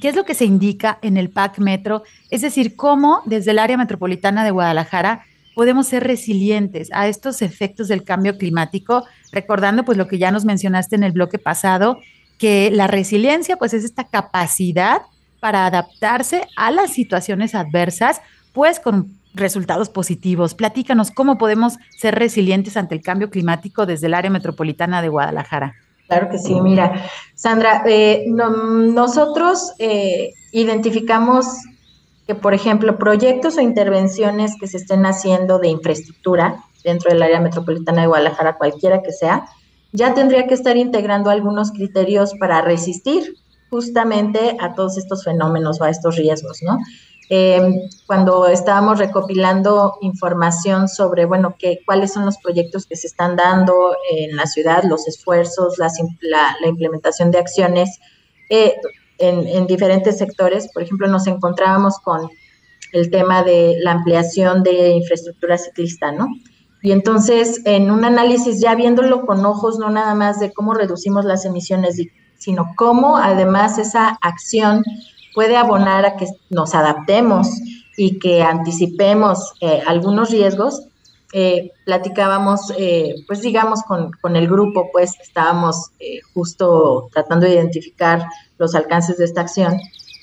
¿Qué 0.00 0.08
es 0.08 0.16
lo 0.16 0.24
que 0.24 0.34
se 0.34 0.44
indica 0.44 0.98
en 1.02 1.16
el 1.16 1.30
PAC 1.30 1.58
Metro? 1.58 2.02
Es 2.30 2.42
decir, 2.42 2.76
cómo 2.76 3.22
desde 3.24 3.52
el 3.52 3.58
área 3.58 3.76
metropolitana 3.76 4.44
de 4.44 4.50
Guadalajara 4.50 5.24
podemos 5.54 5.86
ser 5.86 6.04
resilientes 6.04 6.90
a 6.92 7.08
estos 7.08 7.40
efectos 7.40 7.88
del 7.88 8.04
cambio 8.04 8.36
climático, 8.36 9.06
recordando 9.32 9.84
pues 9.84 9.96
lo 9.96 10.06
que 10.06 10.18
ya 10.18 10.30
nos 10.30 10.44
mencionaste 10.44 10.96
en 10.96 11.02
el 11.02 11.12
bloque 11.12 11.38
pasado, 11.38 11.98
que 12.38 12.70
la 12.70 12.88
resiliencia 12.88 13.56
pues 13.56 13.72
es 13.72 13.82
esta 13.82 14.04
capacidad 14.04 15.02
para 15.40 15.64
adaptarse 15.64 16.46
a 16.56 16.70
las 16.70 16.92
situaciones 16.92 17.54
adversas, 17.54 18.20
pues 18.52 18.80
con 18.80 19.16
resultados 19.36 19.88
positivos. 19.88 20.54
Platícanos 20.54 21.10
cómo 21.10 21.38
podemos 21.38 21.78
ser 21.96 22.14
resilientes 22.14 22.76
ante 22.76 22.94
el 22.94 23.02
cambio 23.02 23.30
climático 23.30 23.86
desde 23.86 24.06
el 24.06 24.14
área 24.14 24.30
metropolitana 24.30 25.02
de 25.02 25.08
Guadalajara. 25.08 25.74
Claro 26.08 26.28
que 26.30 26.38
sí, 26.38 26.60
mira, 26.60 27.04
Sandra, 27.34 27.82
eh, 27.86 28.24
nosotros 28.28 29.72
eh, 29.78 30.34
identificamos 30.52 31.46
que, 32.26 32.34
por 32.34 32.54
ejemplo, 32.54 32.96
proyectos 32.96 33.56
o 33.56 33.60
intervenciones 33.60 34.54
que 34.58 34.68
se 34.68 34.78
estén 34.78 35.04
haciendo 35.04 35.58
de 35.58 35.68
infraestructura 35.68 36.64
dentro 36.84 37.10
del 37.10 37.22
área 37.22 37.40
metropolitana 37.40 38.02
de 38.02 38.06
Guadalajara, 38.06 38.56
cualquiera 38.56 39.02
que 39.02 39.12
sea, 39.12 39.46
ya 39.92 40.14
tendría 40.14 40.46
que 40.46 40.54
estar 40.54 40.76
integrando 40.76 41.30
algunos 41.30 41.72
criterios 41.72 42.34
para 42.38 42.62
resistir 42.62 43.34
justamente 43.70 44.56
a 44.60 44.74
todos 44.74 44.96
estos 44.96 45.24
fenómenos 45.24 45.80
o 45.80 45.84
a 45.84 45.90
estos 45.90 46.16
riesgos, 46.16 46.60
¿no? 46.62 46.78
Eh, 47.28 47.88
cuando 48.06 48.46
estábamos 48.46 48.98
recopilando 48.98 49.94
información 50.00 50.88
sobre, 50.88 51.24
bueno, 51.24 51.56
que, 51.58 51.80
cuáles 51.84 52.12
son 52.12 52.24
los 52.24 52.38
proyectos 52.38 52.86
que 52.86 52.94
se 52.94 53.08
están 53.08 53.34
dando 53.34 53.96
en 54.12 54.36
la 54.36 54.46
ciudad, 54.46 54.84
los 54.84 55.08
esfuerzos, 55.08 55.76
la, 55.78 55.90
la 56.60 56.68
implementación 56.68 57.32
de 57.32 57.38
acciones 57.38 57.98
eh, 58.48 58.74
en, 59.18 59.46
en, 59.48 59.66
diferentes 59.66 60.18
sectores. 60.18 60.70
Por 60.72 60.84
ejemplo, 60.84 61.08
nos 61.08 61.26
encontrábamos 61.26 61.98
con 61.98 62.28
el 62.92 63.10
tema 63.10 63.42
de 63.42 63.76
la 63.80 63.92
ampliación 63.92 64.62
de 64.62 64.90
infraestructura 64.90 65.58
ciclista, 65.58 66.12
¿no? 66.12 66.28
Y 66.82 66.92
entonces, 66.92 67.62
en 67.64 67.90
un 67.90 68.04
análisis, 68.04 68.60
ya 68.60 68.76
viéndolo 68.76 69.26
con 69.26 69.44
ojos, 69.44 69.80
no 69.80 69.90
nada 69.90 70.14
más 70.14 70.38
de 70.38 70.52
cómo 70.52 70.74
reducimos 70.74 71.24
las 71.24 71.44
emisiones, 71.44 71.96
sino 72.38 72.72
cómo 72.76 73.16
además 73.16 73.78
esa 73.78 74.16
acción 74.20 74.84
puede 75.36 75.56
abonar 75.56 76.04
a 76.04 76.16
que 76.16 76.26
nos 76.50 76.74
adaptemos 76.74 77.46
y 77.96 78.18
que 78.18 78.42
anticipemos 78.42 79.52
algunos 79.86 80.30
riesgos, 80.30 80.88
platicábamos, 81.84 82.72
pues 83.26 83.42
digamos, 83.42 83.82
con, 83.82 84.10
con, 84.20 84.34
el 84.34 84.48
grupo, 84.48 84.88
pues 84.92 85.12
estábamos 85.22 85.90
justo 86.34 87.08
tratando 87.12 87.46
de 87.46 87.54
identificar 87.54 88.24
los 88.58 88.74
alcances 88.74 89.18
de 89.18 89.26
esta 89.26 89.42
acción 89.42 89.78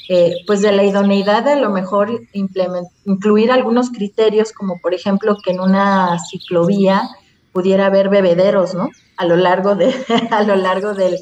eh, 0.10 0.36
pues 0.46 0.62
de 0.62 0.74
la 0.74 0.84
idoneidad 0.84 1.46
de 1.46 1.54
a 1.54 1.56
lo 1.56 1.70
mejor 1.70 2.12
incluir 2.34 3.52
algunos 3.52 3.90
criterios, 3.90 4.52
como 4.52 4.78
por 4.82 4.94
ejemplo 4.94 5.38
que 5.42 5.52
en 5.52 5.62
una 5.62 6.20
ciclovía 6.20 7.10
pudiera 7.54 7.86
haber 7.86 8.10
bebederos, 8.10 8.74
¿no? 8.74 8.90
A 9.16 9.26
lo 9.26 9.38
largo, 9.38 9.76
de, 9.76 9.96
a 10.32 10.44
lo 10.44 10.58
largo 10.58 10.94
del, 10.94 11.18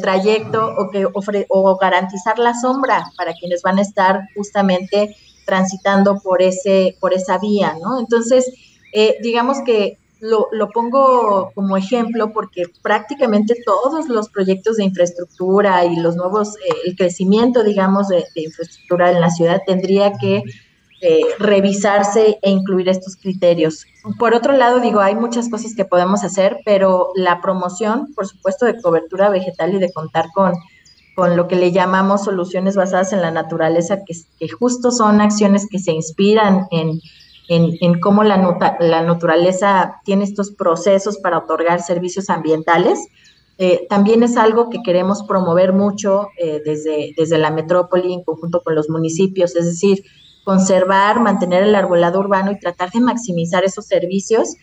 trayecto 0.00 0.74
o, 0.76 0.90
que 0.90 1.06
o 1.48 1.76
garantizar 1.76 2.38
la 2.38 2.54
sombra 2.54 3.10
para 3.16 3.34
quienes 3.34 3.62
van 3.62 3.78
a 3.78 3.82
estar 3.82 4.20
justamente 4.34 5.16
transitando 5.44 6.18
por, 6.20 6.42
ese, 6.42 6.96
por 7.00 7.12
esa 7.12 7.38
vía, 7.38 7.74
¿no? 7.82 8.00
Entonces, 8.00 8.50
eh, 8.92 9.16
digamos 9.22 9.58
que 9.64 9.98
lo, 10.20 10.48
pongo 10.72 11.50
como 11.54 11.76
ejemplo 11.76 12.32
porque 12.32 12.64
prácticamente 12.82 13.54
todos 13.64 14.08
los 14.08 14.30
proyectos 14.30 14.76
de 14.76 14.84
infraestructura 14.84 15.84
y 15.84 15.96
los 15.96 16.16
nuevos, 16.16 16.56
eh, 16.56 16.72
el 16.86 16.96
crecimiento, 16.96 17.62
digamos, 17.62 18.08
de, 18.08 18.24
infraestructura 18.34 19.10
en 19.10 19.20
la 19.20 19.30
ciudad 19.30 19.60
tendría 19.66 20.12
que 20.14 20.42
eh, 21.06 21.20
revisarse 21.38 22.38
e 22.40 22.50
incluir 22.50 22.88
estos 22.88 23.16
criterios. 23.16 23.84
Por 24.18 24.32
otro 24.32 24.54
lado, 24.54 24.80
digo, 24.80 25.00
hay 25.00 25.14
muchas 25.14 25.50
cosas 25.50 25.74
que 25.74 25.84
podemos 25.84 26.24
hacer, 26.24 26.60
pero 26.64 27.10
la 27.14 27.42
promoción, 27.42 28.14
por 28.14 28.26
supuesto, 28.26 28.64
de 28.64 28.80
cobertura 28.80 29.28
vegetal 29.28 29.74
y 29.74 29.78
de 29.80 29.92
contar 29.92 30.28
con, 30.34 30.54
con 31.14 31.36
lo 31.36 31.46
que 31.46 31.56
le 31.56 31.72
llamamos 31.72 32.24
soluciones 32.24 32.74
basadas 32.74 33.12
en 33.12 33.20
la 33.20 33.30
naturaleza, 33.30 33.98
que, 34.06 34.48
justo 34.48 34.90
son 34.90 35.20
acciones 35.20 35.68
que 35.70 35.78
se 35.78 35.92
inspiran 35.92 36.68
en 36.70 37.00
en, 37.48 38.00
cómo 38.00 38.24
la, 38.24 38.38
la, 38.80 39.02
naturaleza 39.02 40.00
tiene 40.06 40.24
estos 40.24 40.52
procesos 40.52 41.18
para 41.18 41.36
otorgar 41.36 41.82
servicios 41.82 42.30
ambientales. 42.30 42.98
Eh, 43.58 43.86
también 43.90 44.22
es 44.22 44.38
algo 44.38 44.70
que 44.70 44.82
queremos 44.82 45.24
promover 45.24 45.74
mucho 45.74 46.28
eh, 46.38 46.62
desde, 46.64 47.12
desde 47.14 47.36
la 47.36 47.50
metrópoli 47.50 48.14
en 48.14 48.24
conjunto 48.24 48.62
con 48.62 48.74
los 48.74 48.88
municipios, 48.88 49.54
es 49.54 49.66
decir, 49.66 50.02
conservar, 50.44 51.20
mantener 51.20 51.62
el 51.62 51.74
arbolado 51.74 52.20
urbano 52.20 52.52
y 52.52 52.58
tratar 52.58 52.90
de 52.90 53.00
maximizar 53.00 53.64
esos 53.64 53.86
servicios 53.86 54.54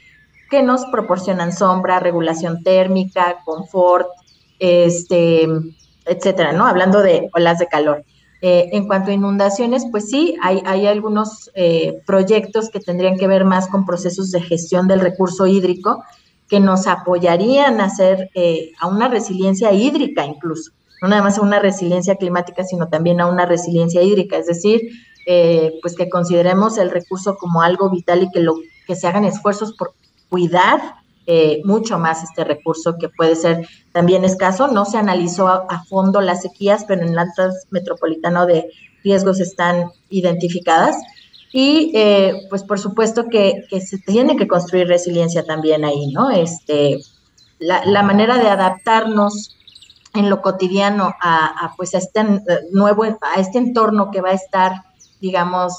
que 0.49 0.61
nos 0.61 0.85
proporcionan 0.85 1.53
sombra, 1.53 1.99
regulación 1.99 2.61
térmica, 2.63 3.37
confort, 3.45 4.07
este, 4.59 5.47
etcétera, 6.05 6.51
¿no? 6.51 6.65
Hablando 6.67 7.01
de 7.01 7.29
olas 7.33 7.57
de 7.57 7.67
calor. 7.67 8.03
Eh, 8.43 8.69
en 8.73 8.87
cuanto 8.87 9.11
a 9.11 9.13
inundaciones, 9.13 9.85
pues 9.91 10.09
sí, 10.09 10.35
hay, 10.41 10.87
algunos 10.87 11.51
eh, 11.53 12.01
proyectos 12.07 12.69
que 12.69 12.79
tendrían 12.79 13.17
que 13.17 13.27
ver 13.27 13.45
más 13.45 13.67
con 13.67 13.85
procesos 13.85 14.31
de 14.31 14.41
gestión 14.41 14.87
del 14.87 14.99
recurso 14.99 15.45
hídrico 15.45 16.03
que 16.49 16.59
nos 16.59 16.87
apoyarían 16.87 17.79
a 17.79 17.85
hacer 17.85 18.29
eh, 18.33 18.71
a 18.79 18.87
una 18.87 19.07
resiliencia 19.07 19.71
hídrica 19.71 20.25
incluso, 20.25 20.71
no 21.01 21.07
nada 21.07 21.21
más 21.21 21.37
a 21.37 21.41
una 21.41 21.59
resiliencia 21.59 22.15
climática, 22.15 22.63
sino 22.63 22.89
también 22.89 23.21
a 23.21 23.27
una 23.27 23.45
resiliencia 23.45 24.01
hídrica, 24.01 24.37
es 24.37 24.47
decir, 24.47 24.81
pues 25.81 25.95
que 25.95 26.09
consideremos 26.09 26.77
el 26.77 26.89
recurso 26.89 27.35
como 27.37 27.61
algo 27.61 27.89
vital 27.89 28.23
y 28.23 28.31
que, 28.31 28.39
lo, 28.39 28.55
que 28.87 28.95
se 28.95 29.07
hagan 29.07 29.25
esfuerzos 29.25 29.73
por 29.73 29.93
cuidar 30.29 31.01
eh, 31.27 31.61
mucho 31.65 31.99
más 31.99 32.23
este 32.23 32.43
recurso 32.43 32.97
que 32.99 33.07
puede 33.07 33.35
ser 33.35 33.67
también 33.91 34.25
escaso. 34.25 34.67
No 34.67 34.85
se 34.85 34.97
analizó 34.97 35.47
a, 35.47 35.83
fondo 35.85 36.19
las 36.19 36.41
sequías, 36.41 36.83
pero 36.87 37.03
en 37.03 37.09
el 37.09 37.27
Metropolitano 37.69 38.45
de 38.47 38.69
Riesgos 39.03 39.39
están 39.39 39.91
identificadas. 40.09 40.97
Y 41.53 41.91
eh, 41.93 42.47
pues 42.49 42.63
por 42.63 42.79
supuesto 42.79 43.29
que, 43.29 43.65
se 43.69 43.97
tiene 43.99 44.35
que 44.35 44.47
construir 44.47 44.87
resiliencia 44.87 45.43
también 45.43 45.85
ahí, 45.85 46.11
¿no? 46.11 46.31
Este, 46.31 46.97
la, 47.59 48.03
manera 48.03 48.37
de 48.37 48.49
adaptarnos 48.49 49.55
en 50.13 50.29
lo 50.29 50.41
cotidiano 50.41 51.13
a, 51.21 51.73
pues 51.77 51.93
a 51.93 51.99
este 51.99 52.21
eh, 52.21 52.59
nuevo, 52.71 53.03
a 53.03 53.39
este 53.39 53.59
entorno 53.59 54.11
que 54.11 54.21
va 54.21 54.29
a 54.29 54.33
estar, 54.33 54.73
digamos, 55.21 55.73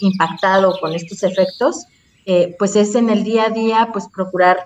impactado 0.00 0.78
con 0.80 0.94
estos 0.94 1.22
efectos, 1.22 1.86
pues 2.58 2.76
es 2.76 2.94
en 2.94 3.10
el 3.10 3.22
día 3.24 3.46
a 3.46 3.50
día, 3.50 3.90
pues 3.92 4.08
procurar 4.08 4.58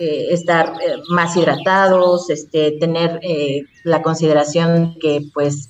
eh, 0.00 0.32
estar 0.32 0.74
eh, 0.80 1.02
más 1.08 1.36
hidratados, 1.36 2.30
este, 2.30 2.70
tener 2.78 3.18
eh, 3.20 3.64
la 3.82 4.00
consideración 4.00 4.96
que 5.00 5.22
pues 5.34 5.68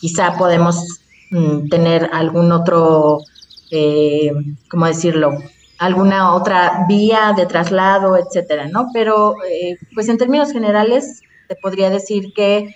quizá 0.00 0.36
podemos 0.36 1.00
mm, 1.30 1.68
tener 1.68 2.10
algún 2.12 2.52
otro, 2.52 3.20
¿cómo 4.70 4.86
decirlo? 4.86 5.32
alguna 5.78 6.34
otra 6.34 6.84
vía 6.88 7.32
de 7.36 7.46
traslado, 7.46 8.16
etcétera, 8.16 8.68
¿no? 8.68 8.90
Pero 8.92 9.34
pues 9.94 10.08
en 10.08 10.18
términos 10.18 10.52
generales 10.52 11.22
te 11.48 11.56
podría 11.56 11.90
decir 11.90 12.32
que 12.34 12.74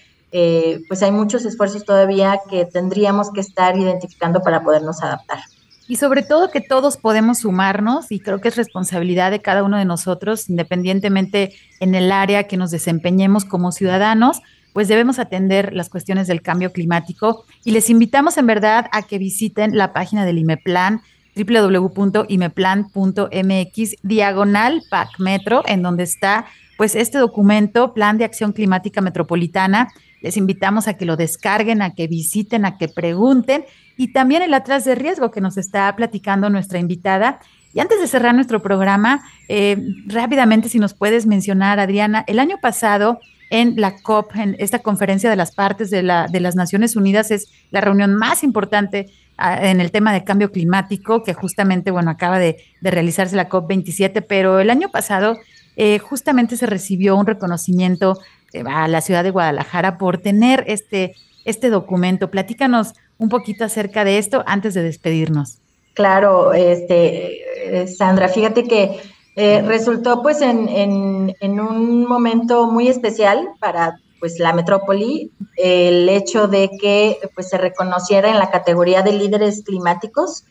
pues 0.89 1.03
hay 1.03 1.11
muchos 1.11 1.45
esfuerzos 1.45 1.85
todavía 1.85 2.41
que 2.49 2.65
tendríamos 2.65 3.31
que 3.31 3.41
estar 3.41 3.77
identificando 3.77 4.41
para 4.41 4.63
podernos 4.63 5.03
adaptar 5.03 5.41
y 5.89 5.97
sobre 5.97 6.23
todo 6.23 6.51
que 6.51 6.63
todos 6.63 6.97
podemos 6.97 7.41
sumarnos 7.41 8.11
y 8.11 8.21
creo 8.21 8.41
que 8.41 8.49
es 8.49 8.57
responsabilidad 8.57 9.31
de 9.31 9.43
cada 9.43 9.63
uno 9.63 9.77
de 9.77 9.85
nosotros, 9.85 10.49
independientemente 10.49 11.53
en 11.81 11.95
el 11.95 12.11
área 12.13 12.45
que 12.45 12.57
nos 12.57 12.71
desempeñemos 12.71 13.45
como 13.45 13.73
ciudadanos, 13.73 14.41
pues 14.73 14.89
debemos 14.89 15.19
atender 15.19 15.75
las 15.75 15.91
cuestiones 15.91 16.29
del 16.29 16.41
cambio 16.41 16.73
climático 16.73 17.45
y 17.63 17.73
les 17.73 17.91
invitamos 17.91 18.39
en 18.39 18.47
verdad 18.47 18.87
a 18.93 19.03
que 19.03 19.19
visiten 19.19 19.77
la 19.77 19.93
página 19.93 20.25
del 20.25 20.39
IMEPLAN 20.39 21.03
www.imeplan.mx 21.35 23.97
diagonal 24.03 24.83
PACmetro 24.89 25.63
en 25.67 25.83
donde 25.83 26.05
está 26.05 26.47
pues 26.79 26.95
este 26.95 27.19
documento 27.19 27.93
Plan 27.93 28.17
de 28.19 28.25
Acción 28.25 28.53
Climática 28.53 29.03
Metropolitana. 29.03 29.89
Les 30.23 30.37
invitamos 30.37 30.89
a 30.89 30.95
que 30.95 31.05
lo 31.05 31.17
descarguen, 31.17 31.83
a 31.83 31.95
que 31.95 32.07
visiten, 32.07 32.65
a 32.65 32.79
que 32.79 32.89
pregunten 32.89 33.65
y 33.97 34.13
también 34.13 34.43
el 34.43 34.55
atrás 34.55 34.85
de 34.85 34.95
riesgo 34.95 35.31
que 35.31 35.41
nos 35.41 35.59
está 35.59 35.95
platicando 35.95 36.49
nuestra 36.49 36.79
invitada. 36.79 37.41
Y 37.75 37.81
antes 37.81 38.01
de 38.01 38.07
cerrar 38.07 38.35
nuestro 38.35 38.63
programa, 38.63 39.23
eh, 39.49 39.77
rápidamente, 40.07 40.69
si 40.69 40.79
nos 40.79 40.95
puedes 40.95 41.27
mencionar, 41.27 41.81
Adriana, 41.81 42.25
el 42.27 42.39
año 42.39 42.59
pasado 42.61 43.21
en 43.51 43.75
la 43.79 44.01
COP, 44.01 44.35
en 44.37 44.57
esta 44.59 44.79
conferencia 44.79 45.29
de 45.29 45.37
las 45.37 45.55
partes 45.55 45.91
de, 45.91 46.03
la, 46.03 46.27
de 46.27 46.41
las 46.41 46.57
Naciones 46.57 46.97
Unidas, 46.97 47.31
es 47.31 47.51
la 47.71 47.83
reunión 47.83 48.15
más 48.15 48.43
importante 48.45 49.11
ah, 49.37 49.69
en 49.69 49.81
el 49.81 49.91
tema 49.91 50.13
de 50.13 50.25
cambio 50.25 50.51
climático, 50.51 51.23
que 51.23 51.35
justamente, 51.35 51.91
bueno, 51.91 52.11
acaba 52.11 52.39
de, 52.39 52.57
realizarse 52.81 53.37
la 53.37 53.49
COP 53.51 53.69
27, 53.69 54.23
pero 54.23 54.59
el 54.59 54.71
año 54.71 54.89
pasado 54.91 55.39
eh, 55.77 55.99
justamente 55.99 56.57
se 56.57 56.67
recibió 56.67 57.15
un 57.17 57.27
reconocimiento 57.27 58.19
a 58.67 58.89
la 58.89 59.01
ciudad 59.01 59.25
de 59.25 59.31
Guadalajara 59.31 59.99
por 59.99 60.19
tener 60.19 60.65
este, 60.67 61.15
este 61.45 61.71
documento. 61.71 62.31
Platícanos 62.31 62.95
un 63.19 63.29
poquito 63.29 63.65
acerca 63.65 64.05
de 64.05 64.19
esto 64.19 64.43
antes 64.47 64.75
de 64.75 64.83
despedirnos. 64.83 65.59
Claro, 65.95 66.53
este, 66.55 67.87
Sandra, 67.87 68.29
fíjate 68.29 68.65
que 68.65 69.01
eh, 69.37 69.63
resultó 69.63 70.23
pues 70.23 70.43
en, 70.43 70.69
en, 70.69 71.61
un 71.61 72.05
momento 72.07 72.67
muy 72.67 72.89
especial 72.89 73.49
para 73.61 73.99
pues 74.21 74.39
la 74.39 74.53
metrópoli 74.53 75.31
el 75.57 76.09
hecho 76.09 76.49
de 76.49 76.71
que 76.81 77.19
pues 77.35 77.49
se 77.49 77.59
reconociera 77.59 78.29
en 78.29 78.39
la 78.39 78.51
categoría 78.51 79.03
de 79.03 79.13
líderes 79.13 79.63
climáticos 79.65 80.45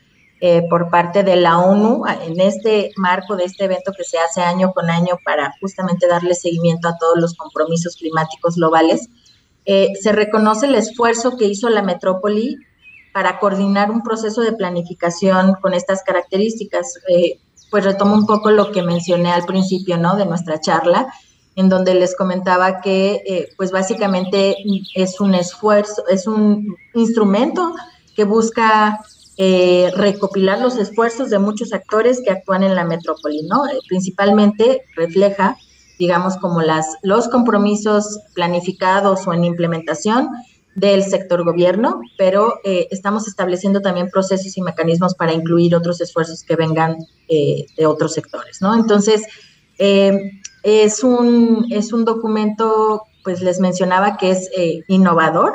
eh, 0.44 0.64
por 0.68 0.89
parte 0.89 1.22
de 1.24 1.36
la 1.36 1.60
ONU 1.60 2.04
en 2.26 2.39
este 2.39 2.92
marco 2.98 3.36
de 3.36 3.44
este 3.44 3.66
evento 3.66 3.92
que 3.96 4.04
se 4.04 4.18
hace 4.18 4.42
año 4.42 4.74
con 4.74 4.89
año 4.89 5.20
para 5.24 5.54
justamente 5.62 6.08
darle 6.08 6.34
seguimiento 6.34 6.88
a 6.88 6.98
todos 6.98 7.20
los 7.20 7.36
compromisos 7.36 7.96
climáticos 7.96 8.56
globales. 8.56 9.08
Eh, 9.66 9.89
se 10.02 10.12
reconoce 10.12 10.66
el 10.66 10.74
esfuerzo 10.74 11.38
que 11.38 11.46
hizo 11.46 11.70
la 11.70 11.84
metrópoli 11.84 12.58
para 13.14 13.38
coordinar 13.38 13.92
un 13.92 14.02
proceso 14.02 14.42
de 14.42 14.54
planificación 14.54 15.54
con 15.62 15.76
estas 15.76 16.02
características. 16.02 16.96
Eh, 17.08 17.39
pues 17.70 17.86
retomo 17.86 18.16
un 18.16 18.26
poco 18.26 18.50
lo 18.50 18.72
que 18.72 18.82
mencioné 18.82 19.32
al 19.32 19.46
principio, 19.46 19.98
¿no? 19.98 20.16
De 20.16 20.26
nuestra 20.26 20.60
charla, 20.60 21.14
en 21.56 21.70
donde 21.70 21.94
les 21.94 22.16
comentaba 22.16 22.82
que, 22.82 23.22
eh, 23.28 23.50
pues 23.58 23.72
básicamente 23.72 24.56
es 24.96 25.22
un 25.22 25.36
esfuerzo, 25.36 26.08
es 26.08 26.26
un 26.26 26.76
instrumento 26.96 27.74
que 28.16 28.24
busca 28.24 29.00
recopilar 29.38 30.59
los 30.59 30.77
esfuerzos 30.77 31.32
de 31.32 31.39
muchos 31.39 31.73
actores 31.73 32.21
que 32.23 32.32
actúan 32.32 32.61
en 32.61 32.75
la 32.75 32.84
metrópoli, 32.84 33.41
¿no? 33.43 33.63
principalmente 33.88 34.84
refleja 34.95 35.57
digamos, 36.01 36.36
como 36.38 36.61
las, 36.61 36.97
los 37.03 37.29
compromisos 37.29 38.21
planificados 38.34 39.27
o 39.27 39.34
en 39.34 39.43
implementación 39.43 40.29
del 40.73 41.03
sector 41.03 41.43
gobierno, 41.43 42.01
pero 42.17 42.55
eh, 42.63 42.88
estamos 42.89 43.27
estableciendo 43.27 43.82
también 43.82 44.09
procesos 44.09 44.57
y 44.57 44.63
mecanismos 44.63 45.13
para 45.13 45.32
incluir 45.32 45.75
otros 45.75 46.01
esfuerzos 46.01 46.43
que 46.43 46.55
vengan 46.55 46.97
eh, 47.27 47.67
de 47.77 47.86
otros 47.86 48.15
sectores, 48.15 48.61
¿no? 48.61 48.73
Entonces, 48.73 49.27
eh, 49.77 50.41
es, 50.63 51.03
un, 51.03 51.67
es 51.69 51.93
un 51.93 52.03
documento, 52.03 53.03
pues 53.23 53.43
les 53.43 53.59
mencionaba 53.59 54.17
que 54.17 54.32
es 54.32 54.49
innovador, 54.88 55.53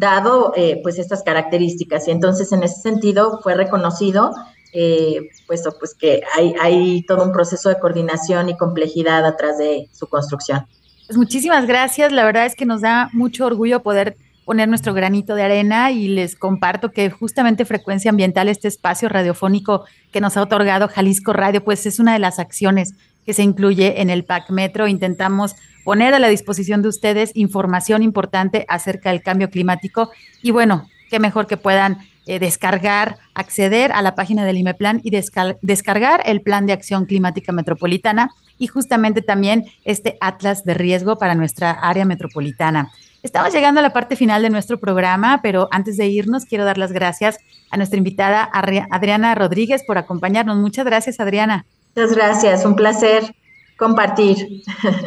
dado 0.00 0.52
eh, 0.56 0.80
pues 0.82 0.98
estas 0.98 1.22
características. 1.22 2.08
Y 2.08 2.10
entonces 2.10 2.50
en 2.52 2.64
ese 2.64 2.80
sentido 2.80 3.38
fue 3.42 3.54
reconocido, 3.54 4.32
eh, 4.72 5.28
puesto 5.46 5.76
pues 5.78 5.94
que 5.94 6.22
hay, 6.36 6.54
hay 6.60 7.02
todo 7.02 7.22
un 7.24 7.32
proceso 7.32 7.68
de 7.68 7.78
coordinación 7.78 8.48
y 8.48 8.56
complejidad 8.56 9.24
atrás 9.24 9.58
de 9.58 9.88
su 9.92 10.08
construcción. 10.08 10.66
Pues 11.06 11.18
muchísimas 11.18 11.66
gracias, 11.66 12.12
la 12.12 12.24
verdad 12.24 12.46
es 12.46 12.54
que 12.54 12.66
nos 12.66 12.80
da 12.80 13.10
mucho 13.12 13.46
orgullo 13.46 13.82
poder 13.82 14.16
poner 14.44 14.68
nuestro 14.68 14.94
granito 14.94 15.34
de 15.34 15.42
arena 15.42 15.92
y 15.92 16.08
les 16.08 16.34
comparto 16.34 16.90
que 16.90 17.10
justamente 17.10 17.64
Frecuencia 17.64 18.10
Ambiental, 18.10 18.48
este 18.48 18.68
espacio 18.68 19.08
radiofónico 19.08 19.84
que 20.10 20.20
nos 20.20 20.36
ha 20.36 20.42
otorgado 20.42 20.88
Jalisco 20.88 21.32
Radio, 21.32 21.62
pues 21.62 21.86
es 21.86 22.00
una 22.00 22.14
de 22.14 22.18
las 22.18 22.38
acciones 22.38 22.94
que 23.30 23.34
se 23.34 23.44
incluye 23.44 24.00
en 24.02 24.10
el 24.10 24.24
PAC 24.24 24.50
Metro. 24.50 24.88
Intentamos 24.88 25.54
poner 25.84 26.14
a 26.14 26.18
la 26.18 26.26
disposición 26.26 26.82
de 26.82 26.88
ustedes 26.88 27.30
información 27.34 28.02
importante 28.02 28.66
acerca 28.68 29.10
del 29.10 29.22
cambio 29.22 29.50
climático 29.50 30.10
y 30.42 30.50
bueno, 30.50 30.88
qué 31.10 31.20
mejor 31.20 31.46
que 31.46 31.56
puedan 31.56 31.98
eh, 32.26 32.40
descargar, 32.40 33.18
acceder 33.34 33.92
a 33.92 34.02
la 34.02 34.16
página 34.16 34.44
del 34.44 34.58
IMEPLAN 34.58 35.00
y 35.04 35.12
descargar 35.62 36.24
el 36.26 36.40
Plan 36.40 36.66
de 36.66 36.72
Acción 36.72 37.06
Climática 37.06 37.52
Metropolitana 37.52 38.30
y 38.58 38.66
justamente 38.66 39.22
también 39.22 39.66
este 39.84 40.18
Atlas 40.20 40.64
de 40.64 40.74
Riesgo 40.74 41.16
para 41.16 41.36
nuestra 41.36 41.70
área 41.70 42.04
metropolitana. 42.04 42.90
Estamos 43.22 43.52
llegando 43.52 43.78
a 43.78 43.84
la 43.84 43.92
parte 43.92 44.16
final 44.16 44.42
de 44.42 44.50
nuestro 44.50 44.80
programa, 44.80 45.38
pero 45.40 45.68
antes 45.70 45.96
de 45.96 46.08
irnos 46.08 46.46
quiero 46.46 46.64
dar 46.64 46.78
las 46.78 46.90
gracias 46.90 47.38
a 47.70 47.76
nuestra 47.76 47.96
invitada 47.96 48.50
Adriana 48.52 49.36
Rodríguez 49.36 49.84
por 49.86 49.98
acompañarnos. 49.98 50.56
Muchas 50.56 50.84
gracias, 50.84 51.20
Adriana. 51.20 51.64
Muchas 51.94 52.14
gracias, 52.14 52.64
un 52.64 52.76
placer 52.76 53.34
compartir. 53.76 54.62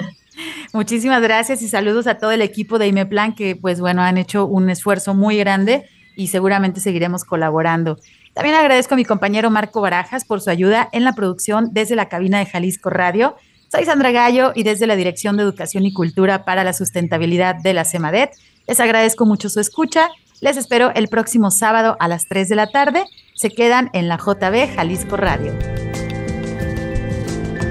Muchísimas 0.74 1.22
gracias 1.22 1.62
y 1.62 1.68
saludos 1.68 2.08
a 2.08 2.18
todo 2.18 2.32
el 2.32 2.42
equipo 2.42 2.80
de 2.80 2.88
IMEPLAN 2.88 3.36
que 3.36 3.56
pues 3.56 3.80
bueno, 3.80 4.02
han 4.02 4.18
hecho 4.18 4.46
un 4.46 4.70
esfuerzo 4.70 5.14
muy 5.14 5.38
grande 5.38 5.88
y 6.16 6.28
seguramente 6.28 6.80
seguiremos 6.80 7.24
colaborando. 7.24 8.00
También 8.34 8.56
agradezco 8.56 8.96
a 8.96 8.98
mi 8.98 9.06
compañero 9.06 9.52
Marco 9.52 9.82
Barajas 9.82 10.26
por 10.26 10.42
su 10.42 10.50
ayuda 10.50 10.90
en 10.92 11.04
la 11.04 11.14
producción 11.14 11.70
desde 11.72 11.96
la 11.96 12.10
cabina 12.10 12.40
de 12.40 12.48
Jalisco 12.48 12.90
Radio. 12.90 13.36
Soy 13.72 13.86
Sandra 13.86 14.12
Gallo 14.12 14.52
y 14.56 14.64
desde 14.64 14.88
la 14.88 14.96
Dirección 14.96 15.38
de 15.38 15.44
Educación 15.44 15.86
y 15.86 15.94
Cultura 15.94 16.44
para 16.46 16.64
la 16.64 16.74
Sustentabilidad 16.74 17.56
de 17.56 17.74
la 17.74 17.86
CEMADET, 17.86 18.32
les 18.68 18.80
agradezco 18.80 19.26
mucho 19.26 19.50
su 19.50 19.60
escucha. 19.60 20.10
Les 20.42 20.58
espero 20.58 20.92
el 20.96 21.08
próximo 21.08 21.52
sábado 21.52 21.96
a 22.00 22.08
las 22.08 22.28
3 22.28 22.50
de 22.50 22.56
la 22.56 22.68
tarde. 22.68 23.06
Se 23.36 23.50
quedan 23.50 23.90
en 23.94 24.08
la 24.08 24.18
JB 24.18 24.76
Jalisco 24.76 25.16
Radio. 25.16 25.54